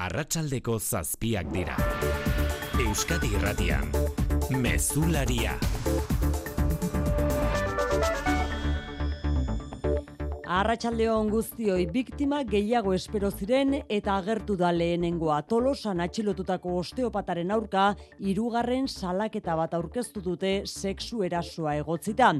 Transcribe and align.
arratsaldeko 0.00 0.78
zazpiak 0.78 1.50
dira. 1.52 1.76
Euskadi 2.80 3.34
irratian, 3.36 3.92
mezularia. 4.62 5.58
Arratxaldeon 10.50 11.28
guztioi 11.30 11.84
biktima 11.94 12.40
gehiago 12.42 12.90
espero 12.96 13.28
ziren 13.30 13.76
eta 13.86 14.16
agertu 14.18 14.56
da 14.58 14.72
lehenengoa 14.74 15.36
tolosan 15.46 16.02
atxilotutako 16.02 16.72
osteopataren 16.80 17.52
aurka 17.54 17.84
hirugarren 18.18 18.88
salaketa 18.90 19.54
bat 19.60 19.76
aurkeztu 19.78 20.18
dute 20.24 20.50
sexu 20.66 21.22
erasoa 21.22 21.76
egotzita. 21.78 22.32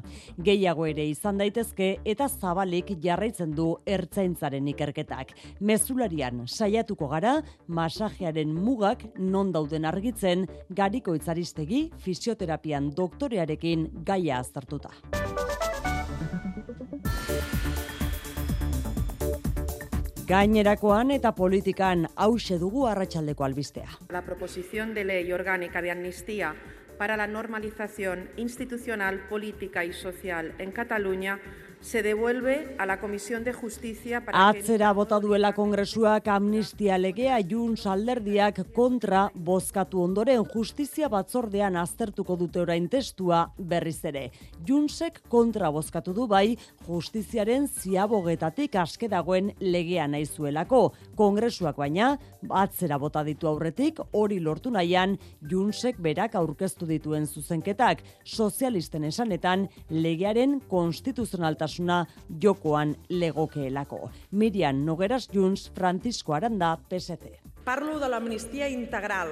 Gehiago 0.42 0.88
ere 0.90 1.06
izan 1.06 1.38
daitezke 1.38 1.92
eta 2.14 2.26
zabalik 2.26 2.90
jarraitzen 3.04 3.54
du 3.54 3.68
ertzaintzaren 3.86 4.66
ikerketak. 4.74 5.30
Mezularian 5.60 6.42
saiatuko 6.48 7.12
gara 7.14 7.36
masajearen 7.68 8.50
mugak 8.58 9.06
non 9.20 9.54
dauden 9.54 9.86
argitzen 9.86 10.48
gariko 10.68 11.14
itzaristegi 11.14 11.92
fisioterapian 12.02 12.90
doktorearekin 12.90 13.86
gaia 14.02 14.42
aztertuta. 14.42 14.90
Gainerakoan 20.30 21.08
eta 21.10 21.32
politikan 21.34 22.04
hause 22.14 22.54
dugu 22.62 22.84
arratsaldeko 22.86 23.42
albistea. 23.42 23.88
La 24.14 24.22
proposición 24.22 24.94
de 24.94 25.02
ley 25.02 25.32
orgánica 25.32 25.82
de 25.82 25.90
amnistía 25.90 26.54
para 26.98 27.16
la 27.16 27.26
normalización 27.26 28.28
institucional, 28.36 29.26
política 29.28 29.84
y 29.84 29.92
social 29.92 30.54
en 30.58 30.70
Cataluña 30.70 31.40
se 31.80 32.02
devuelve 32.02 32.76
a 32.78 32.84
la 32.84 33.00
Comisión 33.00 33.42
de 33.42 33.52
Justicia 33.54 34.22
para 34.24 34.48
Atzera 34.48 34.92
bota 34.92 35.18
duela 35.18 35.54
kongresuak 35.54 36.28
amnistia 36.28 36.98
legea 36.98 37.38
Junts 37.40 37.86
alderdiak 37.86 38.60
kontra 38.74 39.30
bozkatu 39.34 40.02
ondoren 40.04 40.44
justizia 40.44 41.08
batzordean 41.08 41.76
aztertuko 41.80 42.36
dute 42.36 42.60
orain 42.60 42.88
testua 42.88 43.46
berriz 43.56 44.04
ere. 44.04 44.26
Juntsek 44.66 45.22
kontra 45.28 45.70
bozkatu 45.70 46.12
du 46.12 46.26
bai 46.28 46.58
justiziaren 46.86 47.66
ziabogetatik 47.66 48.76
aske 48.76 49.08
dagoen 49.08 49.52
legea 49.60 50.06
naizuelako. 50.06 50.92
Kongresuak 51.16 51.80
baina 51.80 52.12
atzera 52.50 52.98
bota 52.98 53.24
ditu 53.24 53.48
aurretik 53.48 54.02
hori 54.12 54.38
lortu 54.40 54.70
nahian 54.70 55.16
Juntsek 55.48 55.96
berak 55.98 56.36
aurkeztu 56.36 56.84
dituen 56.86 57.26
zuzenketak 57.26 58.04
sozialisten 58.24 59.04
esanetan 59.04 59.68
legearen 59.88 60.60
konstituzionaltasun 60.68 61.69
segurtasuna 61.70 62.06
jokoan 62.42 62.96
legokeelako. 63.08 64.10
Miriam 64.32 64.84
Nogueras 64.84 65.28
Junts, 65.32 65.70
Francisco 65.74 66.34
Aranda, 66.34 66.78
PSC. 66.88 67.40
Parlo 67.64 67.98
de 67.98 68.08
l'amnistia 68.08 68.68
integral, 68.68 69.28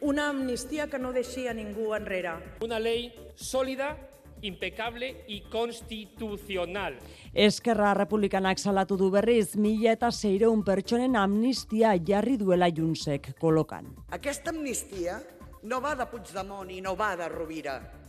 una 0.00 0.28
amnistia 0.28 0.88
que 0.88 0.98
no 0.98 1.12
deixi 1.12 1.48
a 1.48 1.54
ningú 1.54 1.94
enrere. 1.94 2.32
Una 2.62 2.78
ley 2.78 3.12
sólida 3.34 3.96
impecable 4.42 5.24
y 5.28 5.42
constitucional. 5.50 6.98
Eskerra 7.34 7.94
Republikanak 7.94 8.58
salatu 8.58 8.96
du 8.96 9.10
berriz, 9.10 9.56
mila 9.56 9.92
eta 9.92 10.10
seireun 10.10 10.64
pertsonen 10.64 11.16
amnistia 11.16 11.92
jarri 11.96 12.36
duela 12.36 12.70
junsek 12.70 13.34
kolokan. 13.38 13.94
Aquesta 14.10 14.50
amnistia 14.50 15.20
no 15.62 15.80
va 15.80 15.94
de 15.94 16.06
Puigdemont 16.06 16.70
i 16.70 16.80
no 16.80 16.96
va 16.96 17.16
de 17.16 17.28
Rovira 17.28 17.99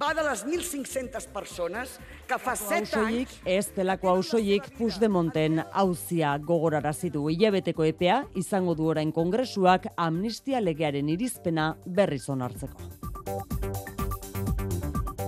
va 0.00 0.14
de 0.16 0.22
les 0.24 0.44
1.500 0.46 1.26
persones 1.34 1.98
que 2.28 2.38
fa 2.40 2.54
7 2.56 3.02
anys... 3.02 3.34
Ez 3.44 3.66
delako 3.76 4.14
hausoiek 4.14 4.70
Puigdemonten 4.78 5.60
hauzia 5.82 6.32
gogorarazi 6.50 7.12
du 7.12 7.26
hilabeteko 7.28 7.84
epea 7.90 8.22
izango 8.40 8.76
du 8.78 8.88
orain 8.94 9.12
kongresuak 9.12 9.90
amnistia 10.08 10.64
legearen 10.64 11.12
irizpena 11.12 11.74
berriz 12.00 12.24
onartzeko. 12.32 13.89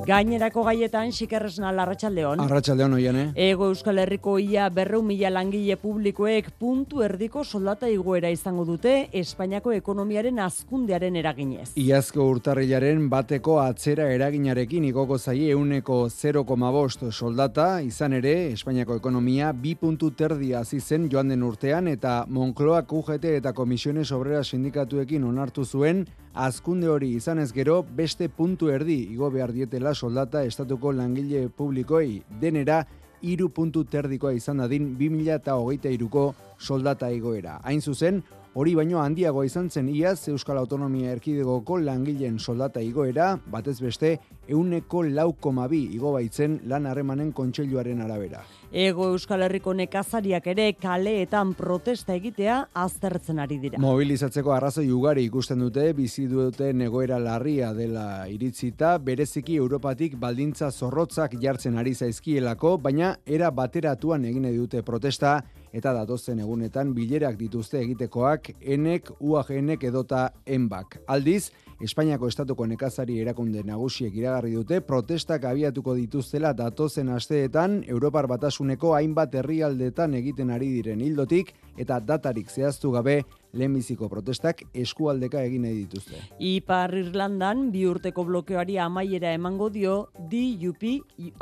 Gainerako 0.03 0.65
gaietan 0.67 1.13
xikerresna 1.15 1.71
larratxaldeon. 1.77 2.41
Arratxaldeon 2.43 2.97
oian, 2.97 3.17
eh? 3.21 3.27
Ego 3.51 3.69
Euskal 3.71 4.01
Herriko 4.03 4.35
ia 4.43 4.65
berreu 4.75 4.99
mila 5.07 5.31
langile 5.31 5.77
publikoek 5.79 6.49
puntu 6.59 7.05
erdiko 7.07 7.45
soldata 7.45 7.89
igoera 7.89 8.31
izango 8.35 8.65
dute 8.67 8.95
Espainiako 9.21 9.73
ekonomiaren 9.77 10.41
azkundearen 10.43 11.17
eraginez. 11.21 11.69
Iazko 11.79 12.27
urtarrilaren 12.33 13.07
bateko 13.13 13.61
atzera 13.63 14.09
eraginarekin 14.11 14.89
igoko 14.91 15.19
zaie 15.19 15.53
euneko 15.55 16.09
0,5 16.11 17.13
soldata, 17.13 17.69
izan 17.81 18.19
ere 18.19 18.35
Espainiako 18.57 18.99
ekonomia 18.99 19.53
bi 19.53 19.77
puntu 19.77 20.11
terdi 20.11 20.53
zen 20.81 21.09
joan 21.11 21.29
den 21.29 21.43
urtean 21.43 21.89
eta 21.89 22.25
Moncloa 22.29 22.83
UGT 22.91 23.25
eta 23.39 23.53
Komisiones 23.53 24.11
Obrera 24.13 24.43
Sindikatuekin 24.43 25.25
onartu 25.25 25.65
zuen 25.65 26.07
azkunde 26.35 26.89
hori 26.89 27.13
izanez 27.15 27.53
gero 27.53 27.83
beste 27.83 28.29
puntu 28.29 28.71
erdi 28.73 28.99
igo 29.13 29.31
behar 29.31 29.53
dietela 29.53 29.95
soldata 29.95 30.45
estatuko 30.45 30.93
langile 30.93 31.49
publikoei 31.49 32.23
denera 32.41 32.85
iru 33.23 33.49
puntu 33.49 33.85
terdikoa 33.85 34.33
izan 34.33 34.63
dadin 34.65 34.95
2000 34.99 35.35
eta 35.37 35.55
hogeita 35.55 35.89
iruko 35.89 36.35
soldata 36.59 37.11
igoera. 37.11 37.61
Hain 37.63 37.81
zuzen, 37.81 38.23
hori 38.55 38.75
baino 38.77 39.01
handiago 39.01 39.45
izan 39.47 39.71
zen 39.71 39.89
iaz 39.89 40.29
Euskal 40.29 40.59
Autonomia 40.61 41.13
Erkidegoko 41.15 41.79
langileen 41.81 42.39
soldata 42.39 42.83
igoera, 42.85 43.37
batez 43.51 43.79
beste, 43.81 44.19
euneko 44.49 45.03
lau 45.09 45.33
komabi 45.41 45.81
igo 45.97 46.13
baitzen 46.13 46.59
lan 46.69 46.87
harremanen 46.87 47.31
kontseiluaren 47.33 48.03
arabera. 48.05 48.43
Ego 48.73 49.09
Euskal 49.13 49.45
Herriko 49.47 49.73
nekazariak 49.77 50.47
ere 50.53 50.67
kaleetan 50.81 51.55
protesta 51.57 52.15
egitea 52.17 52.59
aztertzen 52.85 53.41
ari 53.41 53.59
dira. 53.63 53.81
Mobilizatzeko 53.81 54.53
arrazoi 54.53 54.89
ugari 54.93 55.25
ikusten 55.29 55.61
dute 55.65 55.89
bizi 55.97 56.27
dute 56.29 56.71
egoera 56.73 57.19
larria 57.21 57.73
dela 57.73 58.27
iritzita, 58.29 58.99
bereziki 58.99 59.57
Europatik 59.57 60.19
baldintza 60.21 60.71
zorrotzak 60.71 61.39
jartzen 61.41 61.79
ari 61.79 61.95
zaizkielako, 61.95 62.77
baina 62.79 63.17
era 63.27 63.51
bateratuan 63.51 64.25
egin 64.29 64.51
dute 64.53 64.83
protesta 64.83 65.39
eta 65.73 65.93
datozen 65.97 66.41
egunetan 66.45 66.93
bilerak 66.95 67.39
dituzte 67.41 67.81
egitekoak 67.81 68.53
enek, 68.61 69.11
uagenek 69.21 69.85
edota 69.89 70.29
enbak. 70.47 70.99
Aldiz, 71.07 71.51
Espainiako 71.83 72.29
estatuko 72.31 72.63
nekazari 72.71 73.17
erakunde 73.19 73.65
nagusiek 73.67 74.15
iragarri 74.15 74.53
dute 74.55 74.79
protestak 74.87 75.43
abiatuko 75.51 75.97
dituztela 75.99 76.53
datozen 76.55 77.09
asteetan 77.11 77.81
Europar 77.91 78.29
batasuneko 78.31 78.93
hainbat 78.95 79.35
herrialdetan 79.41 80.15
egiten 80.15 80.53
ari 80.55 80.69
diren 80.77 81.03
hildotik 81.03 81.51
eta 81.79 82.01
datarik 82.01 82.51
zehaztu 82.51 82.91
gabe 82.93 83.23
lehenbiziko 83.53 84.09
protestak 84.09 84.63
eskualdeka 84.75 85.43
egin 85.45 85.67
nahi 85.67 85.83
dituzte. 85.83 86.21
Ipar 86.41 86.95
Irlandan 86.97 87.67
bi 87.73 87.85
urteko 87.89 88.25
blokeoari 88.29 88.79
amaiera 88.81 89.33
emango 89.37 89.69
dio 89.73 89.97
DUP 90.33 90.87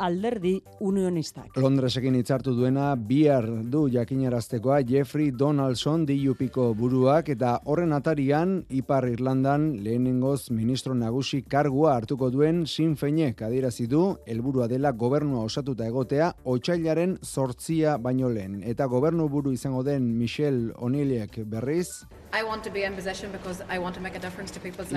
alderdi 0.03 0.57
unionistak. 0.83 1.55
Londresekin 1.61 2.17
hitzartu 2.19 2.53
duena 2.57 2.91
bihar 2.95 3.47
du 3.71 3.85
jakinaraztekoa 3.91 4.81
Jeffrey 4.87 5.31
Donaldson 5.31 6.05
DUPko 6.09 6.71
buruak 6.77 7.31
eta 7.31 7.57
horren 7.65 7.95
atarian 7.95 8.57
Ipar 8.69 9.07
Irlandan 9.09 9.71
lehenengoz 9.83 10.51
ministro 10.51 10.95
nagusi 10.95 11.41
kargua 11.47 11.95
hartuko 11.95 12.29
duen 12.31 12.65
Sinn 12.67 12.97
Feinek 12.99 13.41
adierazi 13.47 13.87
du 13.87 14.17
helburua 14.27 14.67
dela 14.67 14.91
gobernua 14.91 15.45
osatuta 15.47 15.87
egotea 15.87 16.31
otsailaren 16.43 17.17
sortzia 17.23 17.97
baino 17.97 18.29
lehen 18.29 18.61
eta 18.67 18.85
gobernu 18.91 19.29
buru 19.31 19.55
izango 19.55 19.83
den 19.83 20.11
Michelle 20.21 20.71
O'Neillek 20.77 21.51
berriz 21.51 22.05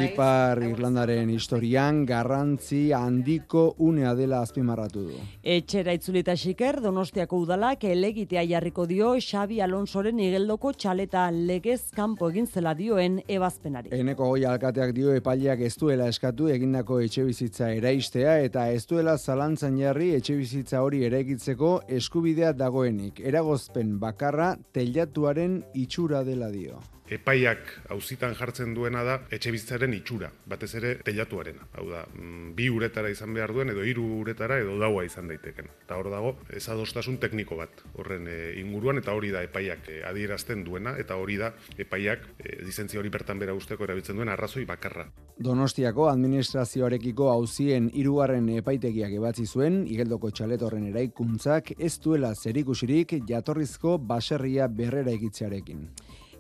Ipar 0.05 0.61
Irlandaren 0.63 1.31
historian 1.35 2.05
garrantzi 2.07 2.93
handiko 2.95 3.65
unea 3.83 4.13
dela 4.15 4.39
azpimarratu 4.47 5.03
du. 5.09 5.19
Etxera 5.43 5.97
itzulita 5.99 6.37
xiker, 6.39 6.79
Donostiako 6.85 7.41
udalak 7.43 7.85
elegitea 7.91 8.45
jarriko 8.53 8.87
dio 8.87 9.11
Xabi 9.19 9.59
Alonsoren 9.67 10.23
igeldoko 10.23 10.73
txaleta 10.79 11.27
legez 11.35 11.81
kanpo 11.97 12.31
egin 12.31 12.47
zela 12.47 12.77
dioen 12.79 13.19
ebazpenari. 13.27 13.91
Eneko 13.99 14.31
goi 14.31 14.47
alkateak 14.53 14.95
dio 14.95 15.19
epaileak 15.19 15.67
ez 15.67 15.75
duela 15.81 16.07
eskatu 16.15 16.49
egindako 16.55 17.01
etxe 17.03 17.27
bizitza 17.27 17.75
eraistea 17.75 18.39
eta 18.47 18.69
ez 18.71 18.87
duela 18.87 19.19
zalantzan 19.19 19.83
jarri 19.83 20.15
etxe 20.21 20.39
bizitza 20.39 20.87
hori 20.87 21.03
eraikitzeko 21.11 21.81
eskubidea 21.99 22.55
dagoenik. 22.55 23.19
Eragozpen 23.21 23.99
bakarra 23.99 24.55
telatuaren 24.73 25.65
itxura 25.75 26.23
dela 26.23 26.55
dio 26.55 26.79
epaiak 27.15 27.71
auzitan 27.95 28.35
jartzen 28.39 28.75
duena 28.75 29.05
da 29.07 29.19
etxe 29.33 29.53
bizitzaren 29.55 29.95
itxura, 29.97 30.31
batez 30.51 30.73
ere 30.81 30.95
telatuarena. 31.07 31.69
Hau 31.79 31.87
da, 31.91 32.05
mm, 32.07 32.55
bi 32.57 32.69
uretara 32.71 33.11
izan 33.13 33.35
behar 33.35 33.53
duen 33.55 33.71
edo 33.73 33.85
hiru 33.87 34.05
uretara 34.21 34.59
edo 34.63 34.77
daua 34.81 35.05
izan 35.05 35.29
daiteken. 35.31 35.71
Eta 35.85 35.99
hor 36.01 36.11
dago, 36.13 36.35
ez 36.51 36.65
adostasun 36.69 37.19
tekniko 37.23 37.59
bat 37.61 37.85
horren 37.95 38.29
e, 38.29 38.39
inguruan 38.61 38.99
eta 38.99 39.15
hori 39.15 39.31
da 39.35 39.43
epaiak 39.47 39.89
e, 39.89 40.01
adierazten 40.07 40.65
duena 40.65 40.97
eta 40.99 41.19
hori 41.21 41.37
da 41.41 41.53
epaiak 41.79 42.27
e, 42.39 42.59
lizentzia 42.65 43.01
hori 43.01 43.13
bertan 43.15 43.39
bera 43.39 43.55
usteko 43.55 43.85
erabiltzen 43.85 44.17
duen 44.17 44.33
arrazoi 44.33 44.65
bakarra. 44.69 45.07
Donostiako 45.45 46.09
administrazioarekiko 46.11 47.31
hauzien 47.31 47.91
hirugarren 47.95 48.49
epaitegiak 48.59 49.17
ebatzi 49.19 49.47
zuen, 49.47 49.83
igeldoko 49.91 50.31
txalet 50.31 50.63
horren 50.63 50.89
eraikuntzak 50.91 51.75
ez 51.79 51.95
duela 52.01 52.35
zerikusirik 52.35 53.17
jatorrizko 53.29 53.99
baserria 53.99 54.69
berrera 54.69 55.15
egitzearekin. 55.15 55.89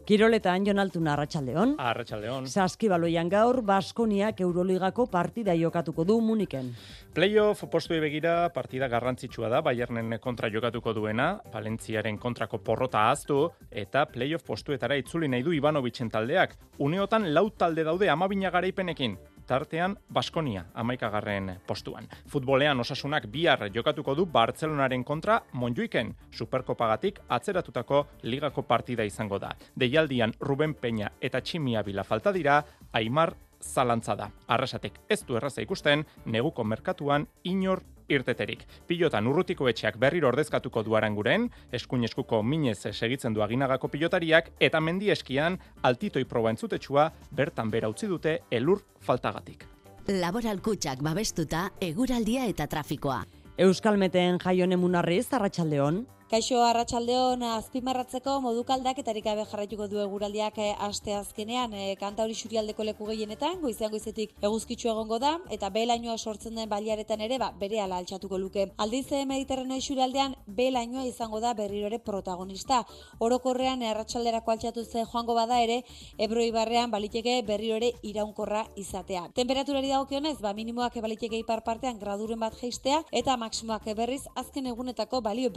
Kiroletan 0.04 0.66
Jonaltuna 0.66 1.14
Arratsaldeon. 1.14 1.70
Arratsaldeon. 1.80 2.46
Saskibaloian 2.46 3.30
gaur 3.32 3.62
Baskoniak 3.64 4.42
Euroligako 4.44 5.06
partida 5.08 5.54
jokatuko 5.56 6.04
du 6.04 6.18
Muniken. 6.20 6.68
Playoff 7.14 7.64
postuei 7.72 8.02
begira 8.04 8.50
partida 8.52 8.88
garrantzitsua 8.92 9.48
da 9.48 9.62
Bayernen 9.64 10.18
kontra 10.20 10.50
jokatuko 10.52 10.92
duena, 10.92 11.40
Valentziaren 11.52 12.18
kontrako 12.18 12.58
porrota 12.58 13.06
ahaztu 13.06 13.46
eta 13.70 14.04
playoff 14.04 14.44
postuetara 14.44 15.00
itzuli 15.00 15.28
nahi 15.28 15.42
du 15.42 15.56
Ivanovicen 15.56 16.10
taldeak. 16.12 16.58
Uneotan 16.78 17.32
lau 17.32 17.48
talde 17.56 17.84
daude 17.88 18.10
12 18.12 18.52
garaipenekin 18.52 19.16
tartean 19.46 19.96
Baskonia 20.12 20.64
amaikagarren 20.74 21.60
postuan. 21.66 22.08
Futbolean 22.28 22.80
osasunak 22.80 23.26
bihar 23.30 23.68
jokatuko 23.74 24.14
du 24.14 24.26
Bartzelonaren 24.26 25.04
kontra 25.04 25.40
Monjuiken, 25.52 26.14
superkopagatik 26.30 27.20
atzeratutako 27.28 28.06
ligako 28.22 28.62
partida 28.62 29.04
izango 29.04 29.38
da. 29.38 29.54
Deialdian 29.80 30.34
Ruben 30.40 30.74
Peña 30.74 31.10
eta 31.20 31.40
Tximia 31.40 31.82
Bila 31.82 32.04
falta 32.04 32.32
dira, 32.32 32.62
Aimar 32.92 33.34
zalantza 33.64 34.14
da. 34.14 34.30
Arrasatek 34.46 35.00
ez 35.08 35.22
du 35.24 35.36
erraza 35.36 35.62
ikusten, 35.62 36.04
neguko 36.26 36.64
merkatuan 36.64 37.26
inor 37.42 37.82
irteterik. 38.08 38.64
Pilotan 38.86 39.26
urrutiko 39.26 39.68
etxeak 39.68 39.98
berriro 39.98 40.28
ordezkatuko 40.28 40.82
du 40.82 40.96
aranguren, 40.96 41.50
eskuin 41.72 42.04
eskuko 42.04 42.42
minez 42.42 42.78
segitzen 42.92 43.34
du 43.34 43.42
aginagako 43.42 43.88
pilotariak, 43.88 44.50
eta 44.60 44.80
mendi 44.80 45.10
eskian 45.10 45.58
altitoi 45.82 46.24
proba 46.24 46.50
entzutetsua 46.50 47.10
bertan 47.30 47.70
bera 47.70 47.88
utzi 47.88 48.06
dute 48.10 48.40
elur 48.50 48.82
faltagatik. 49.00 49.64
Laboral 50.08 50.60
kutsak 50.60 51.00
babestuta, 51.00 51.70
eguraldia 51.80 52.44
eta 52.46 52.66
trafikoa. 52.68 53.22
Euskalmeten 53.56 54.36
jaione 54.42 54.76
munarri 54.76 55.22
zarratxaldeon. 55.22 56.04
Kaixo 56.24 56.62
arratsaldeon 56.64 57.42
azpimarratzeko 57.44 58.38
modukaldak 58.40 58.96
eta 59.02 59.12
gabe 59.24 59.42
jarraituko 59.44 59.86
du 59.92 59.98
eguraldiak 60.00 60.56
eh, 60.58 60.70
aste 60.86 61.12
azkenean 61.12 61.74
e, 61.76 61.96
kanta 62.00 62.24
hori 62.24 62.32
xurialdeko 62.34 62.86
leku 62.88 63.04
gehienetan 63.10 63.60
goizean 63.60 63.90
goizetik 63.92 64.32
eguzkitzu 64.40 64.88
egongo 64.88 65.18
da 65.20 65.34
eta 65.56 65.68
belainoa 65.68 66.16
sortzen 66.16 66.54
den 66.56 66.70
baliaretan 66.70 67.20
ere 67.20 67.36
ba 67.38 67.50
berehala 67.60 67.98
altxatuko 68.00 68.38
luke. 68.38 68.64
Aldiz 68.78 69.12
eh, 69.12 69.26
Mediterraneo 69.26 69.84
xurialdean 69.84 70.34
belainoa 70.46 71.04
izango 71.04 71.42
da 71.44 71.52
berriro 71.52 71.90
ere 71.92 71.98
protagonista. 71.98 72.80
Orokorrean 73.18 73.82
arratsalderako 73.82 74.56
altxatu 74.56 74.84
ze 74.84 75.04
joango 75.04 75.34
bada 75.34 75.60
ere 75.60 75.82
Ebro 76.16 76.40
ibarrean 76.40 76.90
baliteke 76.90 77.42
berriro 77.42 77.76
ere 77.76 77.92
iraunkorra 78.02 78.64
izatea. 78.76 79.28
Temperaturari 79.34 79.92
dagokionez 79.92 80.38
ba 80.40 80.54
minimoak 80.54 80.96
baliteke 81.04 81.36
ipar 81.44 81.62
partean 81.62 82.00
graduren 82.00 82.40
bat 82.40 82.56
jeistea 82.62 83.04
eta 83.12 83.36
maksimoak 83.36 83.92
berriz 83.94 84.22
azken 84.34 84.72
egunetako 84.72 85.20
balio 85.20 85.52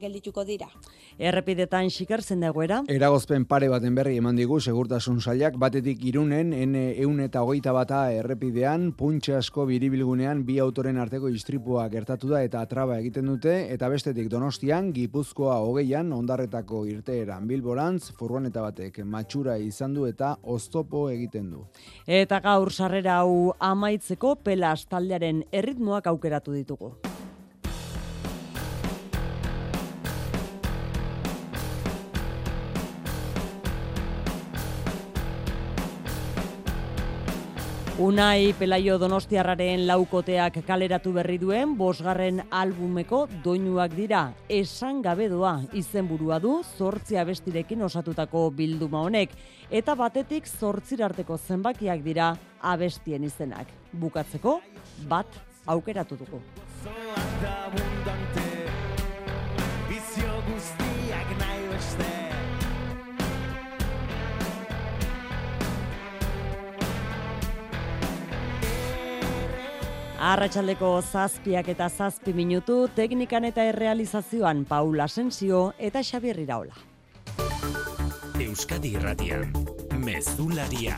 geldituko 0.00 0.44
dira. 0.44 0.68
Errepidetan 1.18 1.90
xikartzen 1.90 2.40
dagoera. 2.40 2.82
Eragozpen 2.90 3.44
pare 3.50 3.68
baten 3.70 3.94
berri 3.94 4.16
eman 4.18 4.36
digu 4.36 4.60
segurtasun 4.60 5.20
sailak 5.20 5.58
batetik 5.58 6.02
irunen 6.04 6.52
N 6.52 6.74
eun 7.04 7.20
eta 7.20 7.42
hogeita 7.42 7.72
bata 7.72 8.00
errepidean 8.12 8.90
puntxe 8.98 9.36
asko 9.36 9.66
biribilgunean 9.66 10.44
bi 10.46 10.58
autoren 10.58 10.98
arteko 10.98 11.28
istripua 11.28 11.86
gertatu 11.88 12.28
da 12.32 12.42
eta 12.42 12.64
traba 12.66 12.98
egiten 12.98 13.30
dute 13.30 13.54
eta 13.74 13.88
bestetik 13.88 14.28
donostian 14.32 14.92
gipuzkoa 14.92 15.60
hogeian 15.64 16.12
ondarretako 16.12 16.84
irteeran 16.90 17.48
bilborantz 17.48 18.12
furgoneta 18.18 18.64
batek 18.66 19.02
matxura 19.04 19.56
izan 19.58 19.94
du 19.94 20.06
eta 20.10 20.36
oztopo 20.42 21.08
egiten 21.10 21.50
du. 21.50 21.66
Eta 22.06 22.40
gaur 22.44 22.72
sarrera 22.72 23.20
hau 23.22 23.52
amaitzeko 23.58 24.36
pelas 24.42 24.84
taldearen 24.86 25.44
erritmoak 25.52 26.06
aukeratu 26.10 26.52
ditugu. 26.52 26.94
Unai 37.94 38.50
Pelaio 38.58 38.96
Donostiarraren 38.98 39.84
laukoteak 39.86 40.56
kaleratu 40.66 41.12
berri 41.14 41.36
duen 41.38 41.76
bosgarren 41.78 42.40
albumeko 42.50 43.20
doinuak 43.44 43.94
dira. 43.94 44.32
Esan 44.48 45.00
gabe 45.00 45.28
izenburua 45.72 46.40
du 46.40 46.64
zortzia 46.76 47.22
bestirekin 47.24 47.82
osatutako 47.82 48.50
bilduma 48.50 49.00
honek. 49.00 49.30
Eta 49.70 49.94
batetik 49.94 50.44
zortzirarteko 50.44 51.38
zenbakiak 51.38 52.02
dira 52.02 52.36
abestien 52.60 53.22
izenak. 53.22 53.68
Bukatzeko, 53.92 54.60
bat 55.06 55.28
aukeratu 55.64 56.16
dugu. 56.16 56.42
Arratxaldeko 70.24 70.88
zazpiak 71.04 71.66
eta 71.68 71.84
zazpi 71.92 72.32
minutu, 72.32 72.86
teknikan 72.96 73.44
eta 73.44 73.66
errealizazioan 73.68 74.62
Paula 74.64 75.04
Asensio 75.04 75.74
eta 75.76 76.00
Xabier 76.00 76.38
Iraola. 76.40 76.72
Euskadi 78.40 78.94
Irratian, 78.96 79.52
Mezularia, 80.00 80.96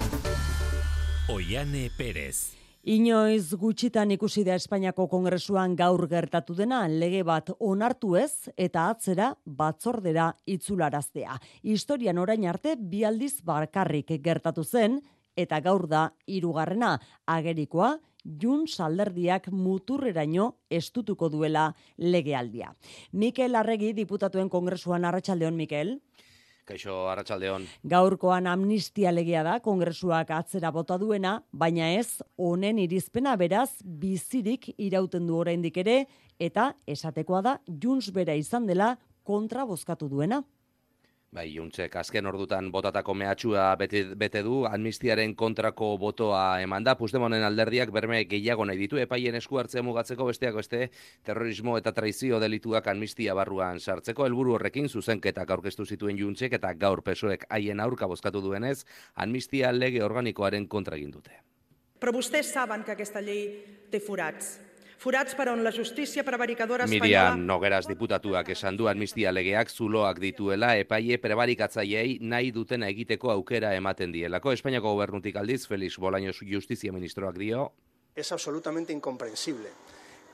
Oiane 1.34 1.88
Perez. 1.99 2.55
Inoiz 2.87 3.50
gutxitan 3.58 4.14
ikusi 4.14 4.46
da 4.46 4.55
Espainiako 4.55 5.08
Kongresuan 5.11 5.75
gaur 5.75 6.06
gertatu 6.06 6.55
dena 6.55 6.84
lege 6.87 7.25
bat 7.26 7.50
onartu 7.58 8.14
ez 8.14 8.46
eta 8.55 8.87
atzera 8.93 9.32
batzordera 9.44 10.37
itzularaztea. 10.46 11.34
Historian 11.64 12.23
orain 12.23 12.46
arte 12.46 12.78
bi 12.78 13.02
aldiz 13.02 13.40
barkarrik 13.43 14.20
gertatu 14.23 14.62
zen 14.62 15.00
eta 15.34 15.58
gaur 15.61 15.88
da 15.90 16.12
hirugarrena 16.31 17.00
agerikoa 17.26 17.96
jun 18.40 18.67
salderdiak 18.67 19.49
muturreraino 19.52 20.52
estutuko 20.70 21.28
duela 21.31 21.70
legealdia. 21.99 22.73
Mikel 23.12 23.55
Arregi 23.55 23.93
diputatuen 23.96 24.50
kongresuan 24.50 25.05
arratsaldeon 25.05 25.56
Mikel. 25.56 25.96
Kaixo, 26.67 27.05
arratsaldeon. 27.06 27.62
Gaurkoan 27.87 28.49
amnistia 28.50 29.12
legea 29.14 29.44
da 29.46 29.61
kongresuak 29.62 30.32
atzera 30.34 30.73
bota 30.75 30.96
duena, 30.99 31.37
baina 31.52 31.93
ez 31.94 32.19
honen 32.43 32.81
irizpena 32.82 33.37
beraz 33.38 33.70
bizirik 33.84 34.73
irauten 34.75 35.28
du 35.28 35.37
oraindik 35.38 35.78
ere 35.78 36.00
eta 36.43 36.73
esatekoa 36.87 37.43
da 37.46 37.55
Junts 37.70 38.11
bera 38.11 38.34
izan 38.34 38.67
dela 38.67 38.96
kontra 39.23 39.64
bozkatu 39.64 40.08
duena. 40.11 40.43
Bai, 41.34 41.49
juntzek 41.50 41.94
azken 41.99 42.26
ordutan 42.31 42.69
botatako 42.70 43.12
mehatxua 43.19 43.64
bete, 43.76 44.02
bete 44.17 44.40
du, 44.46 44.61
amnistiaren 44.64 45.34
kontrako 45.34 45.88
botoa 45.99 46.61
eman 46.62 46.85
da, 46.87 46.95
Puigdemonen 46.97 47.42
alderdiak 47.45 47.90
berme 47.92 48.23
gehiago 48.30 48.64
nahi 48.64 48.78
ditu, 48.78 49.00
epaien 49.02 49.35
esku 49.35 49.59
hartzea 49.59 49.83
mugatzeko 49.83 50.28
besteak 50.30 50.54
beste 50.56 50.80
terrorismo 51.26 51.76
eta 51.80 51.92
traizio 51.92 52.38
delituak 52.40 52.87
amnistia 52.92 53.35
barruan 53.35 53.80
sartzeko, 53.80 54.25
helburu 54.25 54.54
horrekin 54.54 54.88
zuzenketak 54.88 55.50
aurkeztu 55.50 55.85
zituen 55.85 56.16
juntzek 56.16 56.54
eta 56.61 56.73
gaur 56.78 57.02
pesoek 57.02 57.45
haien 57.50 57.83
aurka 57.83 58.06
bozkatu 58.06 58.40
duenez, 58.40 58.85
amnistia 59.16 59.73
lege 59.75 60.04
organikoaren 60.06 60.68
kontra 60.68 60.97
egin 60.97 61.11
dute. 61.11 61.42
Però 62.00 62.14
vostès 62.14 62.52
saben 62.52 62.85
que 62.85 62.95
aquesta 62.95 63.21
llei 63.21 63.49
té 63.90 64.00
forats 64.00 64.56
forats 64.99 65.35
per 65.35 65.49
on 65.49 65.62
la 65.65 65.73
justícia 65.73 66.25
prevaricadora 66.25 66.85
espanyola... 66.85 67.05
Miriam 67.05 67.47
Nogueras 67.47 67.87
diputatuak 67.88 68.49
esan 68.55 68.76
du 68.76 68.88
amnistia 68.88 69.33
legeak 69.33 69.71
zuloak 69.71 70.21
dituela 70.21 70.75
epaie 70.76 71.19
prebarikatzaiei 71.23 72.19
nahi 72.21 72.53
dutena 72.53 72.88
egiteko 72.88 73.31
aukera 73.31 73.75
ematen 73.76 74.12
dielako. 74.12 74.53
Espainiako 74.53 74.95
gobernutik 74.97 75.37
aldiz, 75.37 75.67
Felix 75.69 75.99
Bolaños 75.99 76.41
justizia 76.43 76.93
ministroak 76.93 77.37
dio. 77.38 77.73
Es 78.15 78.33
absolutamente 78.33 78.93
incomprensible 78.93 79.69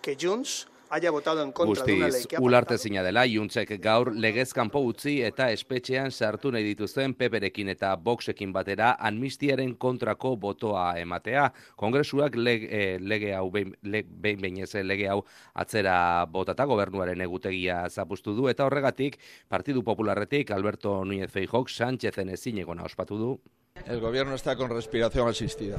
que 0.00 0.16
Junts 0.20 0.68
haya 0.92 1.10
votado 1.10 1.42
en 1.42 1.52
contra 1.52 1.84
de 1.84 1.94
una 1.94 2.08
ley 2.08 2.24
que 2.28 2.36
ularte 2.38 2.76
zina 2.76 3.02
dela, 3.02 3.24
juntzek 3.26 3.70
gaur 3.80 4.10
legez 4.14 4.52
kanpo 4.52 4.82
utzi 4.84 5.22
eta 5.24 5.48
espetxean 5.50 6.12
sartu 6.12 6.52
nahi 6.52 6.66
dituzten 6.66 7.14
peperekin 7.16 7.72
eta 7.72 7.94
boxekin 7.96 8.52
batera 8.52 8.90
amnistiaren 9.00 9.72
kontrako 9.80 10.34
botoa 10.36 10.98
ematea. 11.00 11.46
Kongresuak 11.80 12.36
eh, 12.36 12.98
lege 13.00 13.32
hau 13.34 13.48
behin 13.50 13.72
behin 13.80 14.60
lege 14.86 15.08
hau 15.08 15.24
atzera 15.54 16.26
botata 16.26 16.68
gobernuaren 16.68 17.20
egutegia 17.20 17.88
zapustu 17.88 18.36
du 18.36 18.48
eta 18.48 18.66
horregatik 18.66 19.18
Partidu 19.48 19.82
Popularretik 19.82 20.50
Alberto 20.50 21.04
Núñez 21.04 21.30
Feijok 21.30 21.70
Sánchezen 21.70 22.28
ezinegona 22.28 22.84
ospatu 22.84 23.16
du. 23.16 23.40
El 23.86 24.00
gobierno 24.00 24.34
está 24.34 24.56
con 24.56 24.68
respiración 24.68 25.26
asistida. 25.26 25.78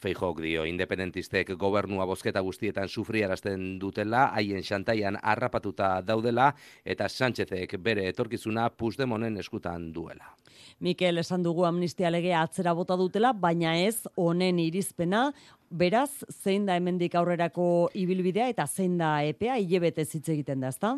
Feijok 0.00 0.38
dio 0.40 0.62
independentistek 0.64 1.50
gobernua 1.60 2.06
bozketa 2.08 2.40
guztietan 2.40 2.88
sufriarazten 2.88 3.74
dutela, 3.82 4.30
haien 4.32 4.64
xantaian 4.64 5.18
harrapatuta 5.20 5.90
daudela 6.00 6.46
eta 6.84 7.08
Sánchezek 7.08 7.76
bere 7.84 8.06
etorkizuna 8.08 8.70
Puigdemonen 8.70 9.36
eskutan 9.42 9.90
duela. 9.92 10.32
Mikel 10.80 11.20
esan 11.20 11.44
dugu 11.44 11.66
amnistia 11.68 12.08
legea 12.08 12.40
atzera 12.40 12.72
bota 12.72 12.96
dutela, 12.96 13.34
baina 13.36 13.74
ez 13.76 14.06
honen 14.16 14.58
irizpena, 14.64 15.26
beraz 15.68 16.24
zein 16.32 16.64
da 16.64 16.78
hemendik 16.80 17.14
aurrerako 17.14 17.90
ibilbidea 17.92 18.48
eta 18.48 18.66
zein 18.66 18.96
da 18.96 19.18
epea 19.28 19.60
hilebete 19.60 20.08
hitz 20.08 20.28
egiten 20.32 20.64
da, 20.64 20.72
ezta? 20.72 20.96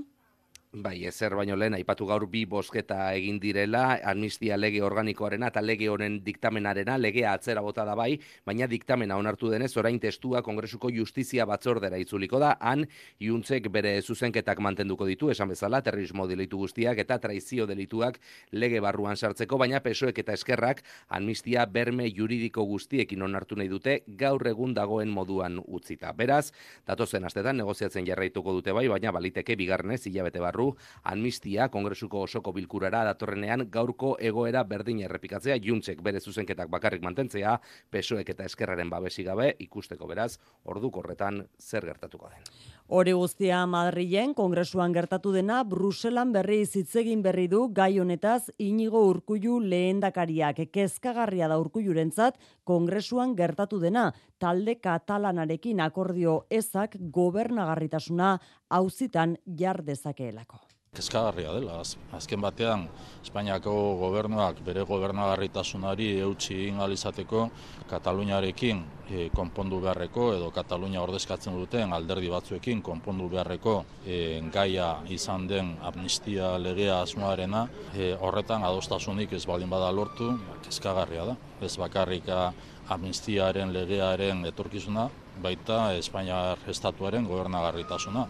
Bai, 0.74 1.04
ezer 1.04 1.34
baino 1.36 1.52
lehen, 1.52 1.74
aipatu 1.76 2.06
gaur 2.08 2.24
bi 2.32 2.46
bosketa 2.48 3.10
egin 3.12 3.36
direla, 3.36 3.98
amnistia 4.08 4.56
lege 4.56 4.78
organikoarena 4.80 5.50
eta 5.52 5.60
lege 5.60 5.90
honen 5.92 6.14
diktamenarena, 6.24 6.94
legea 6.96 7.34
atzera 7.36 7.60
bota 7.60 7.84
da 7.84 7.92
bai, 7.94 8.14
baina 8.48 8.64
diktamena 8.66 9.18
onartu 9.20 9.50
denez, 9.52 9.68
orain 9.76 9.98
testua 10.00 10.40
Kongresuko 10.42 10.88
Justizia 10.88 11.44
Batzordera 11.44 11.98
itzuliko 12.00 12.40
da, 12.40 12.54
han, 12.58 12.86
iuntzek 13.20 13.68
bere 13.68 13.98
zuzenketak 14.00 14.62
mantenduko 14.64 15.04
ditu, 15.04 15.28
esan 15.28 15.52
bezala, 15.52 15.82
terrorismo 15.84 16.24
delitu 16.30 16.62
guztiak 16.62 17.04
eta 17.04 17.20
traizio 17.20 17.68
delituak 17.68 18.16
lege 18.52 18.80
barruan 18.80 19.20
sartzeko, 19.20 19.60
baina 19.60 19.82
pesoek 19.84 20.22
eta 20.24 20.32
eskerrak 20.32 20.80
amnistia 21.10 21.66
berme 21.66 22.08
juridiko 22.16 22.64
guztiekin 22.64 23.28
onartu 23.28 23.60
nahi 23.60 23.68
dute, 23.68 23.98
gaur 24.06 24.48
egun 24.48 24.72
dagoen 24.72 25.12
moduan 25.12 25.60
utzita. 25.66 26.16
Beraz, 26.16 26.46
datozen 26.88 27.28
astetan 27.28 27.60
negoziatzen 27.60 28.08
jarraituko 28.08 28.56
dute 28.56 28.72
bai, 28.72 28.88
baina 28.88 29.12
baliteke 29.12 29.60
bigarnez 29.60 30.00
hilabete 30.06 30.40
barru 30.40 30.62
barru, 30.62 30.76
amnistia 31.04 31.69
Kongresuko 31.69 32.23
osoko 32.23 32.52
bilkurara 32.52 33.02
datorrenean 33.04 33.66
gaurko 33.71 34.16
egoera 34.21 34.62
berdin 34.64 35.00
errepikatzea, 35.02 35.59
juntzek 35.59 36.02
bere 36.02 36.21
zuzenketak 36.21 36.71
bakarrik 36.71 37.02
mantentzea, 37.02 37.59
pesoek 37.90 38.28
eta 38.28 38.45
eskerraren 38.45 38.90
babesi 38.90 39.25
gabe 39.25 39.54
ikusteko 39.59 40.07
beraz, 40.07 40.38
ordu 40.64 40.90
horretan 40.92 41.47
zer 41.59 41.85
gertatuko 41.85 42.28
den. 42.28 42.42
Hori 42.88 43.12
guztia 43.12 43.64
Madrilen 43.66 44.35
Kongresuan 44.35 44.92
gertatu 44.92 45.33
dena 45.33 45.62
Bruselan 45.64 46.33
berri 46.33 46.64
zitzegin 46.66 47.23
berri 47.23 47.47
du 47.49 47.69
gai 47.73 47.99
honetaz 47.99 48.50
Inigo 48.59 49.07
Urkullu 49.09 49.61
lehendakariak 49.61 50.61
kezkagarria 50.73 51.49
da 51.49 51.59
Urkullurentzat 51.59 52.37
Kongresuan 52.64 53.35
gertatu 53.35 53.81
dena 53.81 54.11
talde 54.38 54.75
katalanarekin 54.83 55.81
akordio 55.81 56.42
ezak 56.50 56.97
gobernagarritasuna 57.14 58.35
auzitan 58.72 59.36
jar 59.58 59.82
dezakeelako. 59.84 60.60
Kezkagarria 60.92 61.54
dela, 61.56 61.78
azken 62.12 62.42
batean 62.44 62.82
Espainiako 63.24 63.72
gobernuak 63.96 64.58
bere 64.66 64.82
gobernagarritasunari 64.84 66.08
eutxi 66.20 66.58
ingalizateko 66.66 67.46
Kataluniarekin 67.88 68.82
e, 69.08 69.22
konpondu 69.32 69.78
beharreko 69.80 70.26
edo 70.34 70.50
Katalunia 70.52 71.00
ordezkatzen 71.00 71.56
duten 71.56 71.96
alderdi 71.96 72.28
batzuekin 72.34 72.84
konpondu 72.84 73.30
beharreko 73.32 73.78
e, 74.04 74.20
gaia 74.52 74.90
izan 75.08 75.48
den 75.48 75.72
amnistia 75.80 76.58
legea 76.60 77.00
asmoarena 77.06 77.64
e, 77.96 78.12
horretan 78.20 78.68
adostasunik 78.68 79.32
ez 79.32 79.46
baldin 79.48 79.72
bada 79.72 79.88
lortu, 79.96 80.34
kezkagarria 80.68 81.30
da. 81.32 81.40
Ez 81.64 81.72
bakarrika 81.80 82.50
amnistiaren 82.92 83.72
legearen 83.72 84.44
etorkizuna, 84.44 85.08
baita 85.40 85.86
Espainiar 85.96 86.60
estatuaren 86.68 87.24
gobernagarritasuna. 87.24 88.28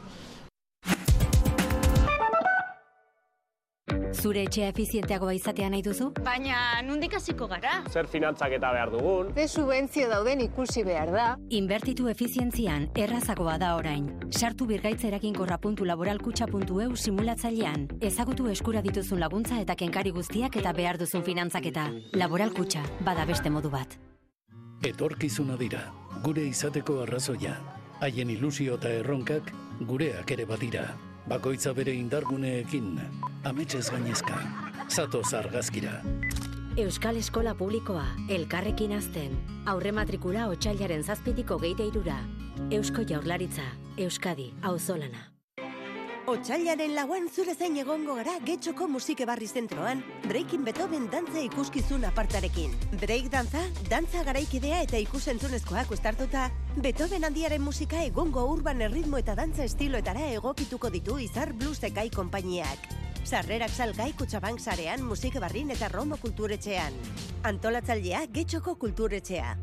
Zure 4.13 4.43
etxea 4.47 4.69
efizienteagoa 4.71 5.33
izatea 5.35 5.67
nahi 5.73 5.83
duzu? 5.83 6.13
Baina, 6.25 6.81
nundik 6.87 7.15
hasiko 7.19 7.47
gara? 7.51 7.73
Zer 7.91 8.07
finantzak 8.11 8.53
eta 8.59 8.71
behar 8.75 8.91
dugun? 8.93 9.33
Ze 9.35 9.47
subentzio 9.49 10.09
dauden 10.11 10.41
ikusi 10.45 10.85
behar 10.85 11.11
da? 11.13 11.37
Inbertitu 11.51 12.09
efizientzian 12.13 12.89
errazagoa 12.95 13.59
da 13.59 13.77
orain. 13.77 14.11
Sartu 14.31 14.67
birgaitzerakinkorra.laboralkutxa.eu 14.71 16.97
simulatzailean. 16.97 17.89
Ezagutu 18.01 18.49
eskura 18.53 18.83
dituzun 18.83 19.21
laguntza 19.21 19.61
eta 19.61 19.75
kenkari 19.77 20.11
guztiak 20.11 20.57
eta 20.61 20.73
behar 20.73 20.99
duzun 20.99 21.23
finantzaketa. 21.25 21.91
Laboralkutxa, 22.15 22.83
bada 23.05 23.25
beste 23.29 23.51
modu 23.51 23.71
bat. 23.71 23.99
Etorkizuna 24.83 25.57
dira, 25.57 25.93
gure 26.25 26.43
izateko 26.49 27.01
arrazoia. 27.07 27.57
Haien 28.03 28.31
ilusio 28.31 28.75
eta 28.81 28.89
erronkak 28.99 29.53
gureak 29.87 30.31
ere 30.35 30.45
badira 30.45 31.12
bakoitza 31.29 31.73
bere 31.75 31.95
indarguneekin, 31.95 33.01
ametxez 33.45 33.89
gainezka, 33.91 34.39
zato 34.89 35.23
zargazkira. 35.23 36.01
Euskal 36.77 37.19
Eskola 37.21 37.55
Publikoa, 37.55 38.07
elkarrekin 38.33 38.95
azten, 38.97 39.37
aurre 39.67 39.93
matrikula 39.93 40.49
otxailaren 40.49 41.05
zazpitiko 41.05 41.59
geite 41.61 41.85
irura. 41.91 42.17
Eusko 42.71 43.05
Jaurlaritza, 43.09 43.67
Euskadi, 43.99 44.53
auzolana. 44.63 45.32
Otsailaren 46.23 46.93
lauan 46.95 47.25
zure 47.27 47.57
zein 47.59 47.75
egongo 47.83 48.15
gara 48.15 48.37
getxoko 48.47 48.87
musike 48.87 49.25
barri 49.27 49.49
zentroan, 49.49 50.05
Breaking 50.29 50.63
Beethoven 50.63 51.09
dantza 51.11 51.43
ikuskizun 51.43 52.05
apartarekin. 52.07 52.77
Break 53.01 53.27
dantza, 53.33 53.65
dantza 53.91 54.23
garaikidea 54.29 54.85
eta 54.87 55.01
ikusentzunezkoak 55.03 55.91
ustartuta, 55.91 56.45
Beethoven 56.77 57.27
handiaren 57.27 57.65
musika 57.67 58.05
egongo 58.07 58.47
urban 58.53 58.87
erritmo 58.87 59.19
eta 59.19 59.35
dantza 59.35 59.67
estiloetara 59.67 60.31
egokituko 60.37 60.93
ditu 60.95 61.19
izar 61.19 61.57
blues 61.59 61.83
ekai 61.91 62.09
konpainiak. 62.15 62.87
Sarrerak 63.25 63.75
salgai 63.75 64.13
kutsabank 64.15 64.63
sarean 64.63 65.03
musike 65.03 65.43
barrin 65.43 65.75
eta 65.75 65.91
romo 65.91 66.23
kulturetxean. 66.23 67.03
Antolatzailea 67.51 68.29
getxoko 68.31 68.79
kulturetxea. 68.79 69.57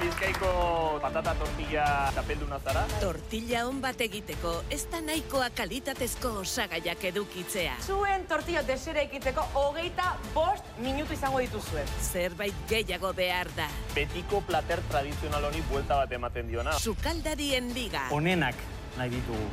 Bizkaiko 0.00 0.98
patata 1.00 1.32
tortilla 1.38 1.84
tapelduna 2.14 2.58
zara? 2.60 2.82
Tortilla 3.00 3.62
on 3.68 3.78
bat 3.80 4.00
egiteko, 4.04 4.52
ez 4.70 4.82
da 4.92 5.00
nahikoa 5.00 5.48
kalitatezko 5.56 6.32
osagaiak 6.42 7.04
edukitzea. 7.10 7.78
Zuen 7.86 8.26
tortilla 8.28 8.62
desera 8.66 9.00
egiteko 9.06 9.44
hogeita 9.54 10.12
bost 10.34 10.68
minutu 10.84 11.16
izango 11.16 11.40
dituzuen. 11.40 11.88
Zerbait 12.10 12.66
gehiago 12.68 13.14
behar 13.16 13.48
da. 13.56 13.70
Betiko 13.94 14.42
plater 14.46 14.84
tradizional 14.90 15.48
honi 15.48 15.64
buelta 15.70 16.02
bat 16.02 16.12
ematen 16.12 16.52
diona. 16.52 16.76
Sukaldarien 16.78 17.72
liga. 17.74 18.08
Honenak 18.12 18.60
nahi 18.98 19.16
ditugu. 19.16 19.48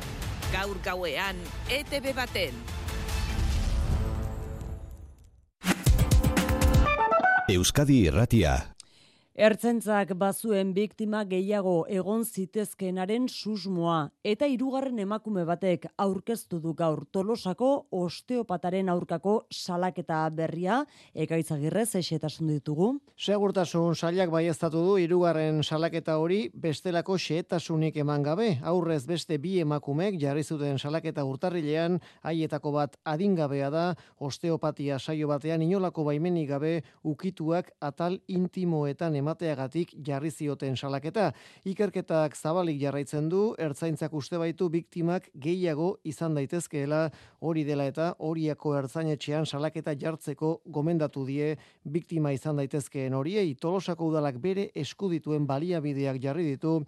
Gaur 0.52 0.76
gauean, 0.84 1.40
ETV 1.72 2.12
baten. 2.14 2.60
Euskadi 7.54 8.06
Irratia 8.08 8.73
Ertzentzak 9.34 10.12
bazuen 10.14 10.68
biktima 10.76 11.24
gehiago 11.26 11.88
egon 11.90 12.20
zitezkenaren 12.22 13.24
susmoa 13.26 14.12
eta 14.22 14.46
hirugarren 14.46 15.00
emakume 15.02 15.42
batek 15.48 15.88
aurkeztu 15.98 16.60
du 16.62 16.70
gaur 16.78 17.00
Tolosako 17.10 17.70
osteopataren 17.90 18.92
aurkako 18.92 19.32
salaketa 19.50 20.20
berria 20.30 20.76
ekaitzagirrez 21.26 21.96
esetasun 21.98 22.52
ditugu. 22.52 22.92
Segurtasun 23.18 23.96
sailak 23.96 24.30
baieztatu 24.30 24.84
du 24.86 24.94
hirugarren 25.02 25.64
salaketa 25.64 26.14
hori 26.22 26.38
bestelako 26.54 27.18
xehetasunik 27.18 27.98
eman 28.04 28.22
gabe. 28.22 28.48
Aurrez 28.62 29.02
beste 29.10 29.40
bi 29.42 29.56
emakumek 29.64 30.14
jarri 30.22 30.46
zuten 30.46 30.78
salaketa 30.78 31.26
urtarrilean 31.26 31.98
haietako 32.22 32.74
bat 32.78 32.96
adingabea 33.02 33.74
da 33.74 33.84
osteopatia 34.20 35.00
saio 35.00 35.26
batean 35.26 35.66
inolako 35.66 36.06
baimenik 36.06 36.48
gabe 36.54 36.74
ukituak 37.02 37.74
atal 37.80 38.20
intimoetan 38.28 39.23
emateagatik 39.24 39.96
jarri 40.04 40.30
zioten 40.30 40.76
salaketa. 40.76 41.30
Ikerketak 41.64 42.36
zabalik 42.36 42.78
jarraitzen 42.82 43.30
du, 43.32 43.54
ertzaintzak 43.58 44.12
uste 44.14 44.38
baitu 44.40 44.68
biktimak 44.72 45.30
gehiago 45.34 45.94
izan 46.04 46.36
daitezkeela 46.36 47.08
hori 47.40 47.64
dela 47.64 47.88
eta 47.88 48.12
horiako 48.18 48.76
ertzainetxean 48.82 49.48
salaketa 49.48 49.96
jartzeko 50.00 50.58
gomendatu 50.76 51.24
die 51.26 51.54
biktima 51.84 52.34
izan 52.36 52.60
daitezkeen 52.60 53.16
horiei. 53.16 53.54
Tolosako 53.60 54.12
udalak 54.12 54.40
bere 54.42 54.68
eskudituen 54.84 55.48
baliabideak 55.48 56.20
jarri 56.22 56.50
ditu 56.52 56.80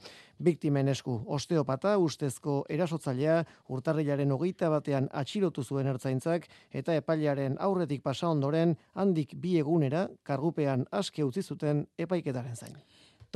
biktimen 0.43 0.89
esku. 0.89 1.21
Osteopata 1.27 1.97
ustezko 1.99 2.65
erasotzailea 2.69 3.43
urtarrilaren 3.69 4.33
hogeita 4.33 4.71
batean 4.71 5.09
atxilotu 5.13 5.65
zuen 5.65 5.87
ertzaintzak 5.87 6.49
eta 6.73 6.95
epailearen 6.95 7.57
aurretik 7.61 8.03
pasa 8.03 8.29
ondoren 8.29 8.77
handik 8.95 9.35
bi 9.41 9.59
egunera 9.59 10.09
kargupean 10.23 10.87
aske 10.93 11.25
utzi 11.25 11.43
zuten 11.43 11.87
epaiketaren 11.99 12.57
zain. 12.57 12.77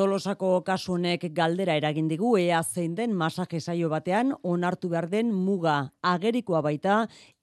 Tolosako 0.01 0.63
kasunek 0.65 1.27
galdera 1.37 1.75
eragin 1.77 2.07
digu 2.09 2.31
ea 2.41 2.63
zein 2.65 2.95
den 2.97 3.13
masaje 3.13 3.59
saio 3.61 3.91
batean 3.93 4.31
onartu 4.49 4.89
behar 4.89 5.11
den 5.13 5.29
muga 5.35 5.75
agerikoa 6.01 6.63
baita 6.65 6.95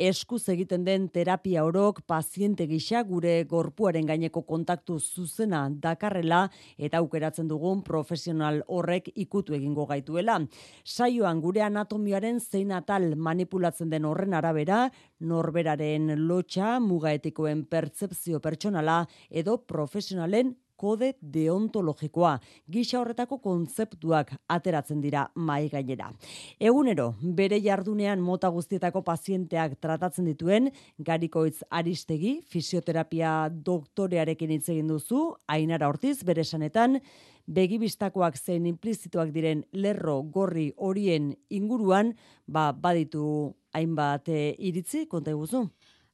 eskuz 0.08 0.42
egiten 0.56 0.88
den 0.88 1.06
terapia 1.14 1.68
orok 1.68 2.02
paziente 2.10 2.66
gisa 2.66 3.04
gure 3.04 3.44
gorpuaren 3.44 4.10
gaineko 4.10 4.42
kontaktu 4.42 4.98
zuzena 4.98 5.68
dakarrela 5.70 6.42
eta 6.80 6.98
aukeratzen 6.98 7.48
dugun 7.48 7.84
profesional 7.84 8.64
horrek 8.68 9.12
ikutu 9.14 9.54
egingo 9.54 9.86
gaituela. 9.86 10.42
Saioan 10.84 11.40
gure 11.46 11.62
anatomiaren 11.62 12.40
zein 12.42 12.72
atal 12.72 13.12
manipulatzen 13.16 13.94
den 13.94 14.10
horren 14.10 14.34
arabera 14.34 14.88
norberaren 15.20 16.16
lotxa 16.26 16.80
muga 16.80 17.14
etikoen 17.14 17.68
pertsepzio 17.70 18.42
pertsonala 18.42 19.04
edo 19.30 19.60
profesionalen 19.62 20.58
kode 20.78 21.14
deontologikoa. 21.22 22.38
Gisa 22.72 23.00
horretako 23.02 23.40
kontzeptuak 23.44 24.34
ateratzen 24.48 25.02
dira 25.02 25.28
mai 25.36 25.68
gainera. 25.74 26.12
Egunero, 26.60 27.10
bere 27.22 27.60
jardunean 27.64 28.22
mota 28.24 28.50
guztietako 28.54 29.04
pazienteak 29.08 29.78
tratatzen 29.82 30.30
dituen, 30.30 30.72
garikoitz 30.98 31.64
aristegi, 31.70 32.38
fisioterapia 32.48 33.50
doktorearekin 33.50 34.54
hitz 34.56 34.68
egin 34.70 34.94
duzu, 34.94 35.24
ainara 35.48 35.90
hortiz, 35.90 36.22
bere 36.24 36.46
sanetan, 36.46 37.02
begibistakoak 37.48 38.36
zein 38.38 38.66
implizituak 38.68 39.32
diren 39.32 39.64
lerro 39.72 40.20
gorri 40.22 40.72
horien 40.78 41.32
inguruan, 41.50 42.14
ba, 42.46 42.72
baditu 42.74 43.56
hainbat 43.78 44.28
e, 44.30 44.42
iritzi, 44.70 45.06
konta 45.08 45.32
eguzu. 45.32 45.68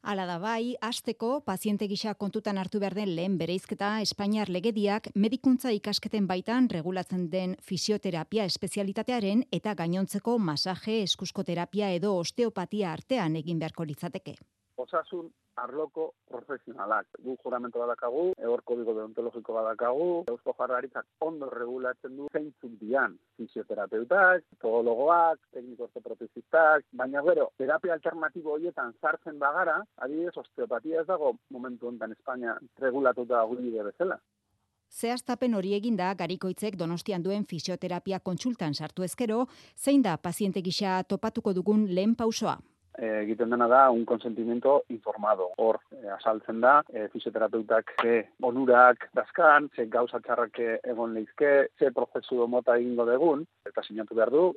Hala 0.03 0.25
da 0.27 0.35
bai, 0.35 0.75
asteko 0.83 1.27
paziente 1.47 1.87
gisa 1.87 2.11
kontutan 2.19 2.57
hartu 2.59 2.79
behar 2.83 2.95
den 2.97 3.13
lehen 3.15 3.37
bereizketa 3.39 3.91
Espainiar 4.03 4.49
legediak 4.51 5.07
medikuntza 5.15 5.71
ikasketen 5.71 6.27
baitan 6.27 6.67
regulatzen 6.73 7.29
den 7.31 7.53
fisioterapia 7.63 8.43
espezialitatearen 8.51 9.45
eta 9.59 9.77
gainontzeko 9.79 10.35
masaje 10.49 10.97
eskuskoterapia 11.05 11.93
edo 11.99 12.17
osteopatia 12.17 12.91
artean 12.91 13.39
egin 13.39 13.63
beharko 13.63 13.87
litzateke 13.87 14.35
osasun 14.77 15.29
arloko 15.55 16.11
profesionalak. 16.29 17.07
Gu 17.23 17.35
juramento 17.43 17.79
badakagu, 17.79 18.25
egor 18.39 18.63
kodigo 18.65 18.95
deontologiko 18.97 19.53
badakagu, 19.53 20.09
eusko 20.33 20.55
jarraritzak 20.57 21.05
ondo 21.21 21.49
regulatzen 21.53 22.17
du 22.17 22.27
zeintzuk 22.33 22.75
dian 22.81 23.17
fisioterapeutak, 23.37 24.45
podologoak, 24.61 25.39
tekniko 25.53 25.89
ortopropizistak, 25.89 26.85
baina 26.91 27.21
gero, 27.29 27.49
terapia 27.57 27.93
alternatibo 27.97 28.57
horietan 28.57 28.93
sartzen 29.01 29.39
bagara, 29.39 29.79
adibidez, 29.97 30.35
osteopatia 30.37 31.01
ez 31.01 31.07
dago 31.07 31.35
momentu 31.49 31.87
honetan 31.87 32.17
Espainia 32.17 32.57
regulatuta 32.81 33.43
gure 33.49 33.89
bezala. 33.91 34.19
Zehaztapen 34.93 35.55
hori 35.57 35.71
eginda 35.73 36.11
garikoitzek 36.13 36.75
donostian 36.77 37.23
duen 37.25 37.47
fisioterapia 37.49 38.19
kontsultan 38.19 38.75
sartu 38.75 39.03
ezkero, 39.03 39.47
zein 39.75 40.03
da 40.05 40.17
paziente 40.17 40.61
gisa 40.61 41.01
topatuko 41.03 41.53
dugun 41.53 41.87
lehen 41.89 42.13
pausoa? 42.15 42.59
Eh, 42.97 43.23
egiten 43.23 43.49
dena 43.49 43.67
da 43.67 43.89
un 43.89 44.05
consentimiento 44.05 44.83
informado. 44.89 45.49
Hor, 45.57 45.79
e, 45.91 46.09
asaltzen 46.13 46.59
da, 46.61 46.83
e, 46.93 47.07
fisioterapeutak 47.09 47.95
ze 48.01 48.29
onurak 48.41 49.09
dazkan, 49.13 49.69
ze 49.75 49.87
gauza 49.87 50.19
txarrak 50.19 50.59
egon 50.83 51.13
leizke, 51.13 51.69
ze 51.79 51.89
prozesu 51.91 52.45
mota 52.47 52.77
egingo 52.77 53.05
degun, 53.05 53.47
eta 53.65 53.81
sinatu 53.81 54.13
behar 54.15 54.29
du. 54.29 54.53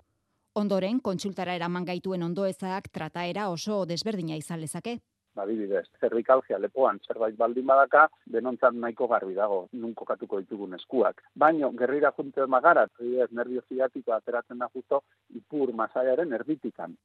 Ondoren, 0.53 1.01
kontsultara 1.01 1.55
eraman 1.55 1.85
gaituen 1.85 2.23
ondoezak 2.23 2.89
trataera 2.93 3.49
oso 3.49 3.85
desberdina 3.87 4.37
izan 4.37 4.61
lezake. 4.61 4.99
Adibidez, 5.37 5.85
zerrikalgia 6.01 6.59
lepoan 6.59 7.01
zerbait 7.07 7.37
baldin 7.37 7.67
badaka, 7.67 8.07
denontzat 8.37 8.73
nahiko 8.75 9.09
garbi 9.09 9.35
dago, 9.35 9.67
nun 9.73 9.93
kokatuko 9.95 10.41
ditugun 10.41 10.75
eskuak. 10.79 11.23
Baino, 11.35 11.73
gerrira 11.73 12.13
junte 12.17 12.47
magara, 12.47 12.87
nervio 13.31 13.63
ziatiko 13.69 14.13
ateratzen 14.13 14.59
da 14.59 14.69
justo, 14.75 15.03
ipur 15.35 15.73
masaiaren 15.73 16.33
erbitikan. 16.33 16.97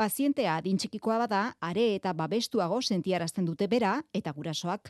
Pazientea 0.00 0.54
adintxikikoa 0.56 1.18
bada, 1.20 1.38
are 1.68 1.82
eta 1.94 2.14
babestuago 2.16 2.78
sentiarazten 2.80 3.44
dute 3.44 3.66
bera 3.68 3.90
eta 4.16 4.32
gurasoak. 4.32 4.88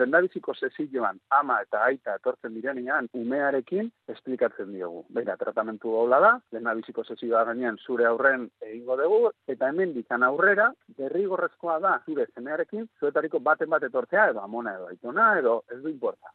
Lendabiziko 0.00 0.54
sesioan 0.54 1.20
ama 1.36 1.60
eta 1.62 1.84
aita 1.90 2.16
etortzen 2.18 2.56
direnean 2.56 3.06
umearekin 3.20 3.92
esplikatzen 4.14 4.72
diogu. 4.74 5.04
Beira, 5.14 5.36
tratamentu 5.44 5.94
hola 6.00 6.18
da, 6.24 6.32
lendabiziko 6.56 7.04
sesioa 7.04 7.44
gainean 7.52 7.78
zure 7.86 8.10
aurren 8.10 8.48
egingo 8.66 8.98
dugu, 9.02 9.30
eta 9.54 9.70
hemen 9.70 9.94
dikan 9.94 10.26
aurrera, 10.26 10.72
derrigorrezkoa 10.98 11.78
da 11.86 11.94
zure 12.04 12.26
zemearekin, 12.34 12.90
zuetariko 12.98 13.38
baten 13.38 13.70
bat 13.70 13.86
etortzea, 13.92 14.26
edo 14.34 14.42
amona 14.42 14.74
edo 14.74 14.90
aitona, 14.90 15.30
edo 15.38 15.60
ez 15.70 15.78
du 15.84 15.94
importa. 15.94 16.34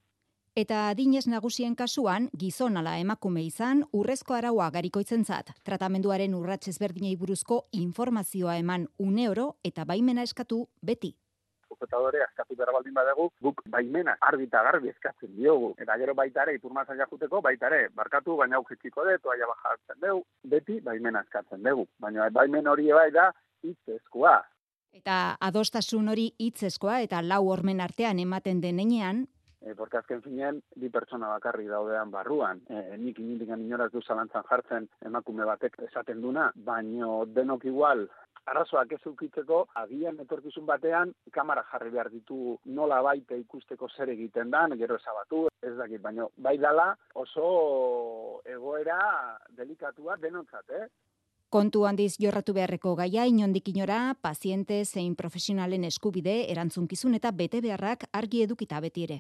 Eta 0.54 0.84
adinez 0.92 1.24
nagusien 1.26 1.74
kasuan, 1.74 2.28
gizon 2.38 2.76
ala 2.78 2.92
emakume 3.02 3.42
izan, 3.42 3.80
urrezko 4.00 4.36
araua 4.38 4.68
garikoitzen 4.76 5.24
zat. 5.26 5.50
Tratamenduaren 5.66 6.36
urratxez 6.38 6.76
berdinei 6.78 7.16
buruzko 7.18 7.64
informazioa 7.74 8.60
eman 8.62 8.86
une 9.00 9.26
oro 9.32 9.48
eta 9.66 9.82
baimena 9.84 10.22
eskatu 10.22 10.60
beti. 10.86 11.16
Suketadore, 11.68 12.22
eskatu 12.28 12.60
behar 12.60 12.70
baldin 12.78 12.94
badegu, 12.94 13.28
guk 13.42 13.66
baimena 13.66 14.14
argi 14.22 14.46
eta 14.46 14.62
garbi 14.70 14.94
eskatzen 14.94 15.34
diogu. 15.40 15.74
Eta 15.82 15.98
gero 15.98 16.14
baitare, 16.14 16.54
ipurmazan 16.62 17.02
jakuteko, 17.02 17.42
baitare, 17.42 17.88
barkatu, 17.98 18.38
baina 18.38 18.62
aukitxiko 18.62 19.10
de, 19.10 19.18
toaia 19.26 19.50
bajatzen 19.56 20.06
dugu, 20.06 20.24
beti 20.54 20.80
baimena 20.86 21.26
eskatzen 21.26 21.66
dugu. 21.66 21.90
Baina 21.98 22.30
baimen 22.30 22.70
hori 22.70 22.92
bai 22.94 23.10
da, 23.10 23.32
hitzezkoa. 23.66 24.38
Eta 24.94 25.36
adostasun 25.42 26.14
hori 26.14 26.28
hitzeskoa 26.38 27.00
eta 27.02 27.26
lau 27.26 27.48
hormen 27.50 27.82
artean 27.82 28.20
ematen 28.22 28.62
denean, 28.62 29.26
E, 29.64 29.76
porque 29.76 29.98
azken 29.98 30.22
finean, 30.22 30.60
bi 30.76 30.90
pertsona 30.92 31.30
bakarri 31.32 31.70
daudean 31.72 32.12
barruan. 32.12 32.60
E, 32.68 32.98
nik 33.00 33.20
inindikan 33.20 33.62
inoraz 33.64 33.92
du 33.94 34.02
zalantzan 34.02 34.44
jartzen 34.50 34.90
emakume 35.08 35.48
batek 35.48 35.80
esaten 35.88 36.22
duna, 36.22 36.50
baino 36.56 37.24
denok 37.26 37.66
igual 37.72 38.08
arazoak 38.46 38.92
ez 38.98 39.02
ukitzeko, 39.08 39.60
agian 39.80 40.20
etorkizun 40.20 40.66
batean, 40.68 41.14
kamara 41.32 41.64
jarri 41.72 41.92
behar 41.94 42.10
ditu 42.12 42.58
nola 42.66 43.00
baite 43.06 43.38
ikusteko 43.40 43.88
zer 43.96 44.12
egiten 44.14 44.52
dan, 44.52 44.76
gero 44.80 44.98
esabatu, 45.00 45.46
ez 45.62 45.74
dakit, 45.78 46.02
baino, 46.04 46.30
bai 46.38 46.58
dala 46.58 46.90
oso 47.24 48.42
egoera 48.44 49.00
delikatua 49.56 50.20
denontzat, 50.20 50.76
eh? 50.82 50.86
Kontu 51.54 51.84
handiz 51.86 52.16
jorratu 52.18 52.56
beharreko 52.58 52.96
gaia 52.98 53.28
inondik 53.30 53.68
inora, 53.70 54.16
paziente 54.20 54.80
zein 54.86 55.14
profesionalen 55.16 55.84
eskubide 55.86 56.34
erantzunkizun 56.50 57.14
eta 57.20 57.32
bete 57.32 57.62
beharrak 57.62 58.08
argi 58.12 58.42
edukita 58.48 58.80
beti 58.82 59.06
ere. 59.06 59.20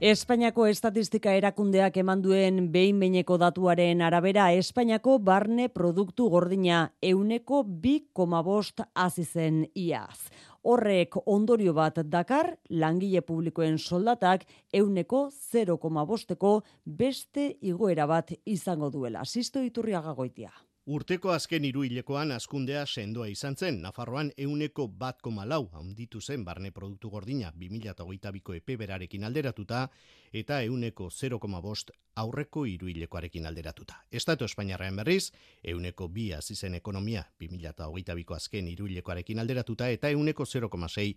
Espainiako 0.00 0.64
estatistika 0.64 1.34
erakundeak 1.36 1.98
eman 2.00 2.22
duen 2.24 2.60
behin 2.72 2.96
beineko 3.02 3.36
datuaren 3.36 4.00
arabera 4.00 4.46
Espainiako 4.56 5.18
barne 5.20 5.66
produktu 5.68 6.30
gordina 6.32 6.78
euneko 7.04 7.60
bi 7.82 7.92
koma 8.16 8.40
bost 8.42 8.80
azizen 8.94 9.66
iaz. 9.74 10.30
Horrek 10.64 11.20
ondorio 11.26 11.76
bat 11.76 12.00
dakar, 12.08 12.54
langile 12.70 13.20
publikoen 13.20 13.76
soldatak 13.76 14.48
euneko 14.72 15.26
0,bosteko 15.52 16.54
beste 16.86 17.46
igoera 17.60 18.06
bat 18.06 18.32
izango 18.46 18.88
duela. 18.90 19.24
Sisto 19.24 19.60
iturriaga 19.60 20.16
goitia. 20.16 20.50
Urteko 20.88 21.28
azken 21.28 21.64
hiruilekoan 21.68 22.30
askundea 22.32 22.86
sendoa 22.86 23.26
izan 23.28 23.56
zen, 23.56 23.82
Nafarroan 23.82 24.30
euneko 24.38 24.86
bat 24.88 25.18
lau 25.46 25.68
handitu 25.72 26.20
zen 26.20 26.44
barne 26.44 26.70
produktu 26.70 27.10
gordina 27.10 27.52
2008ko 27.52 28.54
epe 28.56 28.76
berarekin 28.76 29.24
alderatuta 29.24 29.90
eta 30.32 30.62
euneko 30.62 31.10
0,5 31.10 31.90
aurreko 32.16 32.64
hiruilekoarekin 32.64 33.46
alderatuta. 33.46 34.06
Estatu 34.10 34.44
Espainiarrean 34.44 34.96
berriz, 34.96 35.32
euneko 35.62 36.08
bi 36.08 36.32
azizen 36.32 36.74
ekonomia 36.74 37.26
2008ko 37.38 38.34
azken 38.34 38.66
hiruilekoarekin 38.68 39.38
alderatuta 39.38 39.90
eta 39.90 40.08
euneko 40.08 40.44
0,6 40.44 41.14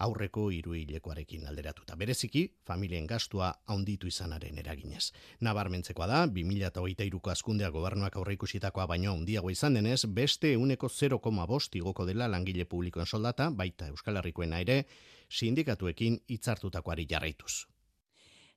aurreko 0.00 0.48
hiruilekoarekin 0.50 1.46
alderatuta. 1.48 1.96
Bereziki, 1.96 2.42
familien 2.66 3.06
gastua 3.06 3.52
haunditu 3.66 4.08
izanaren 4.10 4.58
eraginez. 4.58 5.12
Nabarmentzekoa 5.40 6.06
da, 6.10 6.20
2008ko 6.26 7.32
askundea 7.34 7.70
gobernuak 7.70 8.16
aurreikusitakoa 8.16 8.86
baino 8.90 9.12
handiago 9.12 9.50
izan 9.50 9.78
denez, 9.78 10.04
beste 10.06 10.54
euneko 10.54 10.88
0,5 10.88 11.80
igoko 11.82 12.06
dela 12.06 12.30
langile 12.30 12.64
publikoen 12.64 13.06
soldata, 13.06 13.50
baita 13.50 13.90
Euskal 13.92 14.16
Herrikoena 14.16 14.62
ere, 14.64 14.84
sindikatuekin 15.28 16.22
hitzartutakoari 16.28 17.06
jarraituz. 17.10 17.66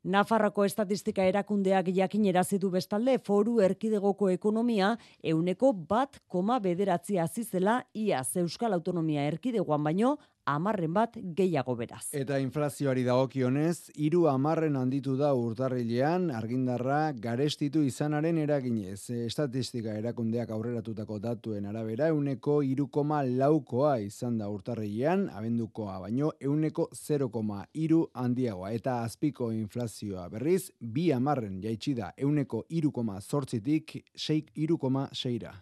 Nafarroko 0.04 0.66
estatistika 0.68 1.24
erakundeak 1.24 1.88
jakin 1.96 2.26
erazitu 2.28 2.68
bestalde 2.74 3.14
foru 3.24 3.62
erkidegoko 3.64 4.28
ekonomia 4.34 4.90
euneko 5.32 5.72
bat 5.72 6.20
koma 6.28 6.58
bederatzi 6.60 7.20
azizela 7.24 7.78
iaz 7.94 8.36
Euskal 8.42 8.76
Autonomia 8.76 9.24
erkidegoan 9.30 9.84
baino 9.84 10.18
amarren 10.46 10.94
bat 10.94 11.16
gehiago 11.38 11.76
beraz. 11.76 12.08
Eta 12.16 12.38
inflazioari 12.42 13.04
dagokionez, 13.08 13.92
hiru 13.96 14.26
amarren 14.32 14.76
handitu 14.80 15.16
da 15.20 15.34
urtarrilean 15.38 16.30
argindarra 16.36 17.14
garestitu 17.26 17.84
izanaren 17.88 18.38
eraginez. 18.44 19.10
Estatistika 19.24 19.96
erakundeak 20.00 20.52
aurreratutako 20.52 21.20
datuen 21.24 21.66
arabera, 21.70 22.10
euneko 22.14 22.62
irukoma 22.64 23.22
laukoa 23.24 23.98
izan 24.04 24.38
da 24.42 24.50
urtarrilean, 24.52 25.30
abendukoa 25.34 26.00
baino, 26.04 26.34
euneko 26.42 26.90
0,iru 26.94 28.04
handiagoa. 28.14 28.72
Eta 28.72 29.00
azpiko 29.04 29.52
inflazioa 29.56 30.28
berriz, 30.34 30.70
bi 30.80 31.12
amarren 31.14 31.60
jaitsi 31.64 31.96
da 31.98 32.14
euneko 32.18 32.66
irukoma 32.70 33.20
sortzitik, 33.22 33.98
seik 34.16 34.52
irukoma 34.56 35.08
seira. 35.14 35.54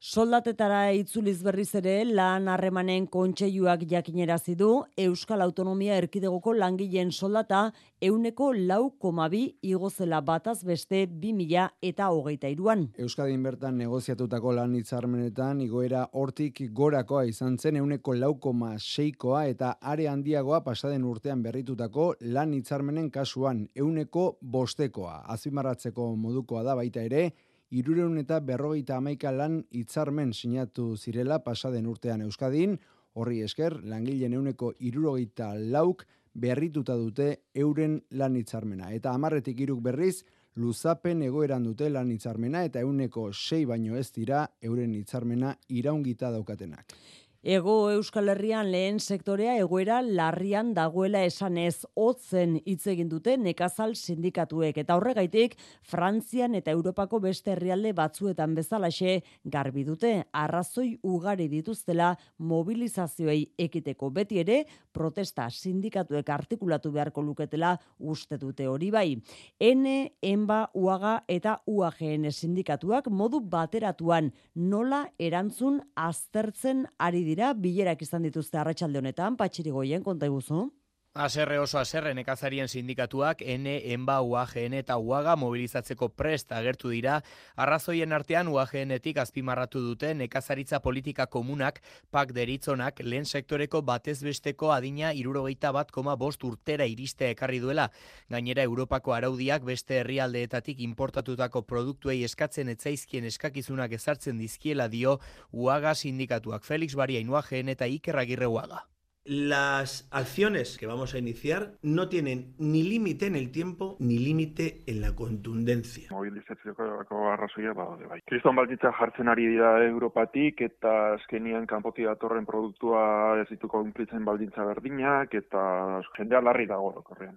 Soldatetara 0.00 0.94
itzuliz 0.96 1.42
berriz 1.44 1.74
ere 1.76 2.06
lan 2.08 2.46
harremanen 2.48 3.04
kontseiluak 3.12 3.82
jakinerazi 3.84 4.54
du 4.56 4.68
Euskal 4.96 5.44
Autonomia 5.44 5.98
Erkidegoko 6.00 6.54
langileen 6.56 7.10
soldata 7.12 7.58
euneko 8.00 8.46
lau 8.54 8.94
komabi 8.98 9.42
igozela 9.60 10.22
bataz 10.22 10.64
beste 10.64 11.02
bi 11.04 11.34
mila 11.36 11.66
eta 11.82 12.08
hogeita 12.08 12.48
iruan. 12.48 12.86
Euskadin 12.96 13.44
bertan 13.44 13.76
negoziatutako 13.76 14.54
lan 14.56 14.78
hitzarmenetan 14.78 15.60
igoera 15.66 16.06
hortik 16.14 16.64
gorakoa 16.72 17.26
izan 17.28 17.58
zen 17.58 17.76
euneko 17.82 18.16
lau 18.16 18.38
koma 18.40 18.78
seikoa 18.78 19.44
eta 19.52 19.74
are 19.82 20.08
handiagoa 20.08 20.62
pasaden 20.64 21.04
urtean 21.04 21.44
berritutako 21.44 22.14
lan 22.22 22.56
hitzarmenen 22.56 23.10
kasuan 23.10 23.66
euneko 23.76 24.38
bostekoa. 24.40 25.26
Azpimarratzeko 25.36 26.14
modukoa 26.16 26.64
da 26.64 26.80
baita 26.80 27.04
ere, 27.04 27.34
irureun 27.70 28.18
eta 28.18 28.40
berrogeita 28.40 28.96
amaika 28.98 29.30
lan 29.32 29.60
hitzarmen 29.70 30.32
sinatu 30.34 30.96
zirela 30.96 31.40
pasaden 31.44 31.86
urtean 31.86 32.22
Euskadin, 32.26 32.78
horri 33.14 33.42
esker, 33.42 33.80
langileen 33.84 34.34
euneko 34.34 34.72
irurogeita 34.78 35.54
lauk 35.54 36.04
berrituta 36.34 36.96
dute 36.96 37.30
euren 37.54 38.00
lan 38.10 38.36
hitzarmena. 38.36 38.92
Eta 38.94 39.14
amarretik 39.14 39.60
iruk 39.60 39.80
berriz, 39.82 40.22
luzapen 40.56 41.22
egoeran 41.22 41.64
dute 41.64 41.88
lan 41.90 42.10
hitzarmena 42.10 42.64
eta 42.66 42.82
euneko 42.82 43.30
sei 43.32 43.64
baino 43.64 43.96
ez 43.96 44.10
dira 44.12 44.46
euren 44.62 44.94
hitzarmena 44.94 45.54
iraungita 45.68 46.30
daukatenak. 46.30 46.94
Ego 47.42 47.88
Euskal 47.88 48.28
Herrian 48.28 48.68
lehen 48.68 48.98
sektorea 49.00 49.54
egoera 49.56 50.02
larrian 50.04 50.74
dagoela 50.76 51.22
esanez 51.24 51.86
hotzen 51.96 52.58
hitz 52.68 52.82
egin 52.92 53.08
dute 53.08 53.38
nekazal 53.40 53.94
sindikatuek. 53.96 54.76
Eta 54.76 54.98
horregaitik 54.98 55.54
Frantzian 55.80 56.54
eta 56.58 56.70
Europako 56.70 57.16
beste 57.24 57.54
herrialde 57.54 57.94
batzuetan 57.96 58.52
bezalaxe 58.54 59.22
garbi 59.42 59.86
dute. 59.88 60.10
Arrazoi 60.36 60.98
ugari 61.02 61.46
dituztela 61.48 62.10
mobilizazioei 62.36 63.54
ekiteko. 63.56 64.10
Beti 64.10 64.42
ere 64.44 64.66
protesta 64.92 65.48
sindikatuek 65.48 66.28
artikulatu 66.28 66.92
beharko 66.92 67.24
luketela 67.24 67.72
uste 68.00 68.36
dute 68.36 68.68
hori 68.68 68.90
bai. 68.92 69.16
N, 69.64 70.10
Enba, 70.20 70.66
Uaga 70.74 71.22
eta 71.26 71.56
UAGN 71.64 72.28
sindikatuak 72.30 73.08
modu 73.08 73.40
bateratuan 73.40 74.28
nola 74.52 75.06
erantzun 75.16 75.80
aztertzen 75.96 76.84
ari 76.98 77.29
dira, 77.30 77.54
bilerak 77.54 78.02
izan 78.06 78.26
dituzte 78.26 78.58
arratsalde 78.60 79.00
honetan, 79.00 79.38
patxiri 79.40 79.72
goien, 79.74 80.02
konta 80.06 80.28
iguzu. 80.30 80.66
Aserre 81.12 81.58
oso 81.58 81.76
aserre 81.80 82.12
nekazarien 82.14 82.68
sindikatuak 82.70 83.40
N, 83.42 83.66
Enba, 83.92 84.20
UAGN 84.22 84.76
eta 84.78 84.94
UAGA 84.96 85.32
mobilizatzeko 85.42 86.08
prest 86.14 86.52
agertu 86.54 86.92
dira. 86.94 87.16
Arrazoien 87.56 88.12
artean 88.12 88.46
UAGNetik 88.46 89.18
azpimarratu 89.18 89.80
dute 89.82 90.12
nekazaritza 90.14 90.78
politika 90.78 91.26
komunak 91.26 91.80
pak 92.12 92.30
deritzonak 92.32 93.02
lehen 93.02 93.26
sektoreko 93.26 93.80
batezbesteko 93.82 94.70
adina 94.70 95.10
irurogeita 95.12 95.72
bat 95.74 95.90
koma 95.90 96.14
bost 96.14 96.44
urtera 96.46 96.86
iriste 96.86 97.32
ekarri 97.34 97.58
duela. 97.58 97.88
Gainera 98.30 98.62
Europako 98.62 99.12
araudiak 99.12 99.66
beste 99.66 99.98
herrialdeetatik 100.04 100.78
importatutako 100.78 101.64
produktuei 101.66 102.22
eskatzen 102.22 102.68
etzaizkien 102.68 103.26
eskakizunak 103.26 103.98
ezartzen 103.98 104.38
dizkiela 104.38 104.86
dio 104.86 105.18
UAGA 105.50 105.96
sindikatuak 105.96 106.62
Felix 106.62 106.94
Bariain 106.94 107.28
UAGN 107.28 107.74
eta 107.74 107.90
Iker 107.90 108.22
Agirre 108.22 108.46
UAGA. 108.46 108.86
Las 109.24 110.08
acciones 110.10 110.78
que 110.78 110.86
vamos 110.86 111.14
a 111.14 111.18
iniciar 111.18 111.74
no 111.82 112.08
tienen 112.08 112.54
ni 112.58 112.82
límite 112.82 113.26
en 113.26 113.36
el 113.36 113.52
tiempo 113.52 113.96
ni 114.00 114.18
límite 114.18 114.82
en 114.86 115.02
la 115.02 115.14
contundencia. 115.14 116.08
Mobilizatzeko 116.10 117.28
arrazoia 117.28 117.74
badaude 117.74 118.06
bai. 118.06 118.20
Kriston 118.24 118.56
balditza 118.56 118.92
jartzen 118.92 119.28
ari 119.28 119.46
dira 119.46 119.74
Europatik 119.84 120.62
eta 120.62 121.14
azkenian 121.18 121.66
kanpoti 121.66 122.08
datorren 122.08 122.46
produktua 122.46 123.42
ez 123.42 123.48
dituko 123.50 123.84
baldintza 124.24 124.64
berdinak 124.64 125.34
eta 125.34 126.00
jendea 126.16 126.40
larri 126.40 126.66
dago 126.66 126.92
korrean. 127.04 127.36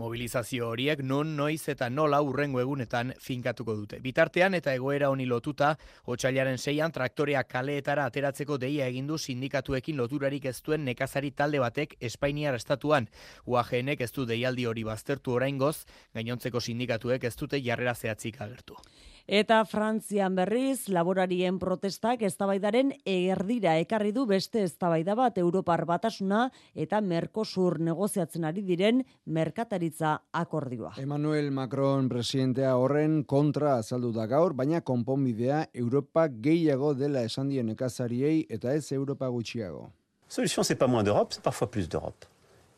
Mobilizazio 0.00 0.70
horiek 0.72 1.02
non 1.04 1.34
noiz 1.36 1.68
eta 1.68 1.90
nola 1.92 2.22
urrengo 2.24 2.60
egunetan 2.62 3.10
finkatuko 3.20 3.74
dute. 3.76 3.98
Bitartean 4.00 4.56
eta 4.56 4.72
egoera 4.78 5.10
honi 5.12 5.26
lotuta, 5.28 5.74
otxailaren 6.14 6.56
seian 6.56 6.94
traktorea 6.94 7.42
kaleetara 7.44 8.06
ateratzeko 8.08 8.56
deia 8.62 8.88
egindu 8.88 9.18
sindikatuekin 9.20 10.00
loturarik 10.00 10.48
ez 10.48 10.56
duen 10.64 10.88
nekazari 10.88 11.34
talde 11.42 11.60
batek 11.60 11.98
Espainiar 12.00 12.56
estatuan. 12.56 13.10
UAGNek 13.44 14.00
ez 14.00 14.12
du 14.16 14.24
deialdi 14.24 14.64
hori 14.72 14.88
baztertu 14.88 15.36
oraingoz, 15.36 15.84
gainontzeko 16.16 16.64
sindikatuek 16.64 17.28
ez 17.28 17.36
dute 17.36 17.60
jarrera 17.60 17.94
zehatzik 17.94 18.40
agertu. 18.40 18.80
Eta 19.26 19.64
Frantzian 19.64 20.34
berriz, 20.34 20.88
laborarien 20.88 21.58
protestak 21.58 22.22
eztabaidaren 22.26 22.92
erdira 23.04 23.76
ekarri 23.78 24.12
du 24.12 24.26
beste 24.26 24.64
eztabaida 24.64 25.14
bat 25.14 25.38
Europar 25.38 25.84
batasuna 25.86 26.48
eta 26.74 27.00
Mercosur 27.00 27.78
negoziatzen 27.80 28.44
ari 28.44 28.62
diren 28.62 29.04
merkataritza 29.26 30.16
akordioa. 30.32 30.94
Emmanuel 30.98 31.50
Macron 31.50 32.08
presidentea 32.08 32.76
horren 32.76 33.22
kontra 33.24 33.76
azaldu 33.78 34.12
da 34.12 34.26
gaur, 34.26 34.54
baina 34.54 34.80
konponbidea 34.80 35.66
Europa 35.74 36.28
gehiago 36.28 36.94
dela 36.94 37.22
esan 37.22 37.48
dien 37.48 37.66
nekazariei 37.66 38.46
eta 38.48 38.74
ez 38.74 38.92
Europa 38.92 39.28
gutxiago. 39.28 39.90
Solution, 40.28 40.62
c'est 40.62 40.78
pas 40.78 40.86
moins 40.86 41.02
d'Europe, 41.02 41.32
c'est 41.32 41.42
parfois 41.42 41.70
plus 41.70 41.88
d'Europe. 41.88 42.24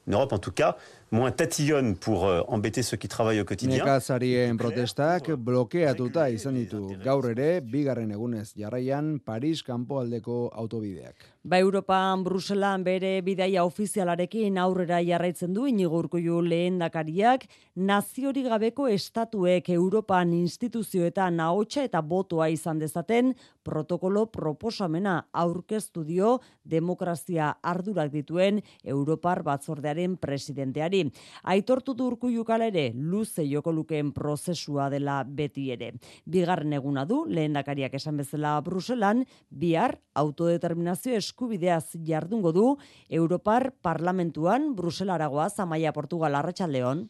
Une 0.06 0.14
Europe, 0.14 0.32
en 0.32 0.38
tout 0.38 0.52
cas, 0.52 0.76
moins 1.12 1.30
tatillonne 1.30 1.94
pour 1.96 2.26
euh, 2.26 2.40
embêter 2.48 2.82
ceux 2.82 2.96
qui 2.96 3.06
travaillent 3.06 3.40
au 3.40 3.44
quotidien. 3.44 3.84
Nekazarien 3.84 4.56
protestak 4.56 5.28
blokeatuta 5.36 6.30
izan 6.32 6.56
ditu 6.56 6.96
gaur 7.04 7.28
ere, 7.28 7.60
bigarren 7.60 8.10
egunez 8.16 8.54
jarraian, 8.56 9.18
Paris 9.20 9.60
kanpoaldeko 9.62 10.48
autobideak. 10.56 11.28
Ba 11.44 11.58
Europan 11.58 12.22
Bruselan 12.24 12.84
bere 12.86 13.16
bidaia 13.26 13.64
ofizialarekin 13.66 14.56
aurrera 14.62 15.00
jarraitzen 15.02 15.52
du 15.52 15.66
inigurkuju 15.66 16.40
lehen 16.46 16.78
dakariak, 16.78 17.44
naziori 17.76 18.44
gabeko 18.46 18.86
estatuek 18.88 19.68
Europan 19.74 20.32
instituzioetan 20.32 21.40
ahotsa 21.42 21.84
eta 21.84 22.00
botoa 22.00 22.48
izan 22.48 22.78
dezaten 22.78 23.34
protokolo 23.62 24.26
proposamena 24.30 25.16
aurkeztu 25.32 26.04
dio 26.06 26.38
demokrazia 26.64 27.52
ardurak 27.62 28.12
dituen 28.14 28.62
Europar 28.84 29.42
batzordearen 29.42 30.16
presidenteari. 30.16 31.01
Aitortu 31.42 31.94
du 31.94 32.06
urkullu 32.06 32.44
ere 32.48 32.92
luze 32.94 33.46
joko 33.48 33.72
lukeen 33.72 34.12
prozesua 34.12 34.88
dela 34.90 35.24
beti 35.24 35.70
ere. 35.72 35.92
Bigarren 36.24 36.72
eguna 36.72 37.04
du 37.04 37.24
lehendakariak 37.26 37.94
esan 37.94 38.16
bezala 38.16 38.60
Bruselan, 38.60 39.24
bihar 39.50 39.98
autodeterminazio 40.14 41.16
eskubideaz 41.16 41.96
jardungo 42.04 42.52
du 42.52 42.76
Europar 43.08 43.72
Parlamentuan 43.82 44.74
Bruselaragoaz 44.74 45.58
Amaia 45.60 45.92
Portugal 45.92 46.34
Arratsaldeon. 46.34 47.08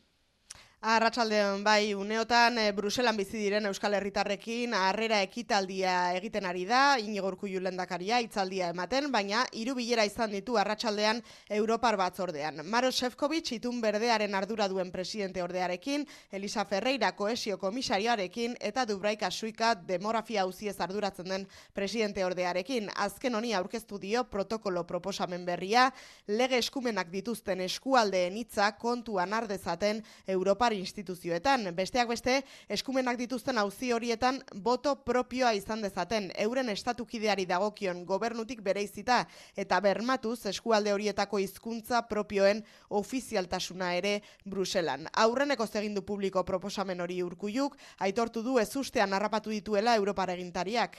Arratsaldeon 0.83 1.61
bai 1.63 1.95
uneotan 1.95 2.57
e, 2.59 2.63
Bruselan 2.75 3.15
bizi 3.15 3.39
diren 3.39 3.69
Euskal 3.69 3.95
Herritarrekin 3.95 4.73
harrera 4.75 5.21
ekitaldia 5.23 5.93
egiten 6.17 6.49
ari 6.51 6.65
da 6.67 6.97
Inigo 6.99 7.29
Urkullu 7.31 7.61
lehendakaria 7.63 8.17
hitzaldia 8.19 8.73
ematen 8.75 9.07
baina 9.15 9.45
hiru 9.55 9.77
bilera 9.79 10.03
izan 10.03 10.35
ditu 10.35 10.57
arratsaldean 10.59 11.21
Europar 11.55 11.95
batzordean. 12.01 12.65
Maro 12.67 12.91
Shevkovic 12.91 13.53
itun 13.55 13.79
berdearen 13.81 14.35
ardura 14.35 14.67
duen 14.67 14.91
presidente 14.91 15.45
ordearekin 15.45 16.03
Elisa 16.33 16.65
Ferreira 16.65 17.13
koesio 17.15 17.61
komisarioarekin 17.63 18.59
eta 18.59 18.83
Dubraika 18.85 19.31
Suika 19.31 19.77
demografia 19.77 20.43
auziez 20.43 20.75
arduratzen 20.81 21.31
den 21.31 21.47
presidente 21.73 22.27
ordearekin. 22.27 22.91
Azken 22.97 23.39
honi 23.39 23.55
aurkeztu 23.55 24.01
dio 24.03 24.25
protokolo 24.25 24.83
proposamen 24.83 25.47
berria. 25.47 25.93
Lege 26.27 26.59
eskumenak 26.59 27.15
dituzten 27.15 27.63
eskualdeen 27.71 28.43
hitza 28.43 28.73
kontuan 28.83 29.33
ardezaten 29.33 30.03
Europar 30.27 30.72
instituzioetan. 30.75 31.69
Besteak 31.77 32.09
beste, 32.09 32.39
eskumenak 32.69 33.19
dituzten 33.21 33.59
auzi 33.59 33.93
horietan 33.93 34.41
boto 34.55 34.95
propioa 35.05 35.53
izan 35.55 35.83
dezaten, 35.83 36.31
euren 36.39 36.69
estatukideari 36.73 37.47
dagokion 37.47 38.05
gobernutik 38.07 38.63
bereizita 38.63 39.23
eta 39.57 39.81
bermatuz 39.81 40.47
eskualde 40.47 40.93
horietako 40.93 41.39
hizkuntza 41.39 42.03
propioen 42.09 42.65
ofizialtasuna 42.89 43.95
ere 43.95 44.19
Bruselan. 44.45 45.09
Aurreneko 45.13 45.67
zegindu 45.67 46.03
publiko 46.03 46.45
proposamen 46.45 47.01
hori 47.01 47.23
urkuiuk, 47.23 47.77
aitortu 47.99 48.43
du 48.43 48.59
ez 48.59 48.71
ustean 48.77 49.13
harrapatu 49.13 49.51
dituela 49.51 49.97
Europar 49.97 50.31
egintariak. 50.31 50.99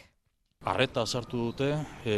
Arreta 0.63 1.03
sartu 1.05 1.49
dute, 1.49 1.73
e, 2.07 2.13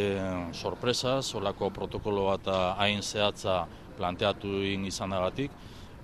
sorpresa, 0.53 1.21
solako 1.21 1.71
protokolo 1.73 2.27
bat 2.27 2.51
hain 2.77 3.01
zehatza 3.01 3.63
planteatu 3.97 4.61
izanagatik, 4.85 5.51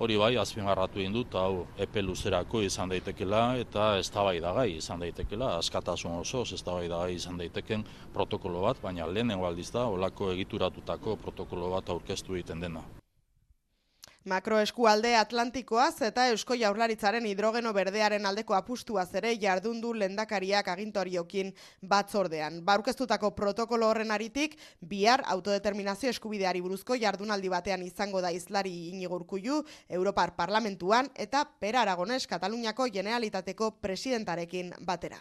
Hori 0.02 0.16
bai, 0.18 0.32
azpimarratu 0.42 0.98
egin 0.98 1.14
dut, 1.14 1.36
hau 1.38 1.68
epe 1.86 2.02
luzerako 2.02 2.64
izan 2.66 2.90
daitekela 2.90 3.42
eta 3.62 3.84
eztabaidagai 4.02 4.64
izan 4.80 5.04
daitekela, 5.04 5.52
askatasun 5.62 6.16
oso 6.24 6.42
eztabaidagai 6.56 7.12
izan 7.20 7.38
daiteken 7.38 7.84
protokolo 8.16 8.64
bat, 8.66 8.82
baina 8.82 9.06
lehenengo 9.06 9.46
aldiz 9.46 9.68
da, 9.76 9.86
olako 9.98 10.32
egituratutako 10.34 11.20
protokolo 11.28 11.70
bat 11.76 11.94
aurkeztu 11.94 12.40
egiten 12.40 12.66
dena. 12.66 12.82
Makroeskualde 14.22 15.16
Atlantikoaz 15.18 16.04
eta 16.06 16.28
Eusko 16.30 16.54
Jaurlaritzaren 16.54 17.26
hidrogeno 17.26 17.72
berdearen 17.74 18.28
aldeko 18.30 18.54
apustua 18.54 19.02
zere 19.10 19.32
jardundu 19.42 19.96
lendakariak 19.98 20.68
agintoriokin 20.70 21.50
batzordean. 21.82 22.60
Baurkeztutako 22.68 23.32
protokolo 23.34 23.90
horren 23.90 24.14
aritik, 24.14 24.54
bihar 24.92 25.24
autodeterminazio 25.26 26.14
eskubideari 26.14 26.62
buruzko 26.62 27.00
jardunaldi 27.02 27.50
batean 27.50 27.82
izango 27.82 28.22
da 28.22 28.30
izlari 28.30 28.76
inigurkuju 28.92 29.64
Europar 29.90 30.36
Parlamentuan 30.38 31.10
eta 31.16 31.42
Per 31.60 31.82
Aragones 31.82 32.28
Kataluniako 32.28 32.92
Generalitateko 32.94 33.72
presidentarekin 33.82 34.70
batera. 34.86 35.18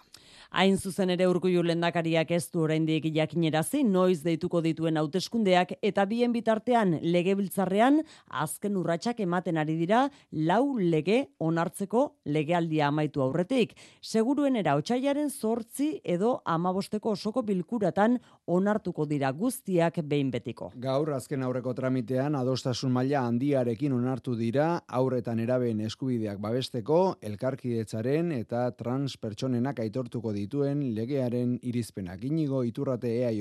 Hain 0.50 0.74
zuzen 0.82 1.12
ere 1.14 1.28
urkullu 1.30 1.62
lendakariak 1.62 2.32
ez 2.34 2.48
du 2.50 2.64
oraindik 2.64 3.04
jakinerazi 3.14 3.84
noiz 3.86 4.24
deituko 4.24 4.58
dituen 4.64 4.96
hauteskundeak 4.98 5.76
eta 5.80 6.02
bien 6.10 6.32
bitartean 6.34 6.96
legebiltzarrean 7.04 8.00
azken 8.42 8.80
urratsak 8.80 9.20
ematen 9.22 9.60
ari 9.62 9.76
dira 9.78 10.00
lau 10.32 10.74
lege 10.76 11.20
onartzeko 11.38 12.02
legealdia 12.24 12.88
amaitu 12.88 13.22
aurretik. 13.22 13.76
Seguruenera 14.02 14.74
otsailaren 14.80 15.30
zortzi 15.30 15.92
edo 16.02 16.40
amabosteko 16.44 17.14
osoko 17.14 17.46
bilkuratan 17.46 18.18
onartuko 18.50 19.06
dira 19.06 19.30
guztiak 19.32 20.00
behin 20.10 20.30
betiko. 20.34 20.70
Gaur 20.82 21.12
azken 21.14 21.44
aurreko 21.46 21.74
tramitean 21.78 22.36
adostasun 22.38 22.92
maila 22.92 23.22
handiarekin 23.28 23.94
onartu 23.94 24.34
dira 24.38 24.68
aurretan 25.00 25.40
erabeen 25.44 25.80
eskubideak 25.86 26.40
babesteko 26.42 27.00
elkarkidetzaren 27.30 28.32
eta 28.40 28.64
trans 28.78 29.16
pertsonenak 29.22 29.80
aitortuko 29.84 30.32
dituen 30.36 30.82
legearen 30.96 31.58
irizpenak. 31.62 32.24
Inigo 32.24 32.64
iturrate 32.66 33.12
EAJ 33.22 33.40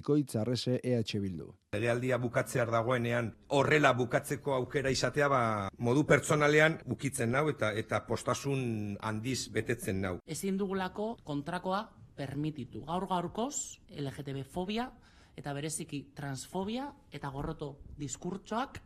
ikoitzarrese 0.00 0.80
EH 0.84 1.20
Bildu. 1.20 1.50
Legealdia 1.72 2.18
bukatzear 2.18 2.70
dagoenean 2.70 3.30
horrela 3.56 3.92
bukatzeko 3.94 4.54
aukera 4.56 4.90
izatea 4.90 5.28
ba, 5.30 5.42
modu 5.78 6.04
pertsonalean 6.04 6.80
bukitzen 6.86 7.30
nau 7.30 7.46
eta 7.52 7.72
eta 7.72 8.02
postasun 8.06 8.96
handiz 9.00 9.48
betetzen 9.54 10.00
nau. 10.02 10.16
Ezin 10.26 10.58
dugulako 10.58 11.16
kontrakoa 11.24 11.84
permititu. 12.16 12.84
Gaur 12.84 13.06
gaurkoz 13.08 13.78
LGTB 13.90 14.44
fobia 14.44 14.90
eta 15.36 15.52
bereziki 15.56 16.10
transfobia 16.14 16.90
eta 17.12 17.30
gorroto 17.30 17.76
diskurtsoak 17.98 18.80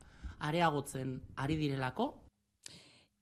areagotzen 0.44 1.16
ari 1.37 1.56
direlako 1.56 2.23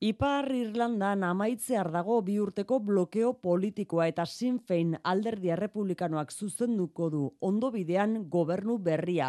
Ipar 0.03 0.49
Irlandan 0.51 1.21
amaitzear 1.23 1.87
dago 1.95 2.17
bi 2.27 2.35
urteko 2.43 2.81
blokeo 2.83 3.29
politikoa 3.38 4.09
eta 4.11 4.25
Sinn 4.27 4.57
Féin 4.67 4.97
alderdi 5.07 5.53
errepublikanoak 5.55 6.33
zuzenduko 6.35 7.07
du 7.12 7.21
ondo 7.38 7.71
bidean 7.71 8.17
gobernu 8.33 8.81
berria. 8.83 9.29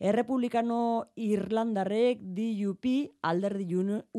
Errepublikano 0.00 0.78
Irlandarrek 1.20 2.22
DUP 2.38 2.88
alderdi 3.20 3.66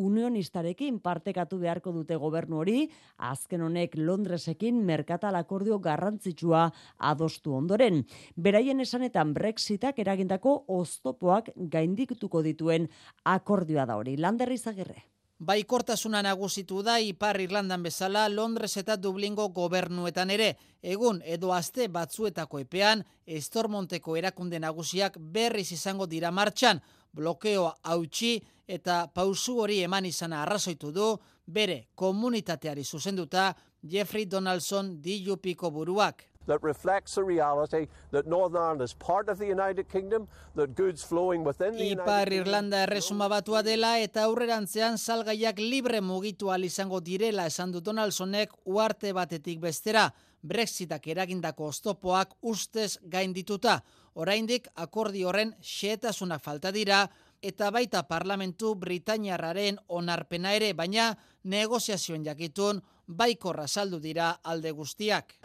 unionistarekin 0.03 1.01
partekatu 1.01 1.57
beharko 1.63 1.95
dute 1.97 2.19
gobernu 2.21 2.61
hori, 2.61 2.85
azken 3.17 3.65
honek 3.65 3.97
Londresekin 3.97 4.85
merkatal 4.85 5.33
akordio 5.41 5.79
garrantzitsua 5.79 6.67
adostu 6.99 7.57
ondoren. 7.57 8.03
Beraien 8.37 8.85
esanetan 8.85 9.33
Brexitak 9.33 10.05
eragindako 10.05 10.55
oztopoak 10.67 11.49
gaindikutuko 11.55 12.45
dituen 12.45 12.91
akordioa 13.25 13.89
da 13.89 13.97
hori. 13.97 14.17
Landerri 14.21 14.61
zagirre. 14.61 15.14
Baikortasuna 15.39 16.21
nagusitu 16.23 16.79
da 16.81 16.95
Ipar 17.03 17.41
Irlandan 17.43 17.83
bezala 17.83 18.29
Londres 18.29 18.77
eta 18.79 18.95
Dublingo 18.95 19.49
gobernuetan 19.49 20.29
ere. 20.31 20.53
Egun 20.81 21.19
edo 21.25 21.51
aste 21.51 21.89
batzuetako 21.91 22.61
epean, 22.63 23.03
Estormonteko 23.27 24.15
erakunde 24.15 24.59
nagusiak 24.59 25.17
berriz 25.19 25.71
izango 25.75 26.07
dira 26.07 26.31
martxan, 26.31 26.79
blokeoa 27.11 27.73
hautsi 27.83 28.39
eta 28.65 29.07
pausu 29.13 29.59
hori 29.59 29.81
eman 29.83 30.05
izana 30.05 30.41
arrazoitu 30.43 30.91
du, 30.91 31.09
bere 31.45 31.89
komunitateari 31.95 32.83
zuzenduta 32.83 33.53
Jeffrey 33.83 34.25
Donaldson 34.25 35.01
DUPko 35.01 35.69
buruak 35.69 36.23
that 36.47 36.61
reflects 36.63 37.15
the 37.15 37.23
reality 37.23 37.87
that 38.11 38.27
Northern 38.27 38.61
Ireland 38.61 38.81
is 38.81 38.93
part 38.93 39.29
of 39.29 39.37
the 39.37 39.47
United 39.47 39.89
Kingdom, 39.89 40.27
that 40.55 40.75
goods 40.75 41.03
flowing 41.03 41.43
within 41.43 41.73
the 41.73 41.83
United 41.83 42.05
Ipar 42.05 42.31
Irlanda 42.33 42.83
erresuma 42.85 43.29
batua 43.29 43.63
dela 43.63 43.99
eta 43.99 44.23
aurrerantzean 44.23 44.97
salgaiak 44.97 45.59
libre 45.59 46.01
mugitu 46.01 46.51
izango 46.63 46.99
direla 46.99 47.45
esan 47.45 47.71
du 47.71 47.81
Donaldsonek 47.81 48.49
uarte 48.65 49.13
batetik 49.13 49.59
bestera. 49.59 50.11
Brexitak 50.45 51.07
eragindako 51.07 51.67
oztopoak 51.67 52.35
ustez 52.41 52.99
gaindituta. 53.01 53.81
Oraindik 54.13 54.67
akordi 54.75 55.23
horren 55.23 55.55
xeetasunak 55.59 56.41
falta 56.43 56.71
dira 56.71 57.09
eta 57.41 57.71
baita 57.71 58.03
parlamentu 58.03 58.75
Britainiarraren 58.75 59.77
onarpena 59.87 60.53
ere, 60.53 60.73
baina 60.73 61.15
negoziazioen 61.43 62.23
jakitun 62.25 62.81
baikorra 63.07 63.67
saldu 63.67 63.99
dira 63.99 64.31
alde 64.43 64.71
guztiak. 64.71 65.35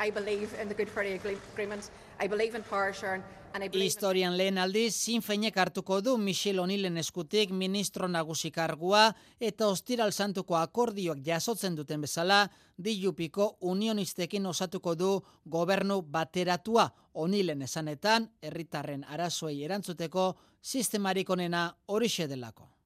Historian 3.72 4.36
lehen 4.38 4.58
aldiz, 4.62 4.94
zinfeinek 4.94 5.56
hartuko 5.58 6.00
du 6.00 6.16
Michel 6.18 6.60
Onilen 6.62 6.96
eskutik 7.02 7.50
ministro 7.50 8.08
nagusikargua 8.08 9.08
eta 9.40 9.66
ostiral 9.66 10.12
santuko 10.12 10.56
akordioak 10.56 11.18
jasotzen 11.26 11.74
duten 11.74 12.00
bezala, 12.00 12.48
DUPiko 12.78 13.56
unionistekin 13.60 14.46
osatuko 14.46 14.94
du 14.94 15.12
gobernu 15.44 16.00
bateratua 16.02 16.90
Onilen 17.14 17.62
esanetan, 17.62 18.30
herritarren 18.40 19.04
arazoei 19.04 19.64
erantzuteko 19.64 20.36
sistemarik 20.62 21.30
onena 21.30 21.74
horixe 21.88 22.28
delako. 22.28 22.79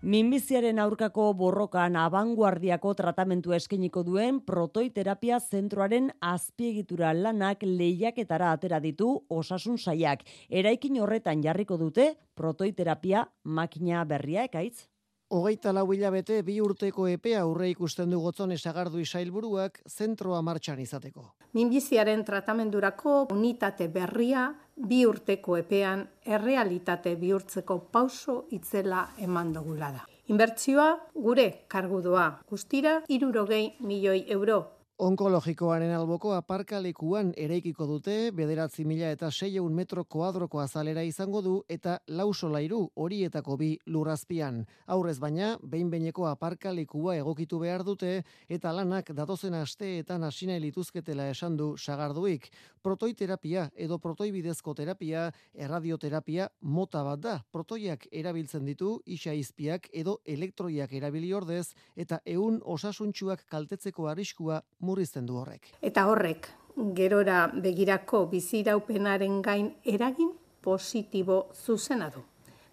Minbiziaren 0.00 0.78
aurkako 0.80 1.26
borrokan 1.36 1.96
abanguardiako 2.00 2.94
tratamentu 2.96 3.52
eskeniko 3.52 4.00
duen 4.02 4.38
protoiterapia 4.40 5.36
zentroaren 5.40 6.06
azpiegitura 6.24 7.10
lanak 7.12 7.66
lehiaketara 7.68 8.54
atera 8.56 8.78
ditu 8.80 9.10
osasun 9.28 9.76
saiak. 9.76 10.24
Eraikin 10.48 10.96
horretan 11.02 11.42
jarriko 11.44 11.76
dute 11.76 12.14
protoiterapia 12.34 13.26
makina 13.44 14.06
berria 14.06 14.46
ekaitz. 14.48 14.88
Hogeita 15.30 15.70
lau 15.70 15.84
hilabete 15.94 16.40
bi 16.42 16.56
urteko 16.58 17.04
epea 17.06 17.44
aurre 17.44 17.68
ikusten 17.70 18.10
du 18.10 18.18
gotzon 18.18 18.50
esagardu 18.50 18.98
isailburuak 18.98 19.76
zentroa 19.86 20.40
martxan 20.42 20.80
izateko. 20.82 21.22
Minbiziaren 21.54 22.24
tratamendurako 22.26 23.28
unitate 23.30 23.86
berria 23.94 24.48
bi 24.90 25.04
urteko 25.06 25.54
epean 25.60 26.02
errealitate 26.26 27.14
bihurtzeko 27.20 27.78
pauso 27.94 28.36
itzela 28.58 29.04
eman 29.22 29.54
dugula 29.54 29.92
da. 30.00 30.02
Inbertsioa 30.34 30.90
gure 31.14 31.46
kargudoa 31.70 32.26
guztira 32.50 32.98
irurogei 33.06 33.76
milioi 33.86 34.24
euro 34.34 34.60
Onkologikoaren 35.00 35.94
alboko 35.96 36.34
aparkalekuan 36.36 37.30
ereikiko 37.40 37.86
dute, 37.88 38.14
bederatzi 38.36 38.82
mila 38.84 39.08
eta 39.14 39.30
seieun 39.32 39.72
metro 39.72 40.02
koadroko 40.04 40.58
azalera 40.60 41.00
izango 41.08 41.40
du 41.40 41.52
eta 41.72 41.94
lausolairu 42.18 42.80
horietako 43.00 43.56
bi 43.56 43.68
lurrazpian. 43.86 44.58
Aurrez 44.92 45.14
baina, 45.22 45.54
behin 45.62 45.88
beineko 45.88 46.26
aparkalekua 46.28 47.14
egokitu 47.16 47.62
behar 47.62 47.84
dute 47.86 48.10
eta 48.56 48.74
lanak 48.76 49.14
datozen 49.16 49.56
asteetan 49.56 50.26
hasina 50.28 50.58
lituzketela 50.60 51.30
esan 51.32 51.56
du 51.56 51.70
sagarduik. 51.78 52.50
Protoiterapia 52.84 53.70
edo 53.76 53.96
protoibidezko 53.98 54.76
terapia, 54.76 55.30
erradioterapia 55.54 56.50
mota 56.60 57.06
bat 57.08 57.24
da. 57.24 57.38
Protoiak 57.52 58.04
erabiltzen 58.12 58.68
ditu, 58.68 58.98
isa 59.06 59.32
izpiak 59.32 59.88
edo 59.94 60.18
elektroiak 60.26 60.92
erabili 60.92 61.32
ordez 61.32 61.70
eta 61.96 62.20
eun 62.26 62.60
osasuntxuak 62.76 63.48
kaltetzeko 63.48 64.12
arriskua 64.12 64.60
murrizten 64.90 65.26
du 65.26 65.38
horrek. 65.40 65.70
Eta 65.82 66.06
horrek, 66.10 66.50
gerora 66.98 67.44
begirako 67.54 68.24
biziraupenaren 68.32 69.40
gain 69.46 69.70
eragin 69.84 70.34
positibo 70.60 71.46
zuzena 71.54 72.10
du. 72.10 72.24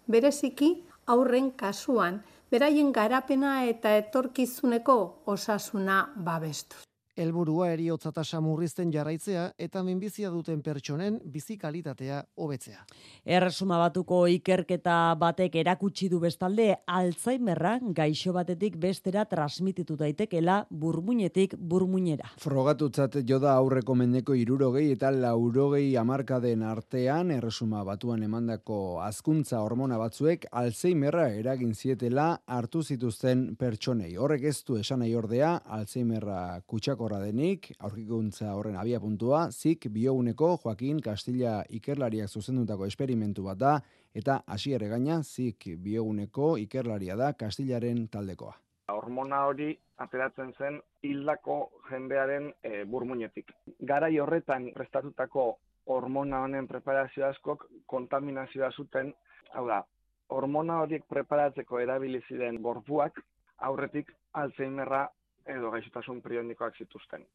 Bereziki, 0.08 0.72
aurren 1.14 1.52
kasuan, 1.62 2.20
beraien 2.50 2.92
garapena 2.92 3.54
eta 3.68 3.96
etorkizuneko 4.02 4.98
osasuna 5.36 6.02
babestu 6.16 6.87
helburua 7.18 7.72
eriotza 7.74 8.12
tasa 8.14 8.40
murrizten 8.40 8.92
jarraitzea 8.94 9.48
eta 9.58 9.82
minbizia 9.82 10.30
duten 10.30 10.62
pertsonen 10.62 11.18
bizi 11.32 11.56
kalitatea 11.58 12.22
hobetzea. 12.38 12.84
Erresuma 13.24 13.78
batuko 13.82 14.20
ikerketa 14.30 15.14
batek 15.18 15.58
erakutsi 15.62 16.08
du 16.08 16.20
bestalde 16.22 16.68
Alzheimerra 16.86 17.78
gaixo 17.96 18.32
batetik 18.36 18.78
bestera 18.80 19.24
transmititu 19.28 19.96
daitekela 19.96 20.60
burmuinetik 20.70 21.56
burmuinera. 21.58 22.30
Frogatutzat 22.42 23.20
joda 23.28 23.54
aurreko 23.58 23.96
mendeko 23.98 24.36
irurogei 24.38 24.90
eta 24.94 25.10
laurogei 25.14 25.96
amarkaden 25.96 26.62
artean 26.62 27.32
erresuma 27.34 27.84
batuan 27.84 28.22
emandako 28.22 29.00
azkuntza 29.02 29.62
hormona 29.64 29.98
batzuek 29.98 30.46
Alzheimerra 30.62 31.28
eragin 31.34 31.74
zietela 31.74 32.28
hartu 32.46 32.82
zituzten 32.82 33.56
pertsonei. 33.58 34.14
Horrek 34.16 34.48
ez 34.52 34.56
du 34.66 34.78
esan 34.78 35.02
nahi 35.02 35.14
ordea 35.18 35.56
Alzheimerra 35.78 36.60
kutsako 36.66 37.07
ezeagorra 37.08 37.24
denik, 37.24 37.70
aurkikuntza 37.80 38.54
horren 38.54 38.76
abia 38.76 39.00
puntua, 39.00 39.48
zik 39.50 39.88
bioguneko 39.90 40.58
Joaquin 40.62 41.00
Castilla 41.00 41.64
ikerlariak 41.70 42.28
zuzendutako 42.28 42.86
esperimentu 42.86 43.44
bat 43.44 43.58
da, 43.58 43.80
eta 44.14 44.42
hasiere 44.46 44.88
gaina 44.88 45.22
zik 45.22 45.64
bioguneko 45.78 46.58
ikerlaria 46.58 47.16
da 47.16 47.32
Castillaren 47.32 48.08
taldekoa. 48.08 48.54
Hormona 48.92 49.44
hori 49.46 49.78
ateratzen 49.98 50.52
zen 50.58 50.80
hildako 51.02 51.70
jendearen 51.90 52.52
e, 52.62 52.84
burmuinetik. 52.84 53.52
Garai 53.80 54.18
horretan 54.18 54.70
prestatutako 54.74 55.58
hormona 55.86 56.42
honen 56.42 56.66
preparazio 56.68 57.26
askok 57.26 57.68
kontaminazioa 57.86 58.70
zuten, 58.76 59.14
hau 59.54 59.66
da, 59.66 59.82
hormona 60.28 60.82
horiek 60.82 61.04
preparatzeko 61.08 61.80
erabili 61.80 62.20
ziren 62.28 62.60
gorpuak 62.62 63.22
aurretik 63.58 64.12
Alzheimerra 64.32 65.08
edo 65.48 65.70
gaixotasun 65.72 66.22
prionikoak 66.22 66.76
zituzten. 66.76 67.26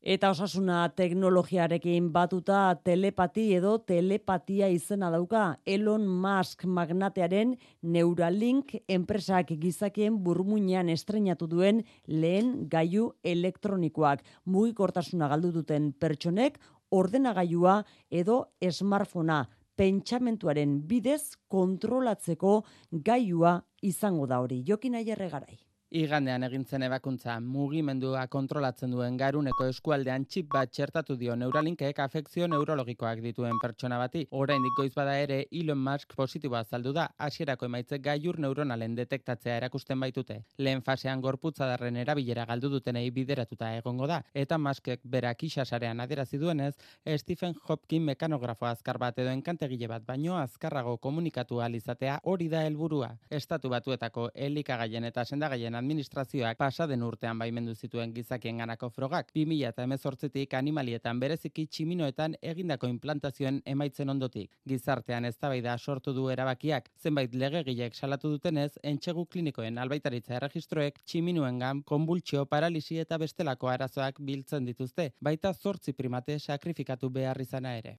Eta 0.00 0.30
osasuna 0.32 0.86
teknologiarekin 0.96 2.06
batuta 2.12 2.74
telepati 2.84 3.42
edo 3.52 3.74
telepatia 3.84 4.70
izena 4.72 5.10
dauka 5.12 5.58
Elon 5.66 6.06
Musk 6.08 6.64
magnatearen 6.64 7.52
Neuralink 7.82 8.72
enpresak 8.88 9.52
gizakien 9.60 10.16
burmuinean 10.24 10.88
estrenatu 10.88 11.46
duen 11.46 11.84
lehen 12.06 12.66
gailu 12.72 13.10
elektronikoak. 13.22 14.24
Mugikortasuna 14.46 15.28
galdu 15.28 15.52
duten 15.60 15.92
pertsonek 15.92 16.56
ordenagailua 16.90 17.82
edo 18.10 18.46
smartphonea 18.70 19.44
pentsamentuaren 19.76 20.80
bidez 20.88 21.36
kontrolatzeko 21.48 22.62
gaiua 22.90 23.58
izango 23.82 24.26
da 24.26 24.40
hori. 24.40 24.64
Jokin 24.64 24.96
aierre 24.96 25.28
garai. 25.28 25.69
Igandean 25.90 26.44
egintzen 26.46 26.84
ebakuntza 26.86 27.32
mugimendua 27.42 28.20
kontrolatzen 28.30 28.92
duen 28.94 29.16
garuneko 29.18 29.64
eskualdean 29.66 30.22
txip 30.30 30.46
bat 30.52 30.70
txertatu 30.70 31.16
dio 31.18 31.34
Neuralinkek 31.34 31.98
afekzio 31.98 32.46
neurologikoak 32.46 33.18
dituen 33.24 33.58
pertsona 33.58 33.98
bati. 33.98 34.22
Oraindik 34.30 34.76
goiz 34.76 34.92
bada 34.94 35.16
ere 35.18 35.38
Elon 35.50 35.80
Musk 35.82 36.14
positiboa 36.14 36.60
azaldu 36.62 36.92
da, 36.94 37.08
hasierako 37.18 37.66
emaitzek 37.66 38.04
gaiur 38.04 38.38
neuronalen 38.38 38.94
detektatzea 38.94 39.56
erakusten 39.56 39.98
baitute. 39.98 40.36
Lehen 40.58 40.84
fasean 40.86 41.24
gorputza 41.24 41.66
darren 41.66 41.98
erabilera 42.04 42.46
galdu 42.46 42.70
dutenei 42.70 43.10
bideratuta 43.10 43.72
egongo 43.80 44.06
da, 44.06 44.20
eta 44.32 44.60
Muskek 44.62 45.02
berak 45.02 45.42
isasarean 45.50 45.98
aderazi 46.06 46.38
duenez, 46.38 46.76
Stephen 47.16 47.58
Hopkins 47.66 48.06
mekanografo 48.12 48.70
azkar 48.70 49.02
bat 49.02 49.18
edo 49.18 49.34
enkantegile 49.34 49.90
bat 49.90 50.06
baino 50.06 50.38
azkarrago 50.38 50.98
komunikatu 50.98 51.58
izatea 51.74 52.20
hori 52.22 52.48
da 52.48 52.62
helburua. 52.62 53.16
Estatu 53.28 53.68
batuetako 53.68 54.30
elikagaien 54.34 55.04
eta 55.04 55.24
sendagaien 55.24 55.79
administrazioak 55.80 56.58
pasa 56.60 56.86
den 56.86 57.02
urtean 57.02 57.38
baimendu 57.40 57.74
zituen 57.74 58.12
gizakien 58.14 58.60
ganako 58.62 58.90
frogak, 58.94 59.32
2000 59.34 59.68
eta 59.72 59.84
emezortzitik 59.88 60.54
animalietan 60.54 61.20
bereziki 61.20 61.66
tximinoetan 61.66 62.36
egindako 62.52 62.90
implantazioen 62.92 63.62
emaitzen 63.74 64.12
ondotik. 64.12 64.52
Gizartean 64.68 65.24
ez 65.24 65.36
da 65.40 65.78
sortu 65.78 66.12
du 66.12 66.28
erabakiak, 66.28 66.90
zenbait 67.00 67.34
legegilek 67.34 67.94
salatu 67.94 68.30
dutenez, 68.30 68.72
entxegu 68.82 69.26
klinikoen 69.26 69.78
albaitaritza 69.78 70.36
erregistroek 70.36 71.00
tximinuen 71.04 71.58
gam, 71.58 71.82
konbultsio, 71.82 72.44
paralisi 72.46 72.98
eta 72.98 73.18
bestelako 73.18 73.68
arazoak 73.68 74.20
biltzen 74.20 74.64
dituzte, 74.64 75.12
baita 75.20 75.54
zortzi 75.54 75.92
primate 75.92 76.38
sakrifikatu 76.38 77.10
behar 77.10 77.40
izana 77.40 77.76
ere. 77.78 77.98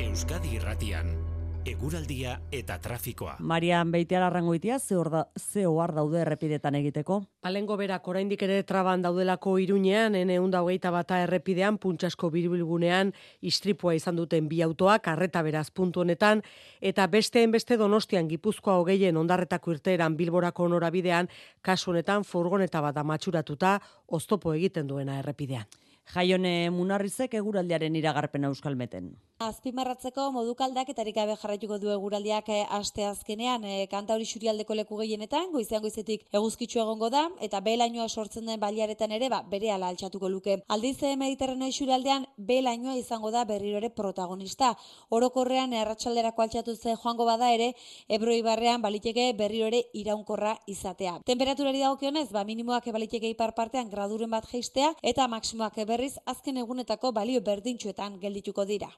Euskadi 0.00 0.56
Irratian 0.56 1.25
eguraldia 1.66 2.36
eta 2.54 2.76
trafikoa. 2.78 3.36
Marian 3.40 3.90
Beitiar 3.90 4.22
arrangoitia 4.22 4.78
ze 4.78 4.94
da 5.10 5.26
ze 5.36 5.66
ohar 5.66 5.92
daude 5.94 6.20
errepidetan 6.20 6.74
egiteko? 6.74 7.22
Alengo 7.42 7.76
berak 7.76 8.06
oraindik 8.08 8.42
ere 8.42 8.62
traban 8.62 9.02
daudelako 9.02 9.58
Iruñean 9.58 10.12
921 10.12 10.90
bata 10.90 11.22
errepidean 11.22 11.78
puntsasko 11.78 12.30
birbilgunean 12.30 13.12
istripua 13.40 13.94
izan 13.94 14.16
duten 14.16 14.48
bi 14.48 14.62
autoak 14.62 15.08
arreta 15.08 15.42
beraz 15.42 15.70
puntu 15.70 16.00
honetan 16.00 16.42
eta 16.80 17.06
besteen 17.06 17.50
beste 17.50 17.76
Donostian 17.76 18.28
Gipuzkoa 18.28 18.76
hogeien 18.76 19.16
ondarretako 19.16 19.72
irteeran 19.72 20.16
Bilborako 20.16 20.68
norabidean 20.68 21.28
kasu 21.62 21.90
honetan 21.90 22.24
furgoneta 22.24 22.80
bat 22.80 22.96
amatxuratuta 22.96 23.80
oztopo 24.06 24.54
egiten 24.54 24.86
duena 24.86 25.18
errepidean. 25.18 25.66
Jaione 26.14 26.70
Munarrizek 26.70 27.34
eguraldiaren 27.34 27.96
iragarpen 27.98 28.46
euskalmeten. 28.48 29.14
Azpimarratzeko 29.36 30.30
modukaldak 30.32 30.88
eta 30.88 31.04
gabe 31.12 31.34
jarraituko 31.36 31.76
du 31.78 31.90
eguraldiak 31.92 32.46
eh, 32.48 32.62
aste 32.72 33.04
azkenean 33.04 33.64
e, 33.68 33.86
kanta 33.90 34.14
hori 34.14 34.24
xurialdeko 34.24 34.74
leku 34.74 34.96
gehienetan, 34.96 35.50
goizean 35.52 35.82
goizetik 35.82 36.22
eguzkitzu 36.32 36.80
egongo 36.80 37.10
da, 37.10 37.26
eta 37.44 37.60
belainoa 37.60 38.08
sortzen 38.08 38.46
den 38.46 38.58
baliaretan 38.60 39.12
ere, 39.12 39.28
ba, 39.28 39.42
bere 39.42 39.70
ala 39.74 39.90
altxatuko 39.92 40.30
luke. 40.32 40.56
Aldiz 40.68 41.02
eh, 41.02 41.16
mediterreno 41.20 41.68
xurialdean, 41.68 42.24
belainoa 42.38 42.96
izango 42.96 43.30
da 43.30 43.44
berriro 43.44 43.76
ere 43.76 43.90
protagonista. 43.90 44.72
Orokorrean 45.10 45.74
erratxalderako 45.74 46.46
altxatu 46.46 46.76
ze 46.76 46.96
joango 46.96 47.26
bada 47.28 47.52
ere, 47.52 47.74
ebroi 48.08 48.40
barrean 48.42 48.80
baliteke 48.80 49.34
berriro 49.36 49.68
ere 49.68 49.82
iraunkorra 49.92 50.56
izatea. 50.66 51.18
Temperaturari 51.26 51.84
dagokionez, 51.84 52.30
ba, 52.32 52.46
minimoak 52.48 52.88
baliteke 52.88 53.28
ipar 53.28 53.52
partean 53.52 53.92
graduren 53.92 54.32
bat 54.32 54.48
geistea, 54.48 54.94
eta 55.02 55.28
maksimoak 55.28 55.76
berriz 55.96 56.16
azken 56.32 56.58
egunetako 56.60 57.12
balio 57.16 57.40
berdintxuetan 57.48 58.18
geldituko 58.24 58.66
dira. 58.68 58.90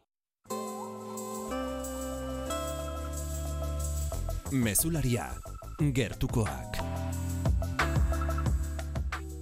Mesularia, 4.66 5.30
gertukoak. 6.00 6.87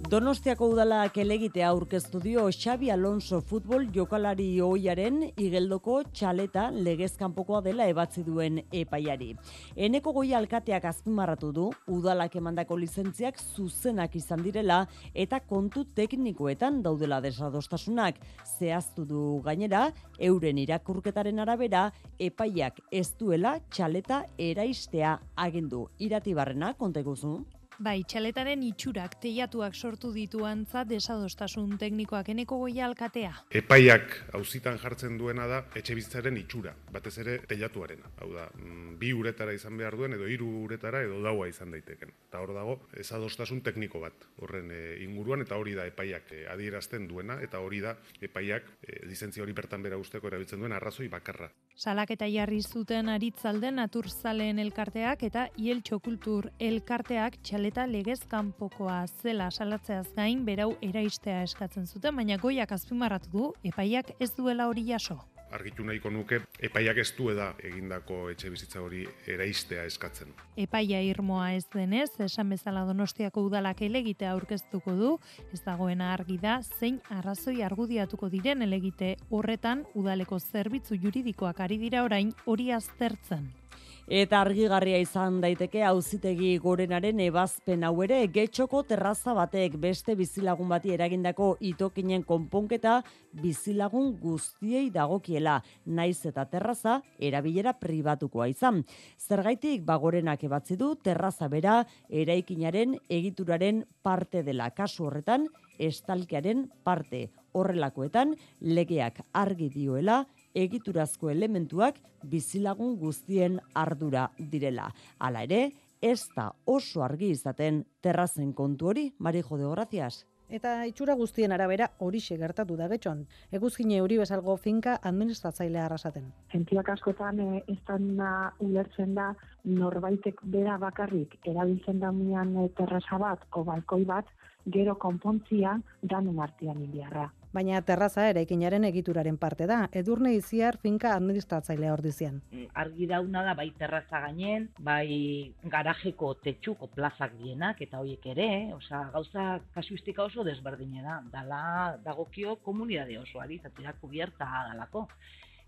Donostiako 0.07 0.69
udalak 0.71 1.17
elegite 1.19 1.65
aurkeztu 1.67 2.21
dio 2.23 2.45
Xabi 2.47 2.87
Alonso 2.93 3.41
futbol 3.43 3.89
jokalari 3.91 4.45
oiaren 4.63 5.17
igeldoko 5.35 5.97
txaleta 6.15 6.69
legezkanpokoa 6.71 7.59
dela 7.65 7.89
ebatzi 7.91 8.23
duen 8.23 8.61
epaiari. 8.71 9.33
Eneko 9.75 10.13
goi 10.15 10.29
alkateak 10.37 10.87
azpimarratu 10.87 11.49
du 11.57 11.65
udalak 11.91 12.37
emandako 12.39 12.77
lizentziak 12.79 13.43
zuzenak 13.57 14.15
izan 14.15 14.45
direla 14.47 14.79
eta 15.13 15.41
kontu 15.43 15.83
teknikoetan 15.99 16.79
daudela 16.87 17.19
desadostasunak. 17.19 18.23
Zehaztu 18.45 19.03
du 19.11 19.25
gainera, 19.43 19.89
euren 20.31 20.63
irakurketaren 20.63 21.43
arabera, 21.43 21.89
epaiak 22.17 22.79
ez 22.93 23.09
duela 23.19 23.57
txaleta 23.67 24.23
eraistea 24.39 25.17
agindu. 25.35 25.89
Iratibarrena, 25.99 26.77
konteguzu? 26.79 27.41
Bai, 27.77 27.99
txaletaren 28.09 28.63
itxurak 28.65 29.19
teiatuak 29.21 29.75
sortu 29.77 30.09
ditu 30.09 30.39
antza 30.49 30.81
desadostasun 30.89 31.75
teknikoak 31.77 32.31
eneko 32.33 32.57
goia 32.63 32.87
alkatea. 32.87 33.29
Epaiak 33.59 34.15
hauzitan 34.33 34.79
jartzen 34.81 35.19
duena 35.19 35.45
da 35.51 35.59
etxe 35.77 35.93
bizitzaren 35.99 36.39
itxura, 36.41 36.73
batez 36.95 37.13
ere 37.21 37.35
teiatuarena. 37.51 38.09
Hau 38.17 38.31
da, 38.33 38.47
mm, 38.55 38.97
bi 38.97 39.11
uretara 39.13 39.53
izan 39.53 39.77
behar 39.77 39.93
duen 39.99 40.17
edo 40.17 40.25
hiru 40.25 40.49
uretara 40.63 41.03
edo 41.05 41.21
daua 41.21 41.45
izan 41.51 41.69
daiteken. 41.77 42.15
Eta 42.31 42.41
hor 42.41 42.55
dago, 42.57 42.79
ezadostasun 42.97 43.61
tekniko 43.61 44.01
bat 44.01 44.25
horren 44.41 44.73
e, 44.73 44.81
inguruan 45.05 45.45
eta 45.45 45.61
hori 45.61 45.77
da 45.77 45.85
epaiak 45.85 46.33
e, 46.33 46.47
adierazten 46.49 47.05
duena 47.07 47.37
eta 47.45 47.61
hori 47.61 47.83
da 47.85 47.93
epaiak 48.19 48.73
e, 48.81 49.03
lizentzia 49.05 49.45
hori 49.45 49.53
bertan 49.53 49.85
bera 49.85 50.01
usteko 50.01 50.33
erabiltzen 50.33 50.65
duen 50.65 50.73
arrazoi 50.73 51.11
bakarra. 51.13 51.51
Salaketa 51.77 52.25
jarri 52.25 52.57
zuten 52.65 53.09
aritzalden 53.13 53.75
naturzaleen 53.77 54.57
elkarteak 54.63 55.21
eta 55.27 55.43
ieltxo 55.61 55.99
kultur 56.01 56.47
elkarteak 56.69 57.37
txaleta 57.45 57.85
legez 57.91 58.17
kanpokoa 58.31 59.03
zela 59.21 59.51
salatzeaz 59.51 60.07
gain 60.15 60.41
berau 60.49 60.71
eraistea 60.81 61.43
eskatzen 61.45 61.85
zuten, 61.85 62.15
baina 62.17 62.41
goiak 62.41 62.73
azpimarratu 62.73 63.29
du 63.31 63.53
epaiak 63.61 64.15
ez 64.19 64.31
duela 64.33 64.71
hori 64.71 64.89
jaso 64.89 65.21
argitu 65.51 65.83
nahiko 65.83 66.09
nuke 66.09 66.41
epaiak 66.59 66.97
ez 66.97 67.13
da 67.35 67.53
egindako 67.63 68.29
etxe 68.29 68.49
bizitza 68.49 68.81
hori 68.81 69.05
eraistea 69.27 69.83
eskatzen. 69.85 70.33
Epaia 70.55 71.01
irmoa 71.01 71.53
ez 71.53 71.65
denez, 71.73 72.09
esan 72.19 72.49
bezala 72.49 72.85
Donostiako 72.85 73.43
udalak 73.45 73.81
elegite 73.81 74.27
aurkeztuko 74.27 74.95
du, 74.95 75.19
ez 75.53 75.61
dagoena 75.65 76.13
argi 76.13 76.37
da 76.37 76.61
zein 76.79 76.99
arrazoi 77.09 77.61
argudiatuko 77.61 78.29
diren 78.29 78.61
elegite 78.61 79.15
horretan 79.29 79.85
udaleko 79.93 80.39
zerbitzu 80.39 80.95
juridikoak 80.95 81.59
ari 81.59 81.77
dira 81.77 82.03
orain 82.03 82.33
hori 82.45 82.71
aztertzen. 82.71 83.66
Eta 84.07 84.37
argigarria 84.39 85.01
izan 85.03 85.41
daiteke 85.43 85.81
auzitegi 85.83 86.53
gorenaren 86.63 87.19
ebazpen 87.25 87.81
hau 87.83 87.97
ere 88.05 88.21
getxoko 88.31 88.79
terraza 88.87 89.33
batek 89.35 89.75
beste 89.83 90.15
bizilagun 90.15 90.69
bati 90.71 90.93
eragindako 90.95 91.57
itokinen 91.59 92.23
konponketa 92.23 93.01
bizilagun 93.41 94.13
guztiei 94.21 94.85
dagokiela. 94.95 95.57
Naiz 95.91 96.23
eta 96.25 96.45
terraza 96.47 97.01
erabilera 97.19 97.75
pribatukoa 97.75 98.47
izan. 98.47 98.85
Zergaitik 99.19 99.83
bagorenak 99.83 100.47
ebatzi 100.47 100.79
du 100.79 100.93
terraza 100.95 101.51
bera 101.51 101.81
eraikinaren 102.07 102.95
egituraren 103.09 103.83
parte 104.01 104.39
dela. 104.41 104.71
Kasu 104.71 105.11
horretan 105.11 105.49
estalkearen 105.77 106.69
parte. 106.87 107.27
Horrelakoetan 107.51 108.37
legeak 108.61 109.19
argi 109.33 109.67
dioela 109.73 110.21
egiturazko 110.63 111.29
elementuak 111.33 111.99
bizilagun 112.23 112.95
guztien 112.97 113.59
ardura 113.73 114.29
direla. 114.53 114.89
Hala 115.19 115.43
ere, 115.47 115.61
ez 116.01 116.21
da 116.35 116.51
oso 116.65 117.03
argi 117.03 117.29
izaten 117.35 117.83
terrazen 118.01 118.53
kontu 118.53 118.89
hori, 118.93 119.11
Marijo 119.19 119.57
de 119.57 119.69
Gracias. 119.75 120.25
Eta 120.47 120.85
itxura 120.87 121.13
guztien 121.19 121.51
arabera 121.51 121.89
horixe 121.99 122.37
gertatu 122.39 122.77
da 122.79 122.87
getxon. 122.87 123.25
Eguzkine 123.51 123.99
hori 124.01 124.17
bezalgo 124.21 124.55
finka 124.57 124.93
administratzailea 125.09 125.85
arrasaten. 125.85 126.29
Zentiak 126.53 126.89
askotan 126.93 127.41
e, 127.43 127.63
ez 127.67 127.79
da 127.87 128.53
ulertzen 128.63 129.13
da 129.15 129.33
norbaitek 129.65 130.39
bera 130.43 130.77
bakarrik 130.77 131.35
erabiltzen 131.43 131.99
da 131.99 132.11
mian 132.11 132.55
e, 132.63 132.69
terraza 132.79 133.19
bat 133.19 133.43
o 133.51 133.65
balkoi 133.67 134.05
bat 134.05 134.31
gero 134.65 134.95
konpontzia 134.95 135.81
danun 136.01 136.39
artean 136.39 136.79
indiarra. 136.83 137.27
Baina 137.57 137.79
terraza 137.81 138.27
ere 138.29 138.43
ekinaren 138.45 138.83
egituraren 138.85 139.37
parte 139.41 139.65
da, 139.69 139.77
edurne 139.99 140.29
iziar 140.35 140.75
finka 140.83 141.15
administratzailea 141.15 141.93
ordizian. 141.95 142.35
Mm, 142.51 142.67
argi 142.83 143.07
dauna 143.09 143.41
da 143.47 143.55
bai 143.57 143.71
terraza 143.79 144.19
gainen, 144.27 144.67
bai 144.89 145.55
garajeko 145.73 146.35
tetxuko 146.43 146.91
plazak 146.93 147.33
dienak 147.39 147.81
eta 147.87 148.03
hoiek 148.03 148.29
ere, 148.35 148.47
osea 148.75 149.01
gauza 149.15 149.47
kasuistika 149.73 150.27
oso 150.27 150.45
desberdine 150.45 151.01
da, 151.01 151.17
dala 151.33 151.63
dagokio 152.05 152.59
komunidade 152.67 153.17
osoari, 153.23 153.57
zatira 153.63 153.95
kubierta 154.03 154.45
dalako 154.69 155.07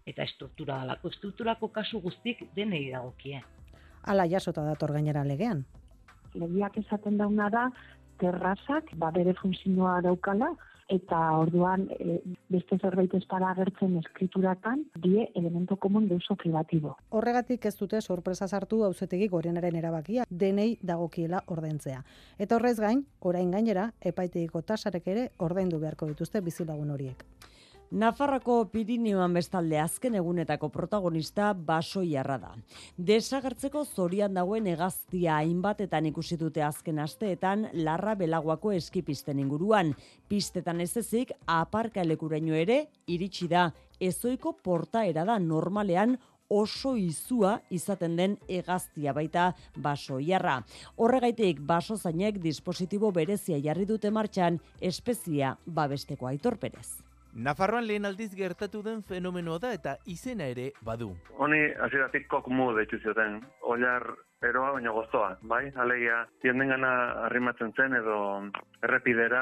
eta 0.06 0.30
estruktura 0.30 0.84
dalako, 0.84 1.10
estrukturako 1.16 1.74
kasu 1.74 2.06
guztik 2.06 2.46
denei 2.54 2.86
dagokie. 2.94 3.42
Ala 4.06 4.30
jasota 4.30 4.62
dator 4.68 4.94
gainera 4.94 5.26
legean. 5.26 5.66
Legiak 6.38 6.78
esaten 6.86 7.18
dauna 7.18 7.50
da, 7.50 7.70
terrazak 8.22 8.94
ba 9.02 9.10
bere 9.16 9.34
funtzioa 9.42 10.02
daukala 10.06 10.54
eta 10.90 11.20
orduan 11.38 11.88
e, 11.96 12.20
beste 12.50 12.78
zerbait 12.82 13.14
ez 13.14 13.24
para 13.30 13.52
agertzen 13.52 13.98
eskrituratan 14.02 14.84
die 15.04 15.30
elemento 15.36 15.78
komun 15.78 16.08
de 16.10 16.16
uso 16.16 16.36
privatibo. 16.36 16.96
Horregatik 17.10 17.66
ez 17.66 17.76
dute 17.78 18.02
sorpresa 18.02 18.48
sartu 18.48 18.84
auzetegi 18.84 19.28
gorenaren 19.28 19.76
erabakia 19.76 20.26
denei 20.30 20.78
dagokiela 20.82 21.44
ordentzea. 21.48 22.04
Eta 22.38 22.58
horrez 22.58 22.80
gain, 22.80 23.06
orain 23.20 23.52
gainera 23.52 23.92
epaitegiko 24.02 24.62
tasarek 24.62 25.08
ere 25.08 25.30
ordaindu 25.38 25.80
beharko 25.80 26.10
dituzte 26.10 26.42
bizilagun 26.42 26.92
horiek. 26.92 27.26
Nafarrako 27.90 28.68
Pirineoan 28.70 29.34
bestalde 29.34 29.80
azken 29.82 30.14
egunetako 30.20 30.68
protagonista 30.70 31.48
basoiarra 31.54 32.36
da. 32.38 32.52
Desagertzeko 33.02 33.82
zorian 33.84 34.38
dagoen 34.38 34.68
hegaztia 34.70 35.40
hainbatetan 35.40 36.06
ikusi 36.12 36.38
dute 36.38 36.62
azken 36.62 37.00
asteetan 37.02 37.66
larra 37.74 38.14
belaguako 38.20 38.76
eskipisten 38.78 39.42
inguruan. 39.42 39.96
Pistetan 40.30 40.86
ez 40.86 40.92
ezik 41.02 41.34
aparka 41.48 42.06
elekuraino 42.06 42.54
ere 42.54 42.84
iritsi 43.08 43.50
da. 43.50 43.72
Ezoiko 44.00 44.54
portaera 44.54 45.26
da 45.26 45.40
normalean 45.40 46.20
oso 46.48 46.94
izua 46.96 47.58
izaten 47.74 48.16
den 48.16 48.38
hegaztia 48.48 49.18
baita 49.18 49.56
basoiarra. 49.76 50.60
Horregaitik 50.96 51.66
baso 51.66 51.98
zainek 51.98 52.38
dispositibo 52.38 53.10
berezia 53.12 53.58
jarri 53.58 53.90
dute 53.90 54.14
martxan 54.14 54.62
espezia 54.80 55.58
babesteko 55.66 56.30
aitorperez. 56.30 57.09
Nafarroan 57.34 57.86
lehen 57.88 58.06
aldiz 58.06 58.32
gertatu 58.36 58.82
den 58.84 59.04
fenomenoa 59.04 59.60
da 59.60 59.74
eta 59.74 59.96
izena 60.06 60.48
ere 60.50 60.72
badu. 60.82 61.12
Honi, 61.38 61.60
hasieratik 61.86 62.28
kokmu 62.28 62.72
deitu 62.78 62.98
zioten. 63.04 63.40
Oiar 63.62 64.08
eroa 64.48 64.72
baina 64.72 64.92
gozoa, 64.96 65.34
bai? 65.42 65.72
Alegia, 65.76 66.22
jenden 66.44 66.72
gana 66.72 66.92
arrimatzen 67.26 67.74
zen 67.76 67.96
edo 67.98 68.18
errepidera 68.86 69.42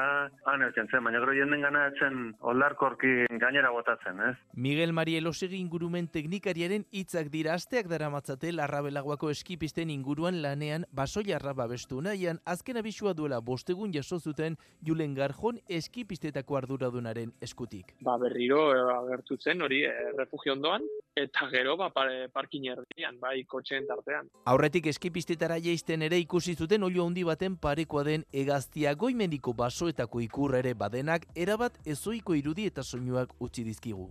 han 0.50 0.64
eltzen 0.66 0.88
zen, 0.90 1.04
baina 1.06 1.20
gero 1.22 1.34
jenden 1.36 1.62
gana 1.62 1.84
etzen 1.92 2.32
olarkorki 2.52 3.12
gainera 3.38 3.70
botatzen, 3.74 4.20
ez? 4.30 4.34
Miguel 4.54 4.92
Marie 4.92 5.20
Elosegi 5.22 5.60
ingurumen 5.62 6.08
teknikariaren 6.14 6.86
hitzak 6.90 7.30
dira 7.34 7.54
asteak 7.54 7.90
dara 7.92 8.10
matzate 8.10 8.50
larrabelagoako 8.52 9.30
eskipisten 9.34 9.92
inguruan 9.94 10.42
lanean 10.42 10.86
basoiarra 10.92 11.54
babestu 11.54 12.02
nahian 12.02 12.42
azken 12.44 12.82
abisua 12.82 13.14
duela 13.14 13.40
bostegun 13.40 13.94
jaso 13.94 14.18
zuten 14.18 14.58
Julen 14.82 15.14
Garjon 15.14 15.60
eskipistetako 15.68 16.58
arduradunaren 16.58 17.32
eskutik. 17.40 17.94
Ba 18.02 18.18
berriro 18.18 18.72
eh, 18.74 18.82
agertu 18.98 19.38
zen 19.38 19.62
hori 19.62 19.84
e, 19.86 19.94
refugio 20.18 20.58
ondoan 20.58 20.82
eta 21.24 21.48
gero 21.52 21.76
ba, 21.76 21.90
parkin 22.32 22.68
erdian, 22.72 23.18
bai 23.20 23.42
kotxeen 23.44 23.86
tartean. 23.88 24.30
Aurretik 24.50 24.86
eskipistetara 24.92 25.58
jaisten 25.64 26.02
ere 26.06 26.18
ikusi 26.22 26.54
zuten 26.54 26.86
olio 26.86 27.06
handi 27.06 27.24
baten 27.28 27.56
parekoa 27.56 28.04
den 28.04 28.26
egaztia 28.32 28.94
goimendiko 28.94 29.52
basoetako 29.52 30.24
ikur 30.28 30.58
ere 30.62 30.74
badenak 30.74 31.26
erabat 31.34 31.78
ezoiko 31.86 32.38
irudi 32.38 32.68
eta 32.72 32.82
soinuak 32.82 33.34
utzi 33.40 33.64
dizkigu. 33.64 34.10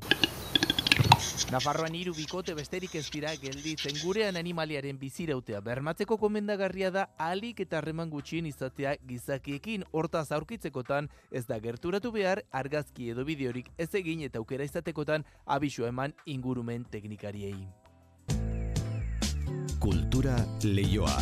Nafarroan 1.48 1.93
hiru 1.95 2.12
bikote 2.12 2.52
besterik 2.58 2.98
ez 3.00 3.06
dira 3.08 3.30
gelditzen 3.39 3.95
gurean 4.02 4.36
animaliaren 4.36 4.98
bizirautea 5.00 5.62
bermatzeko 5.64 6.18
komendagarria 6.20 6.89
da 6.91 7.06
alik 7.24 7.62
eta 7.64 7.80
harreman 7.80 8.12
gutxien 8.12 8.50
izatea 8.50 8.98
gizakiekin 9.08 9.86
hortaz 9.93 10.26
aurkitzekotan 10.36 11.08
ez 11.32 11.45
da 11.48 11.62
gerturatu 11.64 12.12
behar 12.12 12.43
argazki 12.52 13.14
edo 13.16 13.24
bideorik 13.24 13.72
ez 13.78 13.88
egin 13.95 14.28
eta 14.28 14.43
aukera 14.43 14.68
izatekotan 14.68 15.24
abisu 15.45 15.88
eman 15.88 16.12
ingurumen 16.26 16.84
teknikariei. 16.91 17.56
Kultura 19.80 20.36
leioa. 20.68 21.16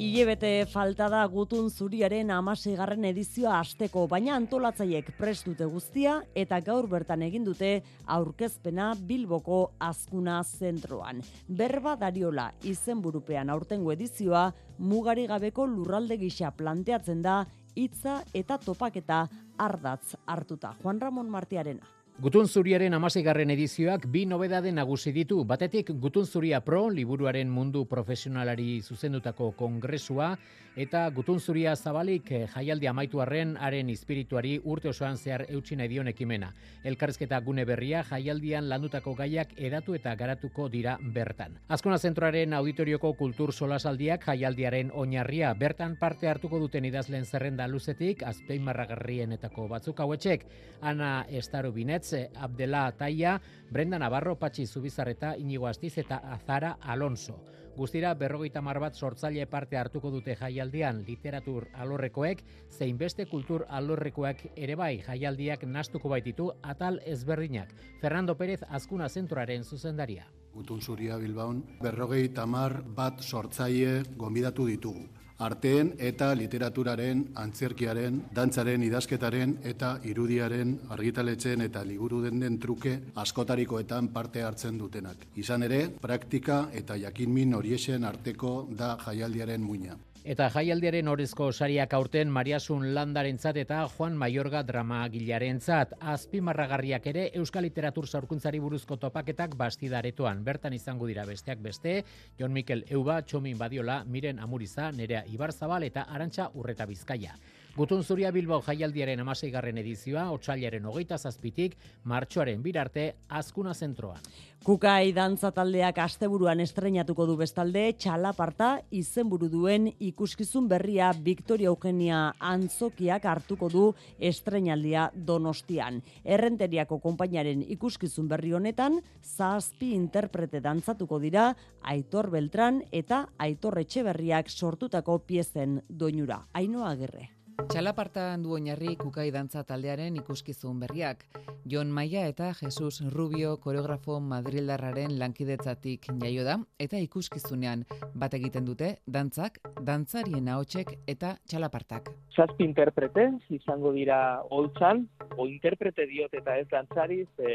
Ilebete 0.00 0.64
falta 0.64 1.10
da 1.12 1.26
gutun 1.28 1.66
zuriaren 1.68 2.30
amasigarren 2.32 3.04
edizioa 3.04 3.58
asteko, 3.58 4.06
baina 4.08 4.32
antolatzaiek 4.32 5.10
prestute 5.18 5.68
guztia 5.68 6.14
eta 6.42 6.62
gaur 6.64 6.88
bertan 6.88 7.20
egin 7.26 7.44
dute 7.44 7.74
aurkezpena 8.16 8.94
Bilboko 8.96 9.60
azkuna 9.90 10.38
zentroan. 10.40 11.20
Berba 11.60 11.98
dariola 12.00 12.48
izenburupean 12.64 13.52
aurtengo 13.52 13.92
edizioa 13.92 14.48
mugari 14.78 15.28
gabeko 15.28 15.68
lurralde 15.68 16.16
gisa 16.24 16.48
planteatzen 16.56 17.20
da 17.20 17.42
hitza 17.76 18.22
eta 18.32 18.56
topaketa 18.56 19.26
ardatz 19.58 20.14
hartuta. 20.24 20.78
Juan 20.80 21.04
Ramon 21.04 21.28
Martiarena. 21.28 21.99
Gutun 22.20 22.50
zuriaren 22.52 22.92
amasegarren 22.92 23.48
edizioak 23.54 24.02
bi 24.12 24.26
nobedade 24.28 24.68
nagusi 24.76 25.08
ditu. 25.16 25.38
Batetik 25.48 25.94
Gutun 26.02 26.26
zuria 26.28 26.58
pro, 26.60 26.82
liburuaren 26.92 27.48
mundu 27.48 27.86
profesionalari 27.88 28.82
zuzendutako 28.82 29.54
kongresua, 29.56 30.34
eta 30.76 31.06
Gutun 31.16 31.40
zuria 31.40 31.72
zabalik 31.76 32.28
eh, 32.30 32.42
jaialdi 32.52 32.90
amaitu 32.90 33.22
arren 33.24 33.54
haren 33.56 33.88
espirituari 33.88 34.58
urte 34.64 34.90
osoan 34.90 35.16
zehar 35.16 35.46
eutxina 35.48 35.86
edion 35.88 36.10
ekimena. 36.12 36.50
Elkarrezketa 36.84 37.40
gune 37.40 37.64
berria 37.64 38.02
jaialdian 38.10 38.68
landutako 38.68 39.14
gaiak 39.16 39.56
edatu 39.56 39.96
eta 39.96 40.14
garatuko 40.14 40.68
dira 40.68 40.98
bertan. 41.00 41.56
Azkona 41.68 41.96
zentroaren 41.98 42.52
auditorioko 42.52 43.14
kultur 43.14 43.52
solasaldiak 43.52 44.28
jaialdiaren 44.28 44.92
oinarria 44.92 45.54
bertan 45.54 45.96
parte 45.96 46.28
hartuko 46.28 46.60
duten 46.60 46.84
idazlen 46.84 47.24
zerrenda 47.24 47.66
luzetik, 47.66 48.22
azpein 48.28 48.62
marragarrienetako 48.68 49.68
batzuk 49.72 50.04
hauetxek, 50.04 50.46
Ana 50.80 51.26
Estaru 51.28 51.72
Binetz, 52.10 52.30
Abdela 52.36 52.92
Taia, 52.92 53.40
Brenda 53.70 53.98
Navarro, 53.98 54.38
Patxi 54.38 54.66
Zubizarreta, 54.66 55.36
Inigo 55.36 55.66
Astiz 55.66 55.98
eta 55.98 56.16
Azara 56.16 56.78
Alonso. 56.80 57.44
Guztira 57.76 58.14
berrogeita 58.14 58.60
mar 58.60 58.80
bat 58.80 58.94
sortzaile 58.94 59.46
parte 59.46 59.76
hartuko 59.78 60.10
dute 60.10 60.34
jaialdian 60.36 61.04
literatur 61.06 61.68
alorrekoek, 61.74 62.42
zein 62.70 62.98
beste 62.98 63.26
kultur 63.26 63.64
alorrekoak 63.68 64.42
ere 64.56 64.74
bai 64.74 64.98
jaialdiak 65.06 65.64
nastuko 65.64 66.08
baititu 66.08 66.50
atal 66.62 67.00
ezberdinak. 67.06 67.72
Fernando 68.00 68.36
Pérez 68.36 68.60
Azkuna 68.68 69.08
Zentroaren 69.08 69.64
zuzendaria. 69.64 70.26
Gutun 70.52 70.80
Zuria 70.82 71.16
Bilbaun, 71.16 71.62
berrogei 71.80 72.28
tamar 72.34 72.82
bat 72.82 73.22
sortzaile 73.22 74.02
gombidatu 74.16 74.66
ditugu 74.66 75.06
arteen 75.40 75.94
eta 75.98 76.30
literaturaren, 76.36 77.24
antzerkiaren, 77.42 78.20
dantzaren, 78.36 78.84
idazketaren 78.84 79.56
eta 79.72 79.94
irudiaren 80.04 80.76
argitaletzen 80.96 81.64
eta 81.66 81.84
liburu 81.84 82.20
den 82.26 82.40
den 82.40 82.58
truke 82.60 82.96
askotarikoetan 83.14 84.12
parte 84.12 84.42
hartzen 84.42 84.78
dutenak. 84.78 85.26
Izan 85.36 85.62
ere, 85.62 85.86
praktika 86.00 86.68
eta 86.72 86.96
jakinmin 86.96 87.54
horiesen 87.54 88.04
arteko 88.04 88.68
da 88.70 88.96
jaialdiaren 89.06 89.60
muina. 89.60 89.96
Eta 90.30 90.46
jaialdiaren 90.54 91.08
orezko 91.10 91.48
sariak 91.50 91.94
aurten 91.96 92.28
Mariasun 92.30 92.84
Landarentzat 92.94 93.56
eta 93.64 93.80
Juan 93.90 94.14
Maiorga 94.14 94.60
drama 94.62 95.00
gilarentzat 95.10 95.96
azpimarragarriak 96.12 97.08
ere 97.10 97.24
Euskal 97.40 97.66
Literatur 97.66 98.06
Zaurkuntzari 98.06 98.60
buruzko 98.62 98.94
topaketak 99.04 99.56
bastidaretoan 99.58 100.44
bertan 100.46 100.76
izango 100.76 101.08
dira 101.10 101.24
besteak 101.26 101.58
beste 101.64 101.96
Jon 102.38 102.54
Mikel 102.54 102.84
Euba, 102.86 103.16
Txomin 103.24 103.58
Badiola, 103.58 104.04
Miren 104.06 104.38
Amuriza, 104.38 104.92
Nerea 104.92 105.24
Ibarzabal 105.34 105.88
eta 105.90 106.06
Arantxa 106.14 106.52
Urreta 106.54 106.86
Bizkaia. 106.86 107.34
Gutun 107.80 108.02
Zuria 108.04 108.28
Bilbao 108.28 108.60
jaialdiaren 108.60 109.22
amaseigarren 109.22 109.78
edizioa, 109.80 110.26
otxailaren 110.34 110.84
hogeita 110.84 111.16
zazpitik, 111.16 111.78
martxoaren 112.04 112.60
birarte, 112.60 113.04
azkuna 113.38 113.72
zentroan. 113.72 114.20
Kukai 114.60 115.14
dantza 115.16 115.48
taldeak 115.56 115.96
asteburuan 116.04 116.60
estrenatuko 116.60 117.24
du 117.24 117.38
bestalde, 117.40 117.86
txalaparta 117.96 118.68
izenburu 118.92 119.48
duen 119.48 119.88
ikuskizun 119.96 120.68
berria 120.68 121.08
Victoria 121.24 121.72
Eugenia 121.72 122.20
Antzokiak 122.50 123.24
hartuko 123.24 123.72
du 123.72 123.86
estrenaldia 124.18 125.08
Donostian. 125.14 126.02
Errenteriako 126.20 127.00
konpainaren 127.00 127.64
ikuskizun 127.78 128.28
berri 128.28 128.52
honetan, 128.60 129.00
zazpi 129.24 129.94
interprete 129.96 130.60
dantzatuko 130.60 131.16
dira 131.24 131.54
Aitor 131.80 132.28
Beltran 132.28 132.84
eta 132.92 133.24
Aitor 133.38 133.80
Etxeberriak 133.86 134.52
sortutako 134.52 135.22
piezen 135.24 135.80
doinura. 135.88 136.42
Ainoa 136.52 136.96
gerre. 137.00 137.30
Txalapartan 137.68 138.40
du 138.40 138.54
oinarri 138.56 138.94
kukai 138.96 139.26
dantza 139.34 139.60
taldearen 139.68 140.14
ikuskizun 140.16 140.78
berriak. 140.80 141.26
Jon 141.68 141.90
Maia 141.92 142.22
eta 142.30 142.54
Jesus 142.56 143.02
Rubio 143.12 143.56
koreografo 143.60 144.16
Madrildarraren 144.24 145.18
lankidetzatik 145.20 146.08
jaio 146.22 146.44
da 146.46 146.56
eta 146.80 146.96
ikuskizunean 146.96 147.84
bat 148.14 148.32
egiten 148.38 148.64
dute 148.64 148.94
dantzak, 149.06 149.58
dantzarien 149.84 150.48
ahotsek 150.48 150.94
eta 151.06 151.34
txalapartak. 151.50 152.08
Zazpi 152.30 152.64
interprete 152.64 153.26
izango 153.52 153.92
dira 153.92 154.40
holtzan, 154.48 155.04
o 155.36 155.46
interprete 155.50 156.06
diot 156.08 156.32
eta 156.34 156.56
ez 156.56 156.66
dantzari, 156.70 157.24
ze 157.36 157.50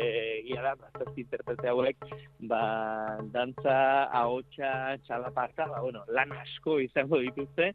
ia 0.45 0.61
da, 0.61 0.75
ba, 0.75 0.91
zazpi 0.99 1.23
interprete 1.23 1.71
hauek, 1.71 2.05
ba, 2.51 2.61
dantza, 3.33 3.77
ahotsa, 4.13 4.97
txalaparta, 5.07 5.65
ba, 5.71 5.81
bueno, 5.81 6.03
lan 6.13 6.35
asko 6.43 6.77
izango 6.83 7.19
dituzte. 7.23 7.71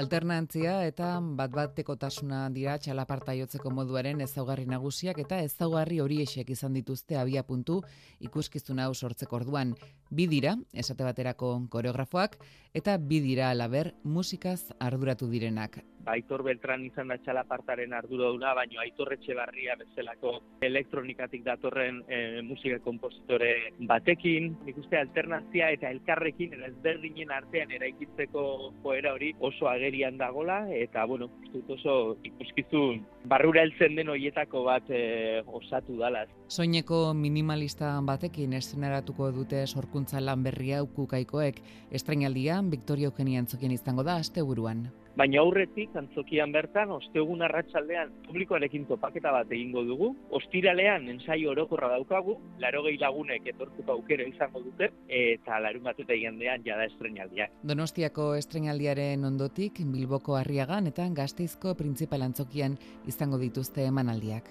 Alternantzia 0.00 0.84
eta 0.86 1.16
bat 1.20 1.50
bateko 1.50 1.63
tasuna 1.98 2.48
dira 2.50 2.78
txalaparta 2.78 3.34
jotzeko 3.34 3.70
moduaren 3.70 4.20
ezaugarri 4.20 4.66
nagusiak 4.66 5.18
eta 5.18 5.40
ezaugarri 5.40 6.00
horiexek 6.00 6.50
izan 6.50 6.74
dituzte 6.74 7.16
abia 7.16 7.42
puntu 7.42 7.82
ikuskizun 8.20 8.78
hau 8.78 8.94
sortzeko 8.94 9.36
orduan. 9.36 9.74
Bi 10.10 10.26
dira, 10.26 10.56
esate 10.72 11.04
baterako 11.04 11.66
koreografoak, 11.70 12.38
eta 12.74 12.98
bi 12.98 13.20
dira 13.20 13.50
alaber 13.50 13.94
musikaz 14.04 14.72
arduratu 14.78 15.28
direnak. 15.30 15.82
Aitor 16.06 16.42
Beltran 16.44 16.82
izan 16.84 17.08
da 17.08 17.16
txalapartaren 17.22 17.94
arduraduna, 17.96 18.52
baino 18.56 18.80
Aitor 18.82 19.14
Etxebarria 19.14 19.76
bezalako 19.80 20.34
elektronikatik 20.66 21.44
datorren 21.46 22.02
e, 22.08 22.42
musika 22.44 22.78
kompositore 22.84 23.50
batekin. 23.88 24.50
Nik 24.66 24.82
uste 24.82 24.98
alternazia 25.00 25.70
eta 25.72 25.88
elkarrekin 25.94 26.58
ezberdinen 26.68 27.32
artean 27.32 27.72
eraikitzeko 27.78 28.44
joera 28.82 29.14
hori 29.16 29.32
oso 29.40 29.70
agerian 29.70 30.18
dagola, 30.20 30.64
eta 30.68 31.06
bueno, 31.08 31.30
dut 31.54 31.70
oso 31.76 31.94
ikuskizun 32.26 33.00
barrura 33.30 33.62
heltzen 33.64 33.96
den 33.98 34.10
hoietako 34.12 34.64
bat 34.66 34.90
e, 34.90 35.42
osatu 35.46 35.96
dalaz. 36.00 36.26
Soineko 36.48 37.00
minimalista 37.18 37.94
batekin 38.06 38.52
estrenaratuko 38.58 39.30
dute 39.38 39.64
sorkuntza 39.66 40.20
lan 40.20 40.42
berria 40.46 40.82
ukukaikoek, 40.84 41.62
estrenaldian 41.94 42.70
Victoria 42.74 43.10
Eugenia 43.12 43.44
Antzokien 43.44 43.74
izango 43.74 44.04
da 44.06 44.18
asteburuan. 44.22 44.88
Baina 45.14 45.38
aurretik, 45.44 45.92
antzokian 45.94 46.50
bertan, 46.50 46.90
ostegun 46.90 47.44
arratsaldean 47.46 48.10
publikoarekin 48.24 48.86
topaketa 48.88 49.30
bat 49.36 49.52
egingo 49.54 49.84
dugu. 49.86 50.08
Ostiralean, 50.34 51.06
ensai 51.12 51.38
orokorra 51.46 51.92
daukagu, 51.92 52.34
laro 52.58 52.82
gehi 52.88 52.98
lagunek 52.98 53.46
etortuko 53.52 53.94
aukera 53.94 54.26
izango 54.26 54.64
dute, 54.64 54.90
eta 55.20 55.60
larun 55.62 55.86
bat 55.86 56.02
eta 56.02 56.18
igandean 56.18 56.66
jada 56.66 56.88
estrenaldiak. 56.90 57.54
Donostiako 57.62 58.32
estrenaldiaren 58.40 59.22
ondotik, 59.30 59.78
Bilboko 59.94 60.34
harriagan 60.40 60.90
eta 60.90 61.06
gazteizko 61.14 61.78
printzipal 61.78 62.26
antzokian 62.26 62.74
izango 63.06 63.38
dituzte 63.38 63.86
emanaldiak. 63.86 64.50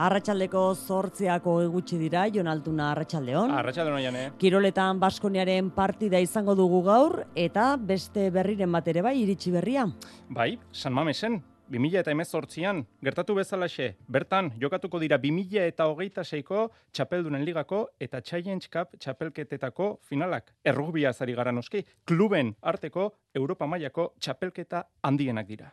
Arratxaldeko 0.00 0.60
zortziako 0.80 1.58
egutsi 1.60 1.98
dira, 2.00 2.22
Jon 2.32 2.48
Altuna 2.48 2.86
Arratxaldeon. 2.94 3.50
Arratxaldeon 3.52 4.00
jane. 4.00 4.22
Kiroletan 4.40 5.00
Baskoniaren 5.02 5.68
partida 5.76 6.16
izango 6.24 6.54
dugu 6.56 6.80
gaur, 6.86 7.18
eta 7.36 7.74
beste 7.76 8.30
berriren 8.32 8.72
bat 8.72 8.88
ere 8.88 9.02
bai, 9.04 9.18
iritsi 9.20 9.52
berria. 9.52 9.84
Bai, 10.32 10.54
San 10.72 10.96
Mamesen, 10.96 11.36
2000 11.70 12.00
eta 12.00 12.14
emezortzian, 12.16 12.80
gertatu 13.04 13.36
bezalaxe, 13.36 13.90
bertan, 14.08 14.48
jokatuko 14.62 15.02
dira 15.02 15.18
2000 15.20 15.66
eta 15.68 15.90
hogeita 15.92 16.24
seiko 16.24 16.70
txapeldunen 16.96 17.44
ligako 17.44 17.82
eta 18.00 18.22
Challenge 18.22 18.72
Cup 18.72 18.96
txapelketetako 18.96 19.90
finalak. 20.08 20.54
Errugbia 20.64 21.12
zari 21.12 21.36
gara 21.36 21.52
noski, 21.52 21.84
kluben 22.08 22.54
arteko 22.62 23.10
Europa 23.34 23.68
mailako 23.68 24.14
txapelketa 24.18 24.86
handienak 25.04 25.46
dira. 25.52 25.70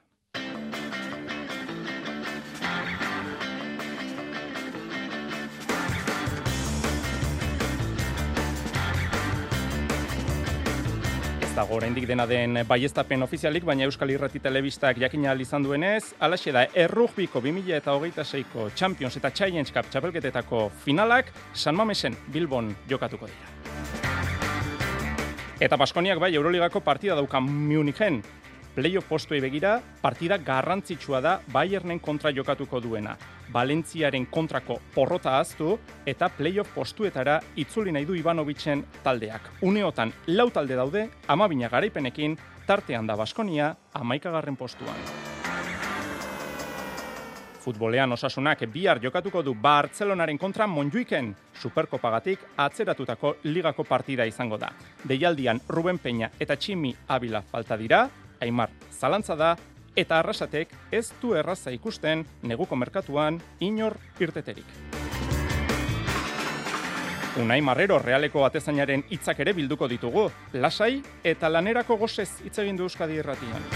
Dago 11.57 11.73
oraindik 11.79 12.05
dena 12.05 12.27
den 12.29 12.59
baiestapen 12.69 13.23
ofizialik, 13.25 13.63
baina 13.65 13.87
Euskal 13.87 14.11
Irrati 14.13 14.37
Telebistak 14.39 14.99
jakina 15.01 15.33
izan 15.41 15.63
duenez, 15.65 16.13
alaxe 16.21 16.51
da 16.53 16.67
errugbiko 16.75 17.41
2026ko 17.41 18.69
Champions 18.75 19.17
eta 19.17 19.31
Challenge 19.31 19.73
Cup 19.73 19.89
txapelketetako 19.89 20.67
finalak 20.83 21.31
San 21.53 21.75
Mamesen 21.75 22.15
Bilbon 22.33 22.75
jokatuko 22.89 23.25
dira. 23.25 23.47
Eta 25.59 25.77
Baskoniak 25.77 26.19
bai 26.21 26.35
Euroligako 26.35 26.83
partida 26.85 27.15
daukan 27.17 27.43
Munichen, 27.43 28.21
playoff 28.77 29.07
postuei 29.09 29.39
begira, 29.41 29.79
partida 30.03 30.37
garrantzitsua 30.37 31.17
da 31.19 31.31
Bayernen 31.49 31.97
kontra 31.99 32.29
jokatuko 32.29 32.77
duena. 32.77 33.15
Valentziaren 33.53 34.27
kontrako 34.29 34.75
porrota 34.93 35.39
aztu 35.39 35.79
eta 36.05 36.29
playoff 36.29 36.75
postuetara 36.75 37.39
itzuli 37.57 37.91
nahi 37.91 38.05
du 38.05 38.13
Ivanovicen 38.13 38.83
taldeak. 39.03 39.49
Uneotan 39.65 40.13
lau 40.27 40.51
talde 40.53 40.77
daude, 40.77 41.07
amabina 41.27 41.71
garaipenekin, 41.73 42.37
tartean 42.67 43.07
da 43.07 43.15
Baskonia 43.17 43.71
amaikagarren 43.97 44.55
postuan. 44.55 45.01
Futbolean 47.65 48.13
osasunak 48.13 48.61
bihar 48.69 49.01
jokatuko 49.01 49.41
du 49.41 49.55
Bartzelonaren 49.55 50.37
kontra 50.37 50.67
Monjuiken, 50.67 51.33
superkopagatik 51.63 52.45
atzeratutako 52.57 53.35
ligako 53.43 53.83
partida 53.83 54.23
izango 54.29 54.61
da. 54.61 54.69
Deialdian 55.03 55.65
Ruben 55.67 55.97
Peña 55.97 56.29
eta 56.39 56.55
Tximi 56.55 56.93
Abila 57.07 57.41
falta 57.41 57.75
dira, 57.75 58.05
Aimar 58.41 58.69
zalantza 58.91 59.35
da 59.35 59.55
eta 59.97 60.19
arrasatek 60.19 60.73
ez 60.91 61.09
du 61.21 61.33
erraza 61.35 61.71
ikusten 61.73 62.25
neguko 62.43 62.75
merkatuan 62.75 63.41
inor 63.59 63.97
irteterik. 64.19 64.65
Unai 67.37 67.59
Marrero 67.61 67.99
realeko 68.01 68.45
atezainaren 68.47 69.03
hitzak 69.13 69.39
ere 69.43 69.53
bilduko 69.53 69.87
ditugu, 69.87 70.23
lasai 70.53 71.03
eta 71.23 71.49
lanerako 71.49 71.97
gozez 72.01 72.31
hitz 72.45 72.57
egin 72.63 72.77
du 72.77 72.87
Euskadi 72.89 73.19
Irratian. 73.21 73.67